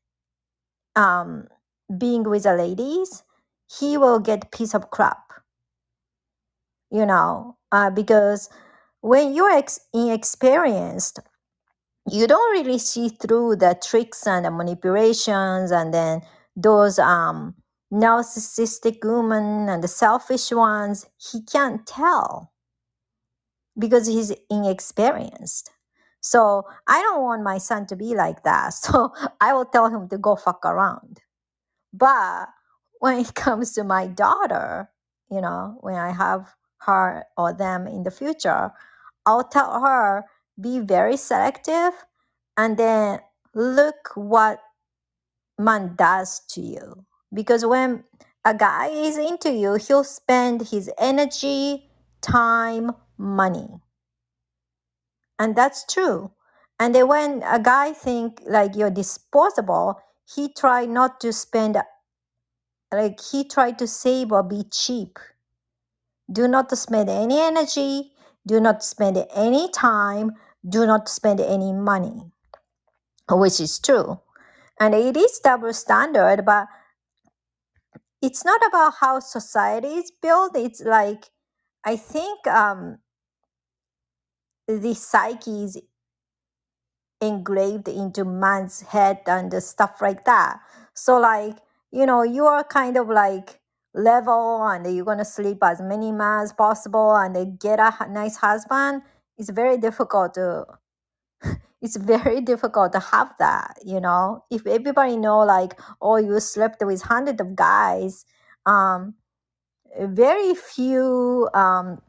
um 0.96 1.48
being 1.96 2.22
with 2.24 2.42
the 2.42 2.54
ladies, 2.54 3.22
he 3.78 3.96
will 3.96 4.18
get 4.18 4.52
piece 4.52 4.74
of 4.74 4.90
crap. 4.90 5.32
You 6.90 7.06
know, 7.06 7.56
uh, 7.72 7.90
because 7.90 8.48
when 9.00 9.34
you're 9.34 9.50
ex- 9.50 9.80
inexperienced, 9.94 11.20
you 12.12 12.26
don't 12.26 12.52
really 12.52 12.78
see 12.78 13.08
through 13.10 13.56
the 13.56 13.78
tricks 13.82 14.26
and 14.26 14.44
the 14.46 14.50
manipulations 14.50 15.70
and 15.72 15.94
then 15.94 16.22
those 16.56 16.98
um 16.98 17.54
narcissistic 17.92 18.98
women 19.04 19.68
and 19.68 19.84
the 19.84 19.88
selfish 19.88 20.52
ones. 20.52 21.06
He 21.32 21.42
can't 21.44 21.86
tell 21.86 22.52
because 23.78 24.06
he's 24.08 24.32
inexperienced. 24.50 25.70
So 26.22 26.64
i 26.88 27.02
don't 27.02 27.22
want 27.22 27.42
my 27.44 27.58
son 27.58 27.86
to 27.88 27.96
be 27.96 28.14
like 28.16 28.44
that. 28.44 28.74
So 28.84 29.12
i 29.40 29.52
will 29.54 29.66
tell 29.66 29.88
him 29.88 30.08
to 30.10 30.18
go 30.18 30.36
fuck 30.36 30.64
around. 30.66 31.20
But 31.92 32.48
when 33.00 33.18
it 33.20 33.34
comes 33.34 33.72
to 33.74 33.84
my 33.84 34.06
daughter 34.08 34.90
you 35.30 35.40
know 35.40 35.78
when 35.82 35.94
i 35.96 36.12
have 36.12 36.54
her 36.78 37.24
or 37.36 37.52
them 37.52 37.86
in 37.86 38.02
the 38.04 38.10
future 38.10 38.72
i'll 39.26 39.44
tell 39.48 39.80
her 39.80 40.24
be 40.60 40.80
very 40.80 41.16
selective 41.16 41.92
and 42.56 42.76
then 42.76 43.20
look 43.54 44.10
what 44.14 44.60
man 45.58 45.94
does 45.96 46.40
to 46.50 46.60
you. 46.60 47.04
Because 47.32 47.64
when 47.64 48.04
a 48.44 48.54
guy 48.54 48.88
is 48.88 49.18
into 49.18 49.52
you 49.52 49.74
he'll 49.74 50.04
spend 50.04 50.68
his 50.68 50.90
energy 50.98 51.90
time 52.20 52.92
money. 53.16 53.68
And 55.38 55.54
that's 55.54 55.84
true. 55.86 56.32
And 56.80 56.94
then 56.94 57.08
when 57.08 57.42
a 57.44 57.60
guy 57.60 57.92
think 57.92 58.40
like 58.46 58.76
you're 58.76 58.90
disposable 58.90 60.00
he 60.24 60.52
try 60.52 60.84
not 60.84 61.20
to 61.20 61.32
spend 61.32 61.78
like 62.92 63.20
he 63.20 63.44
try 63.44 63.72
to 63.72 63.86
save 63.86 64.32
or 64.32 64.42
be 64.42 64.64
cheap. 64.70 65.18
Do 66.30 66.46
not 66.48 66.76
spend 66.76 67.08
any 67.08 67.40
energy 67.40 68.12
do 68.48 68.60
not 68.60 68.82
spend 68.82 69.22
any 69.34 69.68
time 69.70 70.32
do 70.66 70.86
not 70.86 71.08
spend 71.08 71.40
any 71.40 71.72
money 71.72 72.22
which 73.30 73.60
is 73.60 73.78
true. 73.78 74.20
And 74.80 74.94
it 74.94 75.16
is 75.16 75.40
double 75.42 75.72
standard 75.72 76.44
but 76.44 76.66
it's 78.22 78.44
not 78.44 78.60
about 78.66 78.94
how 79.00 79.20
society 79.20 79.88
is 79.88 80.10
built. 80.22 80.56
It's 80.56 80.82
like 80.82 81.26
i 81.84 81.96
think 81.96 82.44
um 82.46 82.98
the 84.66 84.92
psyche 84.94 85.64
is 85.64 85.80
engraved 87.20 87.88
into 87.88 88.24
man's 88.24 88.82
head 88.82 89.20
and 89.26 89.52
stuff 89.62 90.00
like 90.00 90.24
that. 90.24 90.60
So 90.94 91.18
like 91.18 91.56
you 91.90 92.06
know 92.06 92.22
you 92.22 92.44
are 92.44 92.64
kind 92.64 92.96
of 92.96 93.08
like 93.08 93.60
level 93.94 94.62
and 94.66 94.94
you're 94.94 95.04
gonna 95.04 95.24
sleep 95.24 95.58
as 95.62 95.80
many 95.80 96.12
men 96.12 96.40
as 96.42 96.52
possible 96.52 97.16
and 97.16 97.58
get 97.58 97.80
a 97.80 98.06
nice 98.10 98.36
husband 98.36 99.02
it's 99.38 99.50
very 99.50 99.78
difficult 99.78 100.34
to 100.34 100.66
it's 101.82 101.96
very 101.96 102.40
difficult 102.52 102.92
to 102.92 103.00
have 103.00 103.34
that 103.38 103.78
you 103.84 104.00
know? 104.00 104.44
If 104.50 104.66
everybody 104.66 105.16
know 105.16 105.40
like 105.40 105.78
oh 106.02 106.16
you 106.16 106.40
slept 106.40 106.84
with 106.84 107.02
hundreds 107.02 107.40
of 107.40 107.56
guys 107.56 108.24
um 108.66 109.14
very 110.00 110.54
few 110.54 111.48
um 111.54 112.00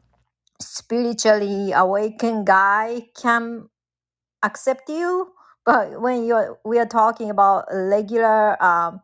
spiritually 0.60 1.72
awakened 1.72 2.46
guy 2.46 3.02
can 3.16 3.68
accept 4.42 4.88
you 4.90 5.32
but 5.66 6.00
when 6.00 6.24
you're 6.26 6.58
we 6.64 6.78
are 6.78 6.86
talking 6.86 7.30
about 7.30 7.66
regular 7.72 8.62
um 8.62 9.00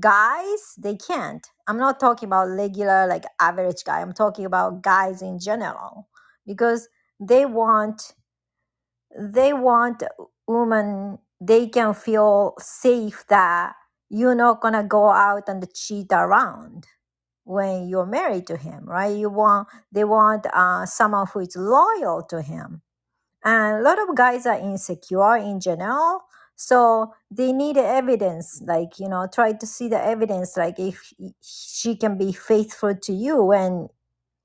guys 0.00 0.74
they 0.78 0.96
can't. 0.96 1.46
I'm 1.66 1.78
not 1.78 2.00
talking 2.00 2.28
about 2.28 2.48
regular 2.50 3.06
like 3.06 3.24
average 3.40 3.84
guy. 3.84 4.00
I'm 4.00 4.12
talking 4.12 4.44
about 4.44 4.82
guys 4.82 5.22
in 5.22 5.38
general. 5.38 6.08
Because 6.46 6.88
they 7.20 7.44
want 7.46 8.14
they 9.18 9.52
want 9.52 10.02
women 10.46 11.18
they 11.40 11.68
can 11.68 11.94
feel 11.94 12.54
safe 12.58 13.24
that 13.28 13.74
you're 14.10 14.34
not 14.34 14.60
gonna 14.60 14.84
go 14.84 15.10
out 15.10 15.44
and 15.48 15.66
cheat 15.74 16.08
around 16.12 16.86
when 17.44 17.88
you're 17.88 18.06
married 18.06 18.46
to 18.46 18.56
him 18.56 18.84
right? 18.86 19.16
You 19.16 19.30
want 19.30 19.68
they 19.92 20.04
want 20.04 20.46
uh, 20.52 20.86
someone 20.86 21.26
who 21.32 21.40
is 21.40 21.56
loyal 21.56 22.22
to 22.30 22.42
him. 22.42 22.82
And 23.44 23.78
a 23.78 23.82
lot 23.82 23.98
of 24.00 24.16
guys 24.16 24.46
are 24.46 24.58
insecure 24.58 25.36
in 25.36 25.60
general 25.60 26.22
so 26.56 27.14
they 27.30 27.52
need 27.52 27.76
evidence 27.78 28.60
like 28.66 28.98
you 28.98 29.08
know 29.08 29.28
try 29.32 29.52
to 29.52 29.66
see 29.66 29.88
the 29.88 30.02
evidence 30.02 30.56
like 30.56 30.78
if 30.78 31.12
she 31.42 31.96
can 31.96 32.18
be 32.18 32.32
faithful 32.32 32.94
to 32.96 33.12
you 33.12 33.42
when 33.42 33.88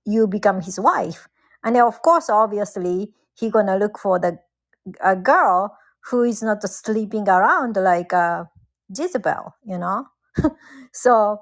you 0.06 0.28
become 0.28 0.62
his 0.62 0.80
wife 0.80 1.28
and 1.64 1.76
then 1.76 1.84
of 1.84 2.02
course 2.02 2.30
obviously 2.30 3.14
he 3.36 3.50
gonna 3.50 3.78
look 3.78 3.98
for 3.98 4.20
the 4.20 4.38
a 5.02 5.16
girl 5.16 5.78
who 6.10 6.24
is 6.24 6.44
not 6.44 6.62
sleeping 6.64 7.28
around 7.30 7.76
like 7.78 8.12
uh, 8.14 8.44
Jezebel, 8.96 9.56
you 9.66 9.78
know. 9.78 10.06
so 10.94 11.40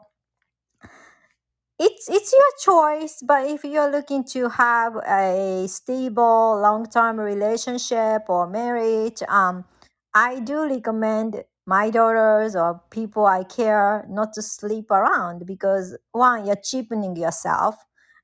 it's 1.79 2.07
it's 2.09 2.31
your 2.31 2.51
choice, 2.99 3.23
but 3.25 3.47
if 3.49 3.63
you're 3.63 3.89
looking 3.91 4.23
to 4.25 4.49
have 4.49 4.95
a 4.97 5.65
stable 5.67 6.59
long-term 6.61 7.19
relationship 7.19 8.23
or 8.29 8.47
marriage, 8.47 9.23
um, 9.27 9.65
I 10.13 10.39
do 10.41 10.67
recommend 10.69 11.43
my 11.65 11.89
daughters 11.89 12.55
or 12.55 12.81
people 12.91 13.25
I 13.25 13.43
care 13.43 14.05
not 14.09 14.33
to 14.33 14.41
sleep 14.41 14.91
around 14.91 15.45
because 15.45 15.97
one, 16.11 16.45
you're 16.45 16.55
cheapening 16.63 17.15
yourself, 17.15 17.75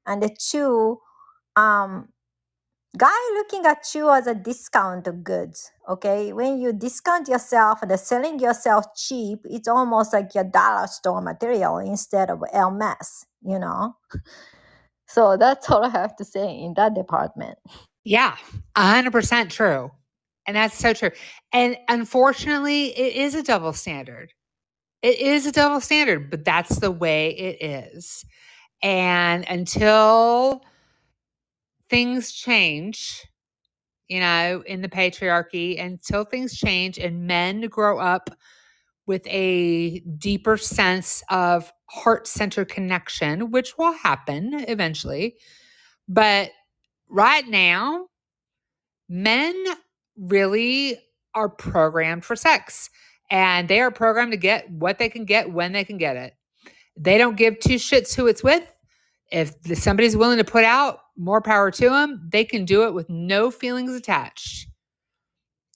and 0.06 0.22
the 0.22 0.30
two, 0.30 1.00
um, 1.58 2.10
guy 2.98 3.32
looking 3.36 3.66
at 3.66 3.94
you 3.96 4.10
as 4.12 4.28
a 4.28 4.36
discount 4.36 5.08
of 5.08 5.24
goods 5.24 5.72
okay 5.90 6.34
when 6.34 6.60
you 6.62 6.74
discount 6.74 7.28
yourself 7.30 7.82
and 7.84 8.00
selling 8.00 8.40
yourself 8.40 8.86
cheap 8.96 9.40
it's 9.46 9.68
almost 9.68 10.14
like 10.14 10.36
your 10.36 10.46
dollar 10.46 10.88
store 10.88 11.22
material 11.22 11.80
instead 11.80 12.30
of 12.30 12.44
Hermes 12.54 13.26
you 13.44 13.60
know 13.60 13.96
so 15.08 15.38
that's 15.38 15.70
all 15.72 15.86
i 15.86 15.90
have 15.90 16.16
to 16.18 16.26
say 16.26 16.50
in 16.60 16.74
that 16.76 16.96
department 16.96 17.58
Yeah, 18.06 18.36
100% 18.78 19.52
true. 19.52 19.92
And 20.48 20.58
that's 20.58 20.76
so 20.78 20.94
true. 20.94 21.12
And 21.54 21.78
unfortunately, 21.90 22.88
it 22.98 23.16
is 23.16 23.36
a 23.36 23.44
double 23.44 23.74
standard. 23.74 24.34
It 25.04 25.20
is 25.20 25.46
a 25.48 25.54
double 25.54 25.82
standard, 25.82 26.32
but 26.32 26.46
that's 26.46 26.80
the 26.80 26.92
way 26.92 27.30
it 27.32 27.64
is. 27.94 28.26
And 28.84 29.46
until 29.50 30.64
things 31.90 32.32
change, 32.32 33.26
you 34.08 34.20
know, 34.20 34.64
in 34.66 34.82
the 34.82 34.90
patriarchy, 34.90 35.82
until 35.82 36.24
things 36.24 36.58
change 36.58 36.98
and 36.98 37.28
men 37.28 37.62
grow 37.62 38.00
up 38.00 38.30
with 39.06 39.26
a 39.28 40.00
deeper 40.18 40.58
sense 40.58 41.24
of 41.30 41.72
heart 41.86 42.28
center 42.28 42.66
connection, 42.66 43.52
which 43.52 43.78
will 43.78 43.94
happen 43.94 44.66
eventually. 44.68 45.38
But 46.08 46.52
right 47.10 47.48
now, 47.48 48.08
men 49.08 49.56
really 50.18 51.00
are 51.34 51.50
programmed 51.50 52.26
for 52.26 52.36
sex 52.36 52.90
and 53.30 53.68
they 53.68 53.80
are 53.80 53.92
programmed 53.92 54.32
to 54.32 54.38
get 54.38 54.70
what 54.70 55.00
they 55.00 55.10
can 55.10 55.26
get 55.26 55.52
when 55.52 55.72
they 55.72 55.84
can 55.84 55.98
get 55.98 56.16
it. 56.18 56.34
They 56.98 57.18
don't 57.18 57.38
give 57.38 57.60
two 57.60 57.76
shits 57.76 58.16
who 58.16 58.28
it's 58.28 58.44
with. 58.44 58.64
If 59.32 59.54
somebody's 59.78 60.18
willing 60.18 60.38
to 60.38 60.44
put 60.44 60.64
out, 60.64 61.00
more 61.18 61.42
power 61.42 61.72
to 61.72 61.90
them. 61.90 62.28
They 62.32 62.44
can 62.44 62.66
do 62.66 62.84
it 62.86 62.94
with 62.94 63.10
no 63.10 63.52
feelings 63.52 63.94
attached. 63.94 64.68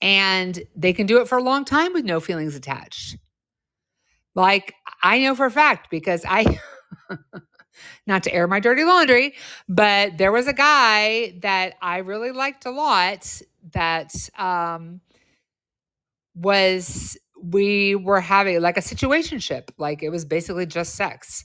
And 0.00 0.62
they 0.74 0.92
can 0.92 1.06
do 1.06 1.20
it 1.20 1.28
for 1.28 1.38
a 1.38 1.42
long 1.42 1.64
time 1.64 1.92
with 1.92 2.04
no 2.04 2.20
feelings 2.20 2.56
attached. 2.56 3.16
Like 4.34 4.74
I 5.02 5.20
know 5.20 5.34
for 5.34 5.46
a 5.46 5.50
fact 5.50 5.90
because 5.90 6.24
I, 6.28 6.58
not 8.06 8.22
to 8.24 8.34
air 8.34 8.46
my 8.46 8.60
dirty 8.60 8.84
laundry, 8.84 9.34
but 9.68 10.18
there 10.18 10.32
was 10.32 10.48
a 10.48 10.52
guy 10.52 11.38
that 11.42 11.74
I 11.82 11.98
really 11.98 12.32
liked 12.32 12.66
a 12.66 12.70
lot 12.70 13.40
that 13.72 14.12
um, 14.38 15.00
was 16.34 17.16
we 17.42 17.94
were 17.94 18.20
having 18.20 18.60
like 18.60 18.76
a 18.76 18.82
situationship, 18.82 19.68
like 19.78 20.02
it 20.02 20.10
was 20.10 20.24
basically 20.24 20.66
just 20.66 20.94
sex. 20.94 21.44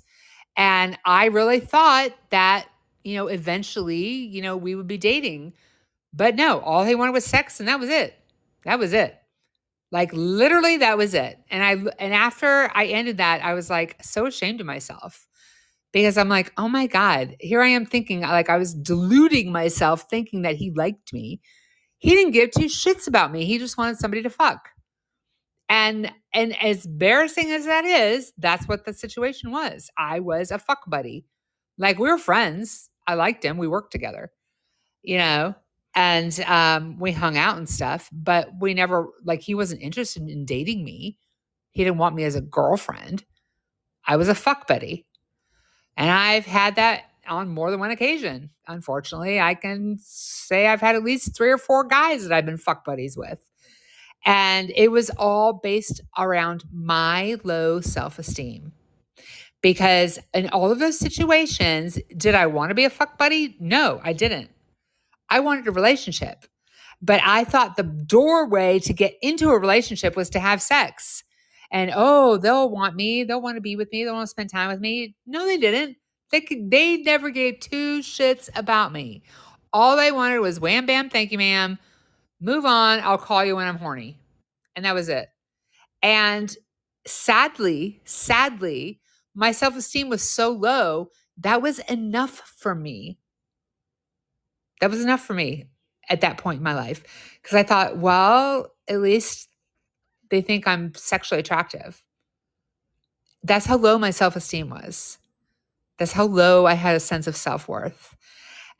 And 0.55 0.97
I 1.05 1.25
really 1.25 1.59
thought 1.59 2.11
that, 2.29 2.67
you 3.07 3.15
know, 3.15 3.27
eventually, 3.27 4.05
you 4.05 4.41
know, 4.41 4.57
we 4.57 4.75
would 4.75 4.87
be 4.87 4.97
dating. 4.97 5.53
But 6.13 6.35
no, 6.35 6.59
all 6.59 6.83
he 6.83 6.93
wanted 6.93 7.13
was 7.13 7.25
sex 7.25 7.61
and 7.61 7.69
that 7.69 7.79
was 7.79 7.89
it. 7.89 8.19
That 8.65 8.79
was 8.79 8.91
it. 8.91 9.17
Like 9.93 10.11
literally 10.11 10.77
that 10.77 10.97
was 10.97 11.13
it. 11.13 11.39
And 11.49 11.63
I 11.63 11.71
and 11.99 12.13
after 12.13 12.69
I 12.75 12.87
ended 12.87 13.17
that, 13.17 13.41
I 13.41 13.53
was 13.53 13.69
like 13.69 13.95
so 14.03 14.25
ashamed 14.25 14.59
of 14.59 14.67
myself 14.67 15.25
because 15.93 16.17
I'm 16.17 16.27
like, 16.27 16.51
"Oh 16.57 16.67
my 16.67 16.87
god, 16.87 17.37
here 17.39 17.61
I 17.61 17.69
am 17.69 17.85
thinking 17.85 18.21
like 18.21 18.49
I 18.49 18.57
was 18.57 18.73
deluding 18.73 19.53
myself 19.53 20.09
thinking 20.09 20.41
that 20.41 20.57
he 20.57 20.71
liked 20.75 21.13
me. 21.13 21.39
He 21.99 22.09
didn't 22.09 22.33
give 22.33 22.51
two 22.51 22.65
shits 22.65 23.07
about 23.07 23.31
me. 23.31 23.45
He 23.45 23.57
just 23.57 23.77
wanted 23.77 23.97
somebody 23.99 24.23
to 24.23 24.29
fuck." 24.29 24.69
And 25.69 26.11
and 26.33 26.61
as 26.61 26.85
embarrassing 26.85 27.51
as 27.51 27.65
that 27.65 27.85
is, 27.85 28.33
that's 28.37 28.67
what 28.67 28.85
the 28.85 28.93
situation 28.93 29.51
was. 29.51 29.89
I 29.97 30.19
was 30.19 30.51
a 30.51 30.59
fuck 30.59 30.89
buddy. 30.89 31.25
Like 31.77 31.99
we 31.99 32.09
were 32.09 32.17
friends. 32.17 32.89
I 33.07 33.15
liked 33.15 33.43
him. 33.43 33.57
We 33.57 33.67
worked 33.67 33.91
together. 33.91 34.31
You 35.03 35.17
know, 35.19 35.55
and 35.95 36.39
um, 36.41 36.99
we 36.99 37.11
hung 37.11 37.37
out 37.37 37.57
and 37.57 37.67
stuff, 37.67 38.09
but 38.11 38.49
we 38.59 38.73
never 38.73 39.07
like 39.23 39.41
he 39.41 39.55
wasn't 39.55 39.81
interested 39.81 40.29
in 40.29 40.45
dating 40.45 40.83
me. 40.83 41.17
He 41.71 41.83
didn't 41.83 41.97
want 41.97 42.15
me 42.15 42.23
as 42.23 42.35
a 42.35 42.41
girlfriend. 42.41 43.23
I 44.05 44.15
was 44.17 44.29
a 44.29 44.35
fuck 44.35 44.67
buddy. 44.67 45.05
And 45.95 46.09
I've 46.11 46.45
had 46.45 46.75
that 46.75 47.05
on 47.27 47.49
more 47.49 47.71
than 47.71 47.79
one 47.79 47.91
occasion. 47.91 48.51
Unfortunately, 48.67 49.39
I 49.39 49.55
can 49.55 49.97
say 49.99 50.67
I've 50.67 50.81
had 50.81 50.95
at 50.95 51.03
least 51.03 51.35
three 51.35 51.51
or 51.51 51.57
four 51.57 51.83
guys 51.83 52.23
that 52.23 52.31
I've 52.31 52.45
been 52.45 52.57
fuck 52.57 52.85
buddies 52.85 53.17
with. 53.17 53.39
And 54.25 54.71
it 54.75 54.91
was 54.91 55.09
all 55.11 55.53
based 55.53 56.01
around 56.17 56.63
my 56.71 57.37
low 57.43 57.81
self 57.81 58.19
esteem. 58.19 58.73
Because 59.61 60.19
in 60.33 60.49
all 60.49 60.71
of 60.71 60.79
those 60.79 60.99
situations, 60.99 61.99
did 62.15 62.35
I 62.35 62.45
want 62.47 62.69
to 62.69 62.75
be 62.75 62.85
a 62.85 62.89
fuck 62.89 63.17
buddy? 63.17 63.55
No, 63.59 63.99
I 64.03 64.13
didn't. 64.13 64.49
I 65.29 65.39
wanted 65.39 65.67
a 65.67 65.71
relationship. 65.71 66.45
But 67.01 67.21
I 67.23 67.43
thought 67.43 67.75
the 67.75 67.83
doorway 67.83 68.79
to 68.79 68.93
get 68.93 69.15
into 69.21 69.49
a 69.49 69.59
relationship 69.59 70.15
was 70.15 70.29
to 70.31 70.39
have 70.39 70.61
sex. 70.61 71.23
And 71.71 71.91
oh, 71.93 72.37
they'll 72.37 72.69
want 72.69 72.95
me, 72.95 73.23
they'll 73.23 73.41
want 73.41 73.57
to 73.57 73.61
be 73.61 73.75
with 73.75 73.91
me, 73.91 74.03
they'll 74.03 74.13
want 74.13 74.23
to 74.23 74.31
spend 74.31 74.49
time 74.49 74.69
with 74.69 74.79
me. 74.79 75.15
No, 75.25 75.45
they 75.45 75.57
didn't. 75.57 75.97
They 76.31 76.41
could, 76.41 76.71
they 76.71 76.97
never 76.97 77.29
gave 77.29 77.59
two 77.59 77.99
shits 77.99 78.49
about 78.55 78.91
me. 78.91 79.23
All 79.73 79.97
they 79.97 80.11
wanted 80.11 80.39
was 80.39 80.59
wham 80.59 80.85
bam, 80.85 81.09
thank 81.09 81.31
you, 81.31 81.37
ma'am. 81.37 81.77
Move 82.39 82.65
on. 82.65 82.99
I'll 83.01 83.17
call 83.17 83.43
you 83.43 83.55
when 83.55 83.67
I'm 83.67 83.77
horny. 83.77 84.17
And 84.75 84.85
that 84.85 84.95
was 84.95 85.09
it. 85.09 85.29
And 86.01 86.55
sadly, 87.05 88.01
sadly, 88.05 88.99
my 89.37 89.51
self 89.51 89.77
esteem 89.77 90.09
was 90.09 90.23
so 90.23 90.49
low, 90.49 91.09
that 91.37 91.61
was 91.61 91.77
enough 91.79 92.41
for 92.57 92.73
me. 92.73 93.19
That 94.81 94.89
was 94.89 95.01
enough 95.01 95.23
for 95.23 95.35
me 95.35 95.65
at 96.09 96.21
that 96.21 96.39
point 96.39 96.57
in 96.57 96.63
my 96.63 96.73
life. 96.73 97.03
Because 97.41 97.55
I 97.55 97.63
thought, 97.63 97.97
well, 97.97 98.71
at 98.87 98.99
least 98.99 99.47
they 100.31 100.41
think 100.41 100.67
I'm 100.67 100.93
sexually 100.95 101.39
attractive. 101.39 102.03
That's 103.43 103.67
how 103.67 103.77
low 103.77 103.99
my 103.99 104.09
self 104.09 104.35
esteem 104.35 104.71
was. 104.71 105.19
That's 105.99 106.13
how 106.13 106.25
low 106.25 106.65
I 106.65 106.73
had 106.73 106.95
a 106.95 106.99
sense 106.99 107.27
of 107.27 107.35
self 107.35 107.67
worth. 107.67 108.15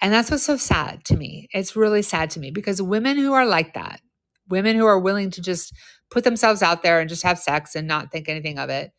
And 0.02 0.12
that's 0.12 0.32
what's 0.32 0.44
so 0.44 0.58
sad 0.58 1.06
to 1.06 1.16
me. 1.16 1.50
It's 1.54 1.76
really 1.76 2.02
sad 2.02 2.32
to 2.32 2.40
me 2.40 2.50
because 2.50 2.82
women 2.82 3.18
who 3.18 3.34
are 3.34 3.46
like 3.46 3.76
that, 3.76 4.02
women 4.50 4.76
who 4.76 4.88
are 4.88 5.00
willing 5.00 5.30
to 5.32 5.42
just 5.42 5.72
put 6.10 6.24
themselves 6.24 6.64
out 6.64 6.82
there 6.82 7.00
and 7.00 7.10
just 7.10 7.24
have 7.24 7.38
sex 7.38 7.76
and 7.76 7.88
not 7.88 8.12
think 8.12 8.28
anything 8.28 8.58
of 8.58 8.70
it, 8.72 8.92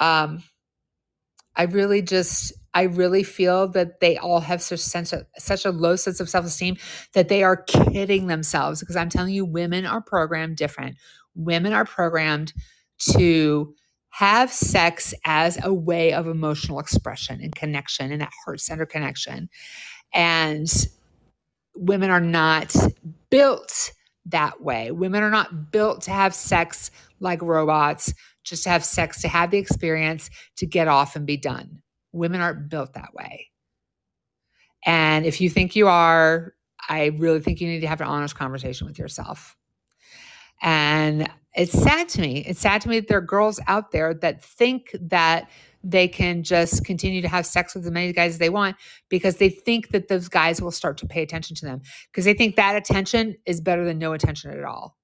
um, 0.00 0.42
I 1.56 1.64
really 1.64 2.02
just, 2.02 2.52
I 2.74 2.82
really 2.82 3.22
feel 3.22 3.68
that 3.68 4.00
they 4.00 4.16
all 4.16 4.40
have 4.40 4.62
such 4.62 4.80
sense 4.80 5.12
of, 5.12 5.26
such 5.38 5.64
a 5.64 5.70
low 5.70 5.96
sense 5.96 6.20
of 6.20 6.28
self 6.28 6.46
esteem 6.46 6.76
that 7.12 7.28
they 7.28 7.42
are 7.42 7.56
kidding 7.56 8.26
themselves. 8.26 8.80
Because 8.80 8.96
I'm 8.96 9.08
telling 9.08 9.34
you, 9.34 9.44
women 9.44 9.86
are 9.86 10.00
programmed 10.00 10.56
different. 10.56 10.96
Women 11.34 11.72
are 11.72 11.84
programmed 11.84 12.52
to 13.14 13.74
have 14.10 14.52
sex 14.52 15.14
as 15.24 15.58
a 15.64 15.72
way 15.72 16.12
of 16.12 16.26
emotional 16.26 16.78
expression 16.78 17.40
and 17.40 17.54
connection 17.54 18.12
and 18.12 18.20
that 18.20 18.32
heart 18.44 18.60
center 18.60 18.84
connection. 18.86 19.48
And 20.12 20.68
women 21.74 22.10
are 22.10 22.20
not 22.20 22.74
built 23.30 23.92
that 24.26 24.60
way. 24.62 24.90
Women 24.90 25.22
are 25.22 25.30
not 25.30 25.72
built 25.72 26.02
to 26.02 26.10
have 26.10 26.34
sex 26.34 26.90
like 27.20 27.40
robots, 27.42 28.12
just 28.44 28.64
to 28.64 28.70
have 28.70 28.84
sex, 28.84 29.20
to 29.22 29.28
have 29.28 29.50
the 29.50 29.58
experience, 29.58 30.30
to 30.56 30.66
get 30.66 30.88
off 30.88 31.16
and 31.16 31.26
be 31.26 31.36
done. 31.36 31.82
Women 32.12 32.40
aren't 32.40 32.68
built 32.68 32.94
that 32.94 33.14
way. 33.14 33.48
And 34.84 35.24
if 35.26 35.40
you 35.40 35.48
think 35.48 35.76
you 35.76 35.88
are, 35.88 36.54
I 36.88 37.06
really 37.18 37.40
think 37.40 37.60
you 37.60 37.68
need 37.68 37.80
to 37.80 37.86
have 37.86 38.00
an 38.00 38.08
honest 38.08 38.34
conversation 38.34 38.86
with 38.86 38.98
yourself. 38.98 39.56
And 40.60 41.30
it's 41.54 41.72
sad 41.72 42.08
to 42.10 42.20
me. 42.20 42.38
It's 42.46 42.60
sad 42.60 42.80
to 42.82 42.88
me 42.88 43.00
that 43.00 43.08
there 43.08 43.18
are 43.18 43.22
girls 43.22 43.60
out 43.68 43.92
there 43.92 44.14
that 44.14 44.42
think 44.42 44.96
that 45.00 45.50
they 45.84 46.08
can 46.08 46.42
just 46.44 46.84
continue 46.84 47.20
to 47.22 47.28
have 47.28 47.44
sex 47.44 47.74
with 47.74 47.84
as 47.84 47.90
many 47.90 48.12
guys 48.12 48.34
as 48.34 48.38
they 48.38 48.50
want 48.50 48.76
because 49.08 49.36
they 49.36 49.48
think 49.48 49.88
that 49.90 50.08
those 50.08 50.28
guys 50.28 50.62
will 50.62 50.70
start 50.70 50.96
to 50.98 51.06
pay 51.06 51.22
attention 51.22 51.56
to 51.56 51.64
them 51.64 51.80
because 52.10 52.24
they 52.24 52.34
think 52.34 52.56
that 52.56 52.76
attention 52.76 53.36
is 53.46 53.60
better 53.60 53.84
than 53.84 53.98
no 53.98 54.12
attention 54.12 54.50
at 54.52 54.64
all. 54.64 54.96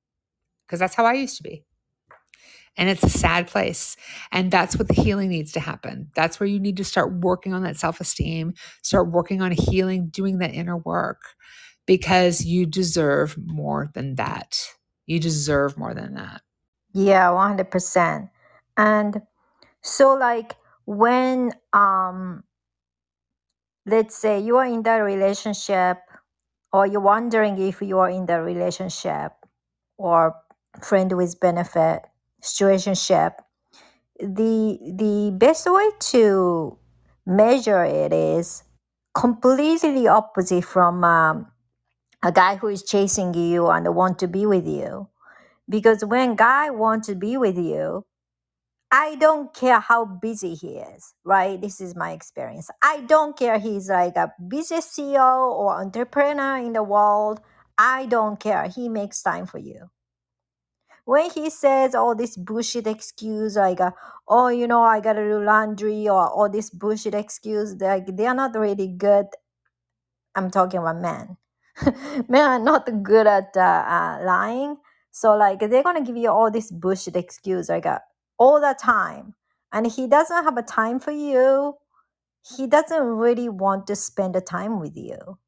because 0.66 0.78
that's 0.80 0.94
how 0.94 1.04
I 1.06 1.14
used 1.14 1.36
to 1.38 1.42
be. 1.42 1.64
And 2.78 2.88
it's 2.88 3.02
a 3.02 3.10
sad 3.10 3.48
place. 3.48 3.96
And 4.32 4.50
that's 4.50 4.78
what 4.78 4.88
the 4.88 4.94
healing 4.94 5.28
needs 5.28 5.52
to 5.52 5.60
happen. 5.60 6.10
That's 6.14 6.40
where 6.40 6.46
you 6.46 6.58
need 6.58 6.78
to 6.78 6.84
start 6.84 7.12
working 7.12 7.52
on 7.52 7.62
that 7.64 7.76
self 7.76 8.00
esteem, 8.00 8.54
start 8.82 9.10
working 9.10 9.42
on 9.42 9.52
healing, 9.52 10.08
doing 10.08 10.38
that 10.38 10.54
inner 10.54 10.78
work 10.78 11.20
because 11.84 12.44
you 12.44 12.66
deserve 12.66 13.36
more 13.44 13.90
than 13.94 14.14
that. 14.14 14.58
You 15.06 15.18
deserve 15.18 15.76
more 15.76 15.94
than 15.94 16.14
that. 16.14 16.42
Yeah, 16.92 17.28
100%. 17.28 18.30
And 18.76 19.22
so 19.82 20.14
like 20.14 20.54
when 20.84 21.52
um 21.72 22.44
let's 23.86 24.16
say 24.16 24.38
you 24.40 24.56
are 24.56 24.66
in 24.66 24.82
that 24.82 24.98
relationship 24.98 25.98
or 26.72 26.86
you're 26.86 27.00
wondering 27.00 27.58
if 27.58 27.80
you 27.80 27.98
are 27.98 28.10
in 28.10 28.26
that 28.26 28.36
relationship 28.44 29.32
or 29.96 30.34
friend 30.82 31.12
with 31.16 31.40
benefit 31.40 32.02
situationship 32.42 33.34
the 34.20 34.78
the 34.96 35.30
best 35.36 35.66
way 35.70 35.90
to 36.00 36.78
measure 37.26 37.84
it 37.84 38.12
is 38.12 38.64
completely 39.14 40.08
opposite 40.08 40.64
from 40.64 41.04
um, 41.04 41.46
a 42.24 42.32
guy 42.32 42.56
who 42.56 42.68
is 42.68 42.82
chasing 42.82 43.34
you 43.34 43.68
and 43.68 43.94
want 43.94 44.18
to 44.18 44.28
be 44.28 44.46
with 44.46 44.66
you 44.66 45.08
because 45.68 46.04
when 46.04 46.36
guy 46.36 46.70
wants 46.70 47.08
to 47.08 47.14
be 47.14 47.36
with 47.36 47.58
you 47.58 48.04
I 48.90 49.16
don't 49.16 49.52
care 49.54 49.80
how 49.80 50.06
busy 50.06 50.54
he 50.54 50.78
is, 50.78 51.14
right? 51.24 51.60
This 51.60 51.80
is 51.80 51.94
my 51.94 52.12
experience. 52.12 52.70
I 52.82 53.02
don't 53.02 53.36
care 53.36 53.58
he's 53.58 53.90
like 53.90 54.16
a 54.16 54.32
business 54.48 54.86
CEO 54.96 55.52
or 55.52 55.80
entrepreneur 55.80 56.56
in 56.58 56.72
the 56.72 56.82
world. 56.82 57.40
I 57.76 58.06
don't 58.06 58.40
care. 58.40 58.68
He 58.68 58.88
makes 58.88 59.22
time 59.22 59.46
for 59.46 59.58
you. 59.58 59.90
When 61.08 61.30
he 61.30 61.48
says 61.48 61.94
all 61.94 62.14
this 62.14 62.36
bullshit 62.36 62.86
excuse 62.86 63.56
like, 63.56 63.80
uh, 63.80 63.92
oh, 64.28 64.48
you 64.48 64.66
know, 64.68 64.82
I 64.82 65.00
gotta 65.00 65.24
do 65.24 65.42
laundry 65.42 66.06
or 66.06 66.28
all 66.28 66.50
this 66.50 66.68
bullshit 66.68 67.14
excuse, 67.14 67.74
like 67.80 68.14
they 68.14 68.26
are 68.26 68.34
not 68.34 68.54
really 68.54 68.88
good. 68.88 69.26
I'm 70.34 70.50
talking 70.50 70.80
about 70.80 71.00
men. 71.00 71.38
men 72.28 72.44
are 72.44 72.58
not 72.58 73.02
good 73.02 73.26
at 73.26 73.56
uh, 73.56 73.60
uh, 73.60 74.18
lying. 74.22 74.76
So 75.10 75.34
like 75.34 75.60
they're 75.60 75.82
gonna 75.82 76.04
give 76.04 76.18
you 76.18 76.30
all 76.30 76.50
this 76.50 76.70
bullshit 76.70 77.16
excuse 77.16 77.70
like, 77.70 77.86
uh, 77.86 78.00
all 78.38 78.60
the 78.60 78.76
time 78.80 79.34
and 79.72 79.86
he 79.86 80.06
doesn't 80.06 80.44
have 80.44 80.58
a 80.58 80.62
time 80.62 81.00
for 81.00 81.12
you 81.12 81.74
he 82.56 82.66
doesn't 82.66 83.02
really 83.02 83.48
want 83.48 83.86
to 83.86 83.96
spend 83.96 84.34
the 84.34 84.40
time 84.40 84.80
with 84.80 84.96
you 84.96 85.38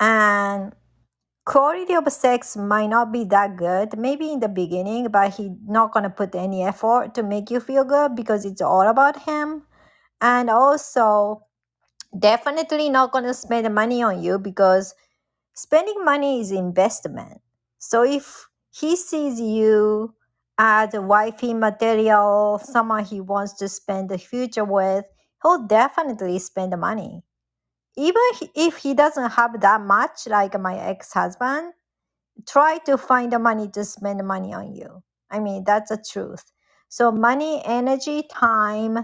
and 0.00 0.72
quality 1.50 1.94
of 1.94 2.06
sex 2.12 2.56
might 2.56 2.86
not 2.86 3.10
be 3.12 3.24
that 3.24 3.56
good 3.56 3.98
maybe 3.98 4.30
in 4.32 4.38
the 4.38 4.48
beginning 4.48 5.08
but 5.10 5.34
he's 5.34 5.50
not 5.66 5.92
to 6.04 6.10
put 6.10 6.34
any 6.34 6.62
effort 6.62 7.12
to 7.14 7.22
make 7.22 7.50
you 7.50 7.58
feel 7.58 7.84
good 7.84 8.14
because 8.14 8.44
it's 8.44 8.62
all 8.62 8.88
about 8.88 9.20
him 9.22 9.62
and 10.20 10.48
also 10.48 11.42
definitely 12.16 12.88
not 12.88 13.12
to 13.12 13.34
spend 13.34 13.74
money 13.74 14.00
on 14.00 14.22
you 14.22 14.38
because 14.38 14.94
spending 15.54 16.04
money 16.04 16.40
is 16.40 16.52
investment 16.52 17.40
so 17.78 18.04
if 18.04 18.46
he 18.70 18.94
sees 18.94 19.40
you 19.40 20.14
as 20.62 20.92
a 20.92 21.00
wifey 21.00 21.54
material, 21.54 22.60
someone 22.62 23.02
he 23.02 23.18
wants 23.18 23.54
to 23.54 23.66
spend 23.66 24.10
the 24.10 24.18
future 24.18 24.64
with, 24.64 25.06
he'll 25.42 25.66
definitely 25.66 26.38
spend 26.38 26.70
the 26.70 26.76
money. 26.76 27.22
Even 28.00 28.22
if 28.56 28.78
he 28.78 28.94
doesn't 28.94 29.32
have 29.32 29.60
that 29.60 29.82
much, 29.82 30.26
like 30.26 30.58
my 30.60 30.76
ex 30.78 31.12
husband, 31.12 31.72
try 32.48 32.78
to 32.86 32.98
find 32.98 33.32
the 33.32 33.38
money 33.38 33.68
to 33.70 33.84
spend 33.84 34.26
money 34.26 34.54
on 34.54 34.74
you. 34.74 35.02
I 35.30 35.40
mean, 35.40 35.64
that's 35.64 35.90
the 35.90 36.02
truth. 36.12 36.44
So, 36.88 37.12
money, 37.12 37.62
energy, 37.64 38.24
time, 38.32 38.98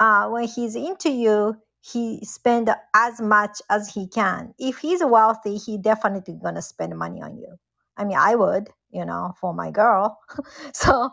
uh, 0.00 0.28
when 0.30 0.48
he's 0.48 0.76
into 0.76 1.10
you, 1.10 1.56
he 1.80 2.24
spend 2.24 2.70
as 2.94 3.20
much 3.20 3.62
as 3.70 3.92
he 3.94 4.08
can. 4.08 4.54
If 4.58 4.78
he's 4.78 5.04
wealthy, 5.04 5.56
he 5.58 5.78
definitely 5.78 6.38
gonna 6.42 6.62
spend 6.62 6.98
money 6.98 7.22
on 7.22 7.38
you. 7.38 7.56
I 7.96 8.04
mean, 8.04 8.18
I 8.18 8.34
would 8.36 8.68
you 8.90 9.04
know, 9.04 9.34
for 9.40 9.54
my 9.54 9.70
girl. 9.70 10.18
so, 10.72 11.10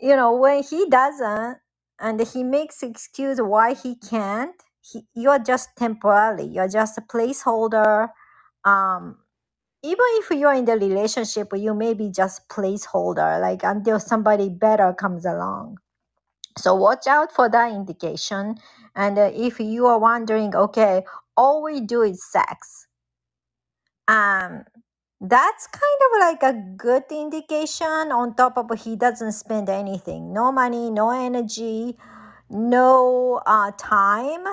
you 0.00 0.16
know, 0.16 0.36
when 0.36 0.62
he 0.62 0.88
doesn't 0.88 1.58
and 2.00 2.20
he 2.20 2.44
makes 2.44 2.82
excuse 2.82 3.40
why 3.40 3.74
he 3.74 3.96
can't, 3.96 4.54
he, 4.92 5.06
you're 5.14 5.40
just 5.40 5.70
temporarily, 5.76 6.46
you're 6.48 6.68
just 6.68 6.98
a 6.98 7.02
placeholder. 7.02 8.10
Um, 8.64 9.18
even 9.82 10.04
if 10.20 10.30
you're 10.30 10.54
in 10.54 10.66
the 10.66 10.74
relationship, 10.78 11.50
you 11.54 11.74
may 11.74 11.94
be 11.94 12.10
just 12.10 12.48
placeholder, 12.48 13.40
like 13.40 13.62
until 13.64 14.00
somebody 14.00 14.48
better 14.50 14.92
comes 14.94 15.24
along. 15.26 15.78
So 16.58 16.74
watch 16.74 17.06
out 17.06 17.32
for 17.32 17.48
that 17.50 17.72
indication. 17.72 18.56
And 18.96 19.18
uh, 19.18 19.30
if 19.34 19.60
you 19.60 19.86
are 19.86 19.98
wondering, 19.98 20.54
okay, 20.56 21.04
all 21.36 21.62
we 21.62 21.80
do 21.80 22.02
is 22.02 22.24
sex, 22.30 22.86
um, 24.08 24.64
that's 25.20 25.66
kind 25.68 26.00
of 26.06 26.20
like 26.20 26.42
a 26.42 26.60
good 26.76 27.04
indication 27.10 28.12
on 28.12 28.34
top 28.36 28.58
of 28.58 28.70
he 28.80 28.96
doesn't 28.96 29.32
spend 29.32 29.68
anything. 29.68 30.32
No 30.32 30.52
money, 30.52 30.90
no 30.90 31.10
energy, 31.10 31.96
no 32.50 33.42
uh, 33.46 33.72
time 33.78 34.44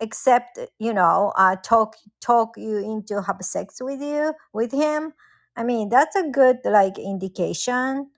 except 0.00 0.58
you 0.78 0.92
know 0.92 1.32
uh, 1.36 1.56
talk 1.56 1.96
talk 2.20 2.56
you 2.56 2.78
into 2.78 3.22
have 3.22 3.38
sex 3.42 3.78
with 3.80 4.00
you 4.00 4.34
with 4.52 4.72
him 4.72 5.12
i 5.56 5.64
mean 5.64 5.88
that's 5.88 6.16
a 6.16 6.28
good 6.30 6.58
like 6.64 6.98
indication. 6.98 8.08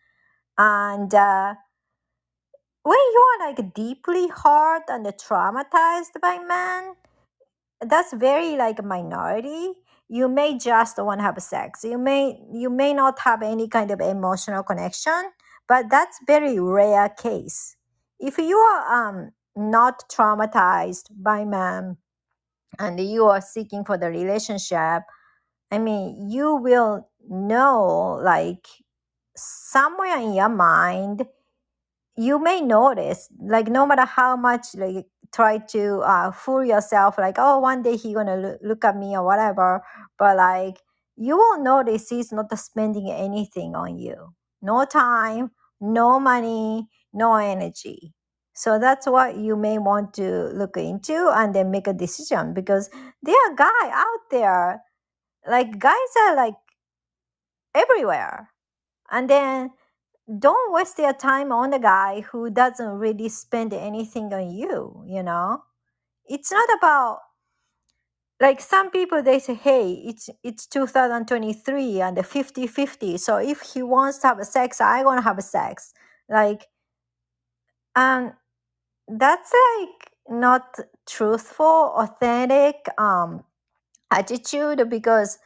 And 0.58 1.14
uh, 1.14 1.54
when 2.82 2.98
you 2.98 3.26
are 3.32 3.48
like 3.48 3.74
deeply 3.74 4.28
hurt 4.28 4.84
and 4.88 5.06
traumatized 5.06 6.20
by 6.20 6.38
men 6.38 6.94
that's 7.80 8.12
very 8.12 8.56
like 8.56 8.82
minority. 8.84 9.72
You 10.08 10.28
may 10.28 10.58
just 10.58 10.98
want 10.98 11.20
to 11.20 11.24
have 11.24 11.40
sex. 11.42 11.84
You 11.84 11.98
may 11.98 12.40
you 12.52 12.70
may 12.70 12.94
not 12.94 13.20
have 13.20 13.42
any 13.42 13.68
kind 13.68 13.90
of 13.90 14.00
emotional 14.00 14.62
connection 14.62 15.32
but 15.68 15.90
that's 15.90 16.18
very 16.26 16.58
rare 16.58 17.10
case. 17.10 17.76
If 18.18 18.38
you 18.38 18.56
are 18.56 19.10
um, 19.10 19.32
not 19.58 20.08
traumatized 20.10 21.06
by 21.16 21.44
man 21.44 21.96
and 22.78 23.00
you 23.00 23.26
are 23.26 23.40
seeking 23.40 23.84
for 23.84 23.98
the 23.98 24.08
relationship 24.08 25.02
i 25.70 25.78
mean 25.78 26.30
you 26.30 26.54
will 26.56 27.08
know 27.28 28.18
like 28.22 28.66
somewhere 29.36 30.18
in 30.18 30.34
your 30.34 30.48
mind 30.48 31.26
you 32.16 32.38
may 32.38 32.60
notice 32.60 33.28
like 33.40 33.68
no 33.68 33.86
matter 33.86 34.04
how 34.04 34.36
much 34.36 34.74
like 34.74 35.06
try 35.32 35.58
to 35.58 35.98
uh, 36.00 36.30
fool 36.32 36.64
yourself 36.64 37.18
like 37.18 37.36
oh 37.38 37.58
one 37.60 37.82
day 37.82 37.96
he 37.96 38.12
gonna 38.14 38.36
look, 38.36 38.58
look 38.62 38.84
at 38.84 38.96
me 38.96 39.16
or 39.16 39.24
whatever 39.24 39.82
but 40.18 40.36
like 40.36 40.78
you 41.16 41.36
will 41.36 41.62
notice 41.62 42.08
he's 42.08 42.32
not 42.32 42.56
spending 42.58 43.10
anything 43.10 43.74
on 43.74 43.98
you. 43.98 44.34
No 44.62 44.84
time 44.84 45.50
no 45.80 46.18
money 46.18 46.88
no 47.12 47.36
energy 47.36 48.12
so 48.58 48.76
that's 48.76 49.06
what 49.06 49.36
you 49.36 49.54
may 49.54 49.78
want 49.78 50.12
to 50.14 50.50
look 50.52 50.76
into 50.76 51.30
and 51.32 51.54
then 51.54 51.70
make 51.70 51.86
a 51.86 51.92
decision 51.92 52.52
because 52.54 52.90
there 53.22 53.36
are 53.46 53.54
guys 53.54 53.92
out 53.92 54.30
there 54.32 54.82
like 55.48 55.78
guys 55.78 56.12
are 56.22 56.34
like 56.34 56.56
everywhere. 57.72 58.50
And 59.12 59.30
then 59.30 59.70
don't 60.40 60.72
waste 60.72 60.98
your 60.98 61.12
time 61.12 61.52
on 61.52 61.72
a 61.72 61.78
guy 61.78 62.22
who 62.32 62.50
doesn't 62.50 62.98
really 62.98 63.28
spend 63.28 63.72
anything 63.72 64.34
on 64.34 64.50
you 64.50 65.04
you 65.06 65.22
know? 65.22 65.62
It's 66.26 66.50
not 66.50 66.68
about 66.76 67.20
like 68.40 68.60
some 68.60 68.90
people 68.90 69.22
they 69.22 69.38
say 69.38 69.54
hey 69.54 69.92
it's 70.04 70.30
it's 70.42 70.66
2023 70.66 72.00
and 72.00 72.16
the 72.16 72.24
50 72.24 72.66
50 72.66 73.18
so 73.18 73.36
if 73.36 73.60
he 73.60 73.82
wants 73.82 74.18
to 74.18 74.28
have 74.28 74.44
sex 74.44 74.80
i 74.80 75.04
to 75.04 75.20
have 75.22 75.40
sex. 75.44 75.94
Like 76.28 76.66
um 77.94 78.32
that's 79.08 79.52
like 79.52 80.10
not 80.28 80.78
truthful 81.06 81.94
authentic 81.96 82.76
um 82.98 83.44
attitude 84.10 84.88
because 84.88 85.38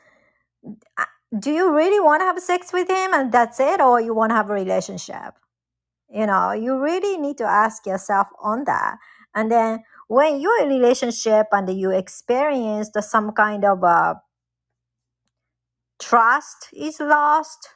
uh, 0.99 1.05
do 1.39 1.51
you 1.51 1.75
really 1.75 2.01
want 2.01 2.21
to 2.21 2.25
have 2.27 2.39
sex 2.41 2.73
with 2.73 2.89
him 2.89 3.15
and 3.15 3.33
that's 3.33 3.61
it 3.61 3.81
or 3.81 4.01
you 4.01 4.15
want 4.15 4.31
to 4.31 4.37
have 4.37 4.51
a 4.51 4.55
relationship? 4.55 5.35
You 6.11 6.27
know 6.27 6.53
you 6.53 6.79
really 6.79 7.17
need 7.17 7.39
to 7.39 7.45
ask 7.45 7.87
yourself 7.87 8.29
on 8.43 8.65
that. 8.65 8.99
And 9.35 9.51
then 9.51 9.85
when 10.09 10.41
you're 10.41 10.63
in 10.63 10.71
a 10.71 10.75
relationship 10.75 11.47
and 11.53 11.69
you 11.79 11.91
experienced 11.91 13.01
some 13.03 13.33
kind 13.33 13.65
of 13.65 13.83
uh, 13.83 14.15
trust 15.99 16.69
is 16.75 17.01
lost 17.01 17.69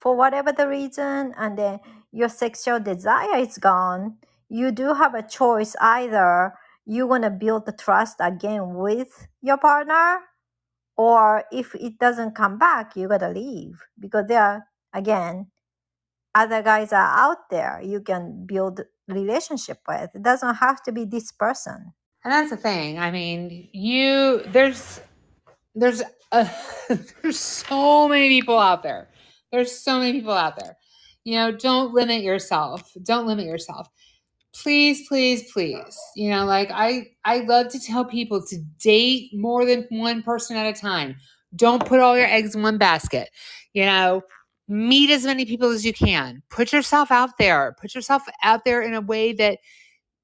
for 0.00 0.14
whatever 0.14 0.52
the 0.52 0.68
reason 0.68 1.32
and 1.38 1.56
then 1.58 1.80
your 2.12 2.28
sexual 2.28 2.78
desire 2.78 3.36
is 3.38 3.56
gone 3.56 4.16
you 4.48 4.70
do 4.72 4.94
have 4.94 5.14
a 5.14 5.26
choice 5.26 5.74
either 5.80 6.54
you 6.86 7.06
want 7.06 7.24
to 7.24 7.30
build 7.30 7.66
the 7.66 7.72
trust 7.72 8.16
again 8.20 8.74
with 8.74 9.26
your 9.42 9.58
partner 9.58 10.20
or 10.96 11.44
if 11.52 11.74
it 11.74 11.98
doesn't 11.98 12.34
come 12.34 12.58
back 12.58 12.96
you 12.96 13.08
gotta 13.08 13.28
leave 13.28 13.82
because 13.98 14.26
there 14.28 14.42
are 14.42 14.66
again 14.94 15.46
other 16.34 16.62
guys 16.62 16.92
are 16.92 17.12
out 17.18 17.50
there 17.50 17.80
you 17.82 18.00
can 18.00 18.46
build 18.46 18.80
relationship 19.08 19.78
with 19.88 20.10
it 20.14 20.22
doesn't 20.22 20.56
have 20.56 20.82
to 20.82 20.92
be 20.92 21.04
this 21.04 21.32
person 21.32 21.92
And 22.24 22.32
that's 22.32 22.50
the 22.50 22.56
thing. 22.56 22.98
I 22.98 23.12
mean, 23.12 23.68
you 23.72 24.42
there's 24.48 25.00
there's 25.76 26.02
uh, 26.32 26.48
a, 26.90 26.98
there's 27.22 27.38
so 27.38 28.08
many 28.08 28.28
people 28.28 28.58
out 28.58 28.82
there. 28.82 29.08
There's 29.52 29.70
so 29.70 30.00
many 30.00 30.14
people 30.14 30.32
out 30.32 30.58
there. 30.58 30.76
You 31.22 31.36
know, 31.36 31.52
don't 31.52 31.94
limit 31.94 32.22
yourself. 32.24 32.92
Don't 33.04 33.28
limit 33.28 33.46
yourself. 33.46 33.88
Please, 34.62 35.06
please, 35.06 35.50
please. 35.52 35.98
You 36.14 36.30
know, 36.30 36.44
like 36.44 36.70
I 36.72 37.08
I 37.24 37.40
love 37.40 37.68
to 37.68 37.80
tell 37.80 38.04
people 38.04 38.44
to 38.46 38.58
date 38.80 39.30
more 39.34 39.64
than 39.64 39.86
one 39.90 40.22
person 40.22 40.56
at 40.56 40.66
a 40.66 40.78
time. 40.78 41.16
Don't 41.54 41.84
put 41.84 42.00
all 42.00 42.16
your 42.16 42.26
eggs 42.26 42.54
in 42.54 42.62
one 42.62 42.78
basket. 42.78 43.28
You 43.74 43.84
know, 43.84 44.22
meet 44.68 45.10
as 45.10 45.24
many 45.24 45.44
people 45.44 45.70
as 45.70 45.84
you 45.84 45.92
can. 45.92 46.42
Put 46.48 46.72
yourself 46.72 47.10
out 47.10 47.30
there. 47.38 47.76
Put 47.80 47.94
yourself 47.94 48.22
out 48.42 48.64
there 48.64 48.82
in 48.82 48.94
a 48.94 49.00
way 49.00 49.32
that 49.34 49.58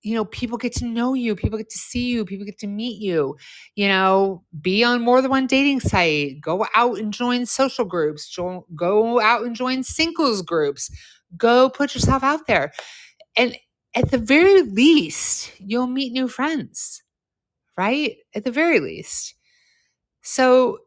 you 0.02 0.14
know 0.14 0.24
people 0.26 0.58
get 0.58 0.72
to 0.74 0.86
know 0.86 1.14
you 1.14 1.36
people 1.36 1.58
get 1.58 1.70
to 1.70 1.78
see 1.78 2.06
you 2.06 2.24
people 2.24 2.44
get 2.44 2.58
to 2.58 2.66
meet 2.66 3.00
you 3.00 3.36
you 3.76 3.86
know 3.86 4.42
be 4.60 4.82
on 4.82 5.00
more 5.00 5.22
than 5.22 5.30
one 5.30 5.46
dating 5.46 5.78
site 5.78 6.40
go 6.40 6.66
out 6.74 6.98
and 6.98 7.12
join 7.12 7.46
social 7.46 7.84
groups 7.84 8.28
jo- 8.28 8.66
go 8.74 9.20
out 9.20 9.44
and 9.44 9.54
join 9.54 9.84
singles 9.84 10.42
groups 10.42 10.90
go 11.36 11.70
put 11.70 11.94
yourself 11.94 12.24
out 12.24 12.48
there 12.48 12.72
and 13.36 13.56
at 13.94 14.10
the 14.10 14.18
very 14.18 14.62
least 14.62 15.52
you'll 15.58 15.86
meet 15.86 16.12
new 16.12 16.28
friends 16.28 17.02
right 17.76 18.16
at 18.34 18.44
the 18.44 18.50
very 18.50 18.80
least 18.80 19.34
so 20.22 20.78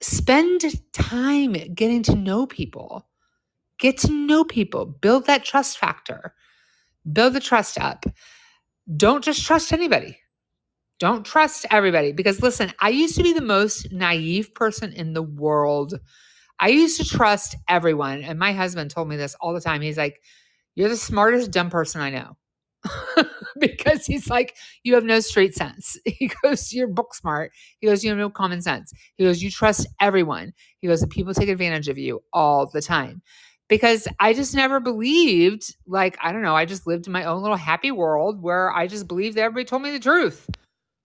spend 0.00 0.62
time 0.92 1.52
getting 1.74 2.02
to 2.02 2.14
know 2.14 2.46
people 2.46 3.06
get 3.78 3.98
to 3.98 4.12
know 4.12 4.44
people 4.44 4.84
build 4.86 5.26
that 5.26 5.44
trust 5.44 5.78
factor 5.78 6.34
build 7.12 7.32
the 7.32 7.40
trust 7.40 7.78
up 7.78 8.04
don't 8.96 9.24
just 9.24 9.44
trust 9.44 9.72
anybody. 9.72 10.18
Don't 10.98 11.24
trust 11.24 11.64
everybody 11.70 12.12
because 12.12 12.42
listen, 12.42 12.72
I 12.80 12.90
used 12.90 13.16
to 13.16 13.22
be 13.22 13.32
the 13.32 13.40
most 13.40 13.90
naive 13.92 14.54
person 14.54 14.92
in 14.92 15.12
the 15.14 15.22
world. 15.22 15.98
I 16.58 16.68
used 16.68 17.00
to 17.00 17.08
trust 17.08 17.56
everyone. 17.68 18.22
And 18.22 18.38
my 18.38 18.52
husband 18.52 18.90
told 18.90 19.08
me 19.08 19.16
this 19.16 19.34
all 19.40 19.54
the 19.54 19.60
time. 19.60 19.80
He's 19.80 19.96
like, 19.96 20.20
You're 20.74 20.88
the 20.88 20.96
smartest 20.96 21.50
dumb 21.50 21.70
person 21.70 22.00
I 22.00 22.10
know. 22.10 22.36
because 23.60 24.06
he's 24.06 24.30
like, 24.30 24.56
You 24.84 24.94
have 24.94 25.04
no 25.04 25.20
street 25.20 25.54
sense. 25.54 25.98
He 26.06 26.30
goes, 26.42 26.72
You're 26.72 26.88
book 26.88 27.14
smart. 27.14 27.52
He 27.80 27.86
goes, 27.86 28.02
You 28.02 28.10
have 28.10 28.18
no 28.18 28.30
common 28.30 28.62
sense. 28.62 28.92
He 29.16 29.24
goes, 29.24 29.42
You 29.42 29.50
trust 29.50 29.86
everyone. 30.00 30.52
He 30.80 30.88
goes, 30.88 31.04
People 31.06 31.34
take 31.34 31.48
advantage 31.48 31.88
of 31.88 31.98
you 31.98 32.22
all 32.32 32.66
the 32.66 32.82
time 32.82 33.22
because 33.68 34.08
I 34.18 34.34
just 34.34 34.54
never 34.54 34.80
believed, 34.80 35.74
like, 35.86 36.18
I 36.20 36.32
don't 36.32 36.42
know, 36.42 36.56
I 36.56 36.64
just 36.66 36.86
lived 36.86 37.06
in 37.06 37.12
my 37.12 37.24
own 37.24 37.40
little 37.40 37.56
happy 37.56 37.92
world 37.92 38.42
where 38.42 38.72
I 38.72 38.86
just 38.86 39.06
believed 39.06 39.36
that 39.36 39.42
everybody 39.42 39.64
told 39.64 39.82
me 39.82 39.92
the 39.92 40.00
truth. 40.00 40.50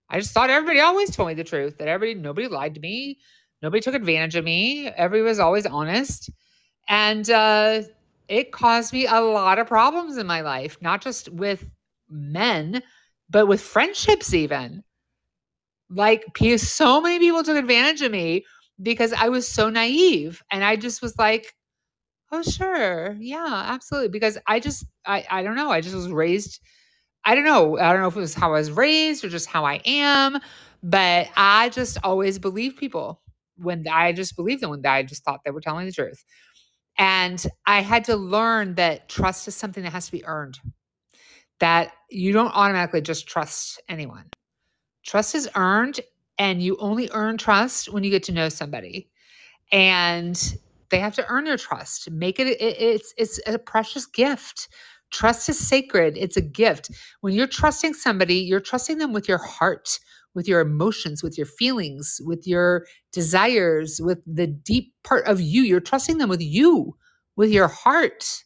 I 0.10 0.20
just 0.20 0.34
thought 0.34 0.50
everybody 0.50 0.80
always 0.80 1.16
told 1.16 1.28
me 1.30 1.36
the 1.36 1.44
truth, 1.44 1.78
that 1.78 1.88
everybody, 1.88 2.20
nobody 2.20 2.48
lied 2.48 2.76
to 2.76 2.82
me, 2.82 3.20
nobody 3.62 3.82
took 3.82 3.94
advantage 3.96 4.36
of 4.36 4.46
me, 4.46 4.88
everybody 4.88 5.28
was 5.28 5.40
always 5.40 5.66
honest. 5.66 6.32
And 6.90 7.30
uh, 7.30 7.84
it 8.28 8.52
caused 8.52 8.94
me 8.94 9.06
a 9.08 9.20
lot 9.22 9.60
of 9.60 9.68
problems 9.68 10.18
in 10.18 10.28
my 10.28 10.42
life, 10.42 10.78
not 10.82 11.02
just 11.02 11.30
with 11.30 11.70
men, 12.10 12.84
but 13.30 13.48
with 13.48 13.62
friendships, 13.62 14.34
even. 14.34 14.84
Like, 15.90 16.24
so 16.58 17.00
many 17.02 17.20
people 17.20 17.44
took 17.44 17.58
advantage 17.58 18.02
of 18.02 18.12
me 18.12 18.46
because 18.82 19.14
I 19.14 19.30
was 19.30 19.48
so 19.48 19.70
naive. 19.70 20.42
And 20.52 20.64
I 20.64 20.76
just 20.76 21.02
was 21.02 21.18
like, 21.18 21.54
Oh, 22.32 22.44
sure. 22.44 23.16
Yeah, 23.20 23.46
absolutely. 23.68 24.10
Because 24.10 24.38
I 24.48 24.60
just, 24.60 24.86
I, 25.06 25.26
I 25.32 25.44
don't 25.44 25.56
know. 25.56 25.72
I 25.72 25.82
just 25.82 25.96
was 25.96 26.10
raised, 26.10 26.60
I 27.26 27.36
don't 27.36 27.46
know. 27.46 27.78
I 27.80 27.92
don't 27.94 28.02
know 28.02 28.08
if 28.10 28.18
it 28.18 28.22
was 28.22 28.36
how 28.36 28.50
I 28.50 28.60
was 28.60 28.72
raised 28.72 29.26
or 29.26 29.30
just 29.30 29.48
how 29.50 29.66
I 29.66 29.82
am, 29.86 30.40
but 30.84 31.30
I 31.38 31.70
just 31.70 31.98
always 32.04 32.40
believed 32.40 32.78
people 32.78 33.22
when 33.58 33.88
I 33.90 34.14
just 34.14 34.36
believed 34.36 34.62
them 34.64 34.72
when 34.72 34.86
I 34.86 35.04
just 35.04 35.24
thought 35.26 35.42
they 35.46 35.52
were 35.52 35.62
telling 35.62 35.86
the 35.88 35.94
truth. 35.94 36.24
And 36.98 37.46
I 37.66 37.82
had 37.82 38.06
to 38.06 38.16
learn 38.16 38.76
that 38.76 39.10
trust 39.10 39.48
is 39.48 39.56
something 39.56 39.84
that 39.84 39.92
has 39.92 40.06
to 40.06 40.12
be 40.12 40.26
earned, 40.26 40.60
that 41.60 41.92
you 42.10 42.32
don't 42.32 42.52
automatically 42.54 43.02
just 43.02 43.28
trust 43.28 43.82
anyone. 43.90 44.30
Trust 45.04 45.36
is 45.36 45.50
earned, 45.56 46.00
and 46.38 46.62
you 46.62 46.78
only 46.78 47.10
earn 47.14 47.38
trust 47.38 47.92
when 47.92 48.04
you 48.04 48.10
get 48.10 48.24
to 48.24 48.32
know 48.32 48.50
somebody. 48.50 49.10
And 49.72 50.58
they 50.90 51.00
have 51.00 51.16
to 51.16 51.26
earn 51.28 51.46
your 51.46 51.58
trust. 51.58 52.10
Make 52.12 52.40
it, 52.40 52.48
it 52.48 52.60
it's 52.62 53.14
it's 53.18 53.40
a 53.48 53.58
precious 53.58 54.06
gift. 54.06 54.70
Trust 55.12 55.50
is 55.50 55.60
sacred. 55.60 56.18
It's 56.18 56.38
a 56.38 56.42
gift. 56.42 56.92
When 57.22 57.34
you're 57.34 57.48
trusting 57.48 57.94
somebody, 57.94 58.36
you're 58.36 58.60
trusting 58.60 58.98
them 58.98 59.14
with 59.14 59.28
your 59.28 59.38
heart, 59.38 60.00
with 60.36 60.48
your 60.48 60.60
emotions, 60.60 61.24
with 61.24 61.38
your 61.38 61.48
feelings, 61.48 62.22
with 62.24 62.46
your 62.46 62.86
desires, 63.12 64.00
with 64.02 64.20
the 64.28 64.48
deep 64.48 64.94
part 65.04 65.26
of 65.26 65.42
you. 65.42 65.64
You're 65.64 65.80
trusting 65.80 66.18
them 66.18 66.30
with 66.30 66.42
you, 66.42 66.96
with 67.36 67.52
your 67.52 67.68
heart. 67.70 68.44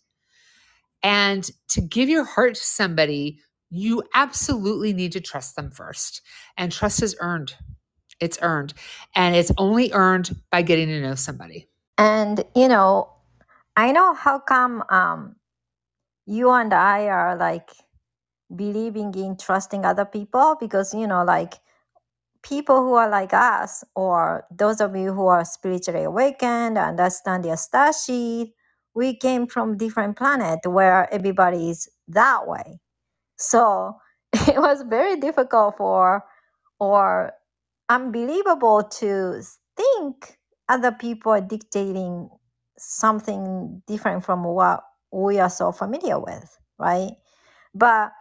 And 1.04 1.50
to 1.70 1.82
give 1.82 2.10
your 2.10 2.26
heart 2.26 2.56
to 2.56 2.64
somebody, 2.64 3.40
you 3.70 4.04
absolutely 4.14 4.94
need 4.94 5.12
to 5.14 5.20
trust 5.22 5.56
them 5.56 5.72
first. 5.72 6.22
And 6.58 6.72
trust 6.72 7.02
is 7.02 7.16
earned. 7.20 7.56
It's 8.20 8.38
earned. 8.42 8.74
And 9.16 9.36
it's 9.36 9.52
only 9.58 9.92
earned 9.94 10.36
by 10.52 10.62
getting 10.62 10.88
to 10.88 11.02
know 11.02 11.16
somebody. 11.16 11.68
And 11.98 12.44
you 12.56 12.68
know, 12.68 13.12
I 13.76 13.92
know 13.92 14.14
how 14.14 14.40
come 14.40 14.84
um, 14.90 15.36
you 16.26 16.50
and 16.52 16.74
I 16.74 17.08
are 17.08 17.36
like 17.36 17.72
believing 18.56 19.14
in 19.16 19.38
trusting 19.38 19.86
other 19.86 20.06
people 20.06 20.58
because 20.60 20.94
you 20.94 21.08
know, 21.08 21.24
like 21.24 21.56
people 22.44 22.84
who 22.84 22.94
are 22.94 23.10
like 23.10 23.34
us, 23.34 23.84
or 23.96 24.46
those 24.52 24.82
of 24.82 24.96
you 24.96 25.14
who 25.14 25.28
are 25.28 25.46
spiritually 25.46 26.04
awakened, 26.06 26.78
understand 26.78 27.44
the 27.44 27.50
starseed, 27.50 28.52
we 28.96 29.16
came 29.18 29.48
from 29.48 29.78
different 29.78 30.18
planet 30.18 30.60
where 30.66 31.12
everybody 31.14 31.70
is 31.70 31.90
that 32.08 32.48
way. 32.48 32.80
So 33.38 33.98
it 34.34 34.58
was 34.60 34.84
very 34.90 35.18
difficult 35.18 35.78
for 35.78 36.24
or 36.80 37.34
unbelievable 37.90 38.84
to 38.84 39.42
think 39.78 40.38
other 40.70 40.92
people 40.92 41.32
are 41.34 41.42
dictating 41.42 42.30
something 42.78 43.82
different 43.88 44.26
from 44.26 44.44
what 44.44 44.84
we 45.12 45.40
are 45.40 45.50
so 45.50 45.72
familiar 45.72 46.20
with, 46.20 46.58
right? 46.80 47.12
But 47.76 48.12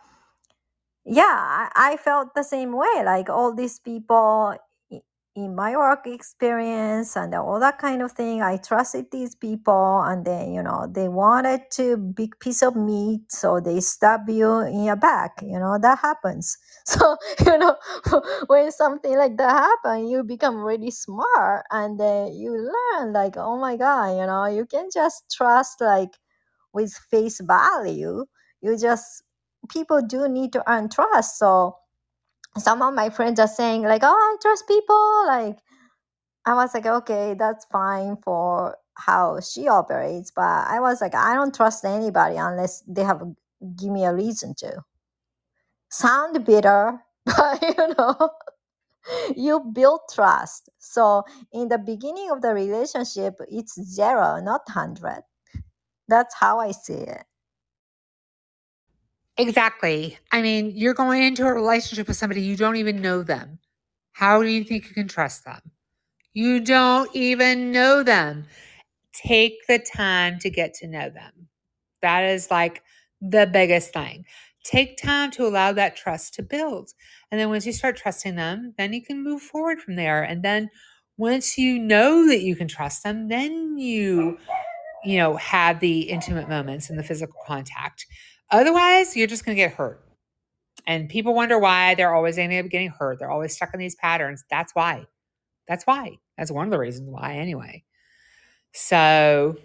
yeah, 1.09 1.71
I, 1.75 1.97
felt 1.99 2.35
the 2.35 2.43
same 2.45 2.73
way. 2.73 3.03
Like 3.05 3.31
all 3.31 3.55
these 3.55 3.79
people 3.79 4.55
in 5.37 5.55
my 5.55 5.77
work 5.77 6.07
experience 6.07 7.17
and 7.17 7.33
all 7.35 7.61
that 7.61 7.79
kind 7.79 8.03
of 8.03 8.13
thing, 8.13 8.43
I 8.43 8.57
trusted 8.59 9.07
these 9.13 9.35
people, 9.35 10.03
and 10.05 10.25
then 10.25 10.53
you 10.53 10.63
know 10.63 10.87
they 10.91 11.09
wanted 11.09 11.63
to 11.73 11.97
big 11.97 12.39
piece 12.41 12.63
of 12.63 12.77
meat, 12.77 13.31
so 13.33 13.61
they 13.61 13.81
stab 13.81 14.29
you 14.29 14.61
in 14.61 14.85
your 14.85 14.97
back. 14.97 15.33
You 15.43 15.59
know 15.59 15.79
that 15.81 15.99
happens. 16.01 16.57
So 16.89 17.17
you 17.45 17.59
know 17.59 17.77
when 18.49 18.73
something 18.73 19.17
like 19.19 19.37
that 19.39 19.51
happen, 19.53 20.09
you 20.09 20.25
become 20.25 20.57
really 20.57 20.91
smart, 20.91 21.65
and 21.71 22.01
then 22.01 22.35
you 22.35 22.53
learn 22.53 23.13
like, 23.13 23.37
oh 23.37 23.59
my 23.59 23.77
god, 23.77 24.19
you 24.19 24.27
know 24.27 24.47
you 24.47 24.67
can 24.67 24.89
just 24.93 25.25
trust 25.31 25.81
like 25.81 26.17
with 26.73 26.93
face 27.11 27.41
value. 27.41 28.25
You 28.63 28.77
just 28.79 29.23
people 29.71 30.03
do 30.03 30.29
need 30.29 30.53
to 30.55 30.71
earn 30.71 30.89
trust. 30.91 31.39
So 31.39 31.77
some 32.59 32.83
of 32.83 32.95
my 32.95 33.11
friends 33.11 33.41
are 33.41 33.49
saying 33.49 33.83
like, 33.85 34.03
"Oh, 34.05 34.09
I 34.15 34.37
trust 34.43 34.69
people." 34.69 35.27
Like 35.27 35.59
I 36.47 36.55
was 36.55 36.75
like, 36.75 36.87
"Okay, 36.87 37.35
that's 37.39 37.67
fine 37.67 38.17
for 38.25 38.77
how 38.97 39.41
she 39.41 39.69
operates," 39.69 40.33
but 40.33 40.43
I 40.69 40.81
was 40.81 41.01
like, 41.01 41.15
"I 41.15 41.35
don't 41.35 41.55
trust 41.55 41.85
anybody 41.85 42.37
unless 42.37 42.83
they 42.89 43.05
have 43.05 43.23
give 43.77 43.91
me 43.93 44.05
a 44.07 44.15
reason 44.15 44.55
to." 44.59 44.83
Sound 45.91 46.45
bitter, 46.47 47.01
but 47.27 47.63
you 47.63 47.95
know, 47.99 48.31
you 49.37 49.61
build 49.75 50.03
trust. 50.15 50.71
So 50.79 51.25
in 51.53 51.69
the 51.69 51.79
beginning 51.79 52.31
of 52.31 52.43
the 52.43 52.55
relationship, 52.55 53.37
it's 53.49 53.81
zero, 53.83 54.41
not 54.43 54.63
hundred. 54.69 55.25
That's 56.09 56.35
how 56.37 56.61
I 56.61 56.73
see 56.73 56.95
it. 56.95 57.25
Exactly. 59.39 60.19
I 60.33 60.43
mean, 60.43 60.73
you're 60.75 60.95
going 60.95 61.23
into 61.23 61.47
a 61.47 61.53
relationship 61.53 62.09
with 62.09 62.17
somebody 62.17 62.43
you 62.43 62.57
don't 62.57 62.77
even 62.77 63.01
know 63.01 63.23
them. 63.23 63.59
How 64.13 64.43
do 64.43 64.49
you 64.49 64.65
think 64.65 64.89
you 64.89 64.95
can 64.95 65.09
trust 65.09 65.45
them? 65.45 65.61
You 66.35 66.61
don't 66.61 67.11
even 67.15 67.73
know 67.73 68.03
them. 68.03 68.47
Take 69.15 69.67
the 69.69 69.79
time 69.79 70.39
to 70.41 70.51
get 70.51 70.75
to 70.75 70.89
know 70.89 71.11
them. 71.11 71.49
That 72.03 72.25
is 72.25 72.51
like 72.51 72.83
the 73.21 73.49
biggest 73.53 73.93
thing. 73.95 74.25
Take 74.65 74.99
time 74.99 75.31
to 75.33 75.47
allow 75.47 75.73
that 75.73 75.97
trust 75.97 76.35
to 76.35 76.43
build. 76.43 76.91
And 77.31 77.41
then 77.41 77.51
once 77.51 77.67
you 77.67 77.73
start 77.73 77.97
trusting 77.97 78.37
them, 78.37 78.75
then 78.79 78.93
you 78.93 79.03
can 79.03 79.25
move 79.25 79.43
forward 79.43 79.81
from 79.81 79.97
there. 79.97 80.23
And 80.23 80.45
then 80.45 80.71
once 81.19 81.59
you 81.59 81.79
know 81.79 82.27
that 82.29 82.43
you 82.43 82.57
can 82.57 82.69
trust 82.69 83.05
them, 83.05 83.29
then 83.29 83.79
you 83.79 84.39
you 85.05 85.17
know, 85.19 85.37
have 85.37 85.81
the 85.81 86.01
intimate 86.03 86.49
moments 86.49 86.91
and 86.91 86.99
the 86.99 87.03
physical 87.03 87.41
contact. 87.47 88.07
Otherwise, 88.51 89.17
you're 89.17 89.27
just 89.27 89.45
going 89.45 89.57
to 89.57 89.63
get 89.63 89.75
hurt. 89.75 90.05
And 90.87 91.09
people 91.09 91.35
wonder 91.35 91.59
why 91.59 91.95
they're 91.95 92.15
always 92.15 92.39
ending 92.39 92.59
up 92.59 92.71
getting 92.71 92.89
hurt. 92.89 93.19
They're 93.19 93.31
always 93.31 93.55
stuck 93.55 93.75
in 93.75 93.81
these 93.81 93.97
patterns. 93.97 94.45
That's 94.51 94.75
why. 94.75 95.07
That's 95.67 95.85
why. 95.87 96.19
That's 96.39 96.51
one 96.51 96.67
of 96.67 96.71
the 96.71 96.79
reasons 96.79 97.11
why, 97.11 97.35
anyway. 97.35 97.85
So 98.73 99.57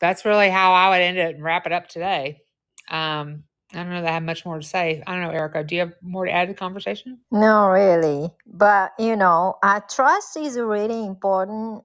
that's 0.00 0.24
really 0.24 0.48
how 0.48 0.72
I 0.72 0.90
would 0.90 1.02
end 1.02 1.18
it 1.18 1.34
and 1.34 1.44
wrap 1.44 1.66
it 1.66 1.72
up 1.72 1.88
today. 1.88 2.40
Um, 2.88 3.44
I 3.72 3.78
don't 3.78 3.90
know 3.90 4.02
that 4.02 4.10
I 4.10 4.14
have 4.14 4.22
much 4.22 4.44
more 4.44 4.58
to 4.58 4.66
say. 4.66 5.02
I 5.06 5.12
don't 5.12 5.22
know, 5.22 5.30
Erika. 5.30 5.64
Do 5.64 5.74
you 5.74 5.80
have 5.80 5.94
more 6.02 6.26
to 6.26 6.30
add 6.30 6.46
to 6.46 6.52
the 6.52 6.58
conversation? 6.58 7.18
No, 7.30 7.68
really. 7.68 8.30
But 8.46 8.92
you 8.98 9.16
know, 9.16 9.56
trust 9.90 10.36
is 10.36 10.58
really 10.58 11.06
important 11.06 11.82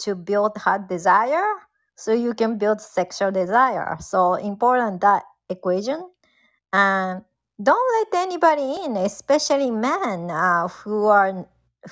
to 0.00 0.14
build 0.14 0.56
hot 0.58 0.88
desire, 0.88 1.48
so 1.96 2.12
you 2.12 2.34
can 2.34 2.58
build 2.58 2.80
sexual 2.80 3.30
desire. 3.30 3.96
So 4.00 4.34
important 4.34 5.00
that 5.00 5.22
equation. 5.52 6.10
And 6.72 7.24
don't 7.62 8.12
let 8.12 8.22
anybody 8.28 8.84
in, 8.84 8.96
especially 8.98 9.70
men 9.70 10.30
uh, 10.30 10.68
who 10.68 11.06
are 11.06 11.46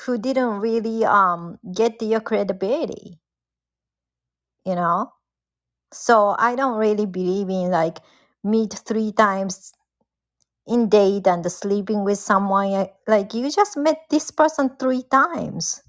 who 0.06 0.18
didn't 0.18 0.60
really 0.60 1.04
um, 1.04 1.58
get 1.74 2.02
your 2.02 2.20
credibility. 2.20 3.20
You 4.64 4.74
know, 4.74 5.12
so 5.92 6.36
I 6.38 6.56
don't 6.56 6.78
really 6.78 7.06
believe 7.06 7.50
in 7.50 7.70
like 7.70 7.98
meet 8.44 8.74
three 8.74 9.12
times 9.12 9.72
in 10.66 10.88
date 10.88 11.26
and 11.26 11.50
sleeping 11.52 12.04
with 12.04 12.18
someone 12.18 12.86
like 13.08 13.34
you 13.34 13.50
just 13.50 13.76
met 13.76 13.98
this 14.10 14.30
person 14.30 14.70
three 14.78 15.02
times 15.10 15.82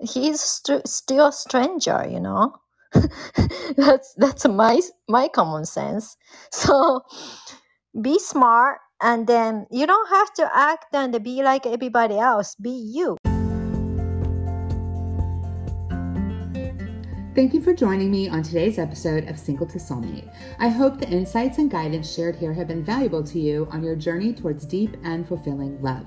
he's 0.00 0.40
st- 0.40 0.86
still 0.88 1.28
a 1.28 1.32
stranger 1.32 2.06
you 2.10 2.20
know 2.20 2.54
that's 3.76 4.14
that's 4.16 4.46
my 4.46 4.80
my 5.08 5.28
common 5.28 5.64
sense 5.64 6.16
so 6.52 7.00
be 8.00 8.18
smart 8.18 8.78
and 9.00 9.26
then 9.26 9.66
you 9.70 9.86
don't 9.86 10.08
have 10.08 10.32
to 10.34 10.48
act 10.54 10.86
and 10.94 11.22
be 11.22 11.42
like 11.42 11.66
everybody 11.66 12.18
else 12.18 12.54
be 12.56 12.70
you 12.70 13.16
Thank 17.34 17.54
you 17.54 17.62
for 17.62 17.72
joining 17.72 18.10
me 18.10 18.28
on 18.28 18.42
today's 18.42 18.78
episode 18.78 19.26
of 19.26 19.38
Single 19.38 19.66
to 19.68 19.78
Soulmate. 19.78 20.30
I 20.58 20.68
hope 20.68 20.98
the 20.98 21.08
insights 21.08 21.56
and 21.56 21.70
guidance 21.70 22.12
shared 22.12 22.36
here 22.36 22.52
have 22.52 22.68
been 22.68 22.84
valuable 22.84 23.24
to 23.24 23.40
you 23.40 23.66
on 23.70 23.82
your 23.82 23.96
journey 23.96 24.34
towards 24.34 24.66
deep 24.66 24.98
and 25.02 25.26
fulfilling 25.26 25.80
love. 25.80 26.04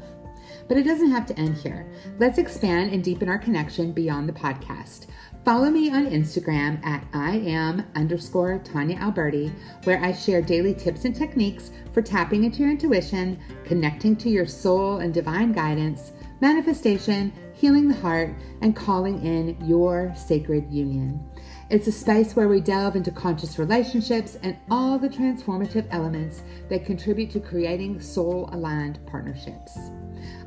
But 0.68 0.78
it 0.78 0.84
doesn't 0.84 1.10
have 1.10 1.26
to 1.26 1.40
end 1.40 1.58
here. 1.58 1.92
Let's 2.20 2.38
expand 2.38 2.94
and 2.94 3.04
deepen 3.04 3.28
our 3.28 3.40
connection 3.40 3.92
beyond 3.92 4.30
the 4.30 4.34
podcast. 4.34 5.08
Follow 5.46 5.70
me 5.70 5.92
on 5.92 6.08
Instagram 6.08 6.84
at 6.84 7.06
I 7.14 7.36
am 7.38 7.86
underscore 7.94 8.58
Tonya 8.64 9.00
Alberti, 9.00 9.52
where 9.84 10.04
I 10.04 10.12
share 10.12 10.42
daily 10.42 10.74
tips 10.74 11.06
and 11.06 11.16
techniques 11.16 11.70
for 11.94 12.02
tapping 12.02 12.46
into 12.46 12.64
your 12.64 12.72
intuition, 12.72 13.40
connecting 13.64 14.16
to 14.16 14.30
your 14.32 14.48
soul 14.48 14.98
and 14.98 15.14
divine 15.14 15.52
guidance, 15.52 16.14
manifestation, 16.42 17.32
healing 17.54 17.88
the 17.88 17.94
heart, 17.94 18.34
and 18.62 18.76
calling 18.76 19.24
in 19.24 19.56
your 19.64 20.12
sacred 20.18 20.68
union. 20.72 21.24
It's 21.70 21.86
a 21.86 21.92
space 21.92 22.36
where 22.36 22.48
we 22.48 22.60
delve 22.60 22.96
into 22.96 23.12
conscious 23.12 23.60
relationships 23.60 24.40
and 24.42 24.58
all 24.72 24.98
the 24.98 25.10
transformative 25.10 25.86
elements 25.92 26.42
that 26.70 26.88
contribute 26.88 27.30
to 27.34 27.40
creating 27.40 28.02
soul 28.02 28.50
aligned 28.52 28.98
partnerships. 29.06 29.78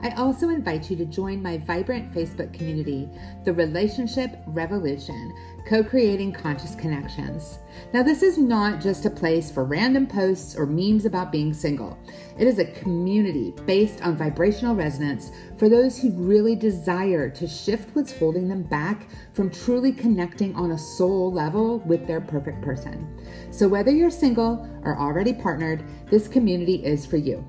I 0.02 0.10
also 0.10 0.48
invite 0.48 0.90
you 0.90 0.96
to 0.96 1.04
join 1.04 1.42
my 1.42 1.58
vibrant 1.58 2.12
Facebook 2.12 2.52
community, 2.52 3.08
The 3.44 3.52
Relationship 3.52 4.38
Revolution, 4.46 5.34
co 5.68 5.82
creating 5.82 6.32
conscious 6.32 6.74
connections. 6.74 7.58
Now, 7.92 8.02
this 8.02 8.22
is 8.22 8.38
not 8.38 8.80
just 8.80 9.04
a 9.06 9.10
place 9.10 9.50
for 9.50 9.64
random 9.64 10.06
posts 10.06 10.56
or 10.56 10.66
memes 10.66 11.04
about 11.04 11.32
being 11.32 11.52
single. 11.52 11.98
It 12.38 12.46
is 12.46 12.58
a 12.58 12.64
community 12.64 13.54
based 13.66 14.02
on 14.02 14.16
vibrational 14.16 14.74
resonance 14.74 15.30
for 15.56 15.68
those 15.68 15.98
who 15.98 16.10
really 16.12 16.54
desire 16.54 17.28
to 17.30 17.46
shift 17.46 17.94
what's 17.94 18.16
holding 18.16 18.48
them 18.48 18.62
back 18.62 19.08
from 19.32 19.50
truly 19.50 19.92
connecting 19.92 20.54
on 20.54 20.72
a 20.72 20.78
soul 20.78 21.32
level 21.32 21.80
with 21.80 22.06
their 22.06 22.20
perfect 22.20 22.62
person. 22.62 23.06
So, 23.50 23.68
whether 23.68 23.90
you're 23.90 24.10
single 24.10 24.68
or 24.84 24.98
already 24.98 25.32
partnered, 25.32 25.84
this 26.10 26.28
community 26.28 26.84
is 26.84 27.04
for 27.04 27.16
you. 27.16 27.44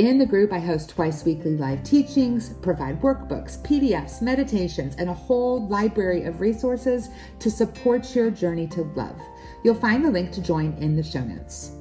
In 0.00 0.16
the 0.16 0.24
group, 0.24 0.50
I 0.50 0.58
host 0.58 0.88
twice 0.88 1.26
weekly 1.26 1.58
live 1.58 1.82
teachings, 1.82 2.54
provide 2.62 3.02
workbooks, 3.02 3.62
PDFs, 3.62 4.22
meditations, 4.22 4.96
and 4.96 5.10
a 5.10 5.14
whole 5.14 5.68
library 5.68 6.24
of 6.24 6.40
resources 6.40 7.10
to 7.38 7.50
support 7.50 8.16
your 8.16 8.30
journey 8.30 8.66
to 8.68 8.84
love. 8.96 9.20
You'll 9.62 9.74
find 9.74 10.02
the 10.02 10.10
link 10.10 10.32
to 10.32 10.40
join 10.40 10.72
in 10.80 10.96
the 10.96 11.02
show 11.02 11.22
notes. 11.22 11.72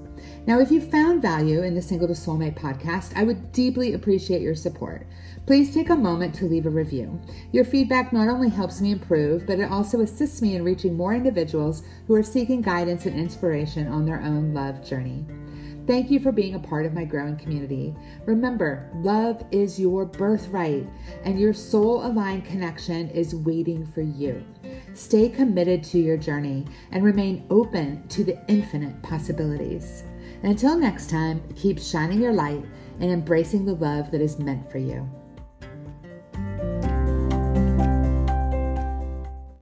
Now, 0.45 0.59
if 0.59 0.69
you 0.69 0.81
found 0.81 1.21
value 1.21 1.63
in 1.63 1.73
the 1.73 1.81
Single 1.81 2.09
to 2.09 2.13
Soulmate 2.13 2.59
podcast, 2.59 3.13
I 3.15 3.23
would 3.23 3.53
deeply 3.53 3.93
appreciate 3.93 4.41
your 4.41 4.53
support. 4.53 5.07
Please 5.45 5.73
take 5.73 5.89
a 5.89 5.95
moment 5.95 6.35
to 6.35 6.45
leave 6.45 6.65
a 6.65 6.69
review. 6.69 7.21
Your 7.53 7.63
feedback 7.63 8.11
not 8.11 8.27
only 8.27 8.49
helps 8.49 8.81
me 8.81 8.91
improve, 8.91 9.47
but 9.47 9.61
it 9.61 9.71
also 9.71 10.01
assists 10.01 10.41
me 10.41 10.57
in 10.57 10.65
reaching 10.65 10.97
more 10.97 11.13
individuals 11.13 11.83
who 12.05 12.15
are 12.15 12.23
seeking 12.23 12.61
guidance 12.61 13.05
and 13.05 13.17
inspiration 13.17 13.87
on 13.87 14.05
their 14.05 14.21
own 14.21 14.53
love 14.53 14.85
journey. 14.85 15.25
Thank 15.87 16.11
you 16.11 16.19
for 16.19 16.31
being 16.31 16.55
a 16.55 16.59
part 16.59 16.85
of 16.85 16.93
my 16.93 17.03
growing 17.03 17.35
community. 17.35 17.95
Remember, 18.25 18.89
love 18.95 19.43
is 19.51 19.79
your 19.79 20.05
birthright, 20.05 20.87
and 21.23 21.39
your 21.39 21.53
soul 21.53 22.05
aligned 22.05 22.45
connection 22.45 23.09
is 23.09 23.33
waiting 23.33 23.85
for 23.87 24.01
you. 24.01 24.45
Stay 24.93 25.29
committed 25.29 25.83
to 25.85 25.99
your 25.99 26.17
journey 26.17 26.65
and 26.91 27.03
remain 27.03 27.45
open 27.49 28.07
to 28.09 28.23
the 28.23 28.39
infinite 28.47 29.01
possibilities. 29.01 30.03
until 30.43 30.77
next 30.77 31.09
time, 31.09 31.41
keep 31.55 31.79
shining 31.79 32.21
your 32.21 32.33
light 32.33 32.63
and 32.99 33.11
embracing 33.11 33.65
the 33.65 33.73
love 33.73 34.11
that 34.11 34.21
is 34.21 34.39
meant 34.39 34.71
for 34.71 34.77
you. 34.77 35.09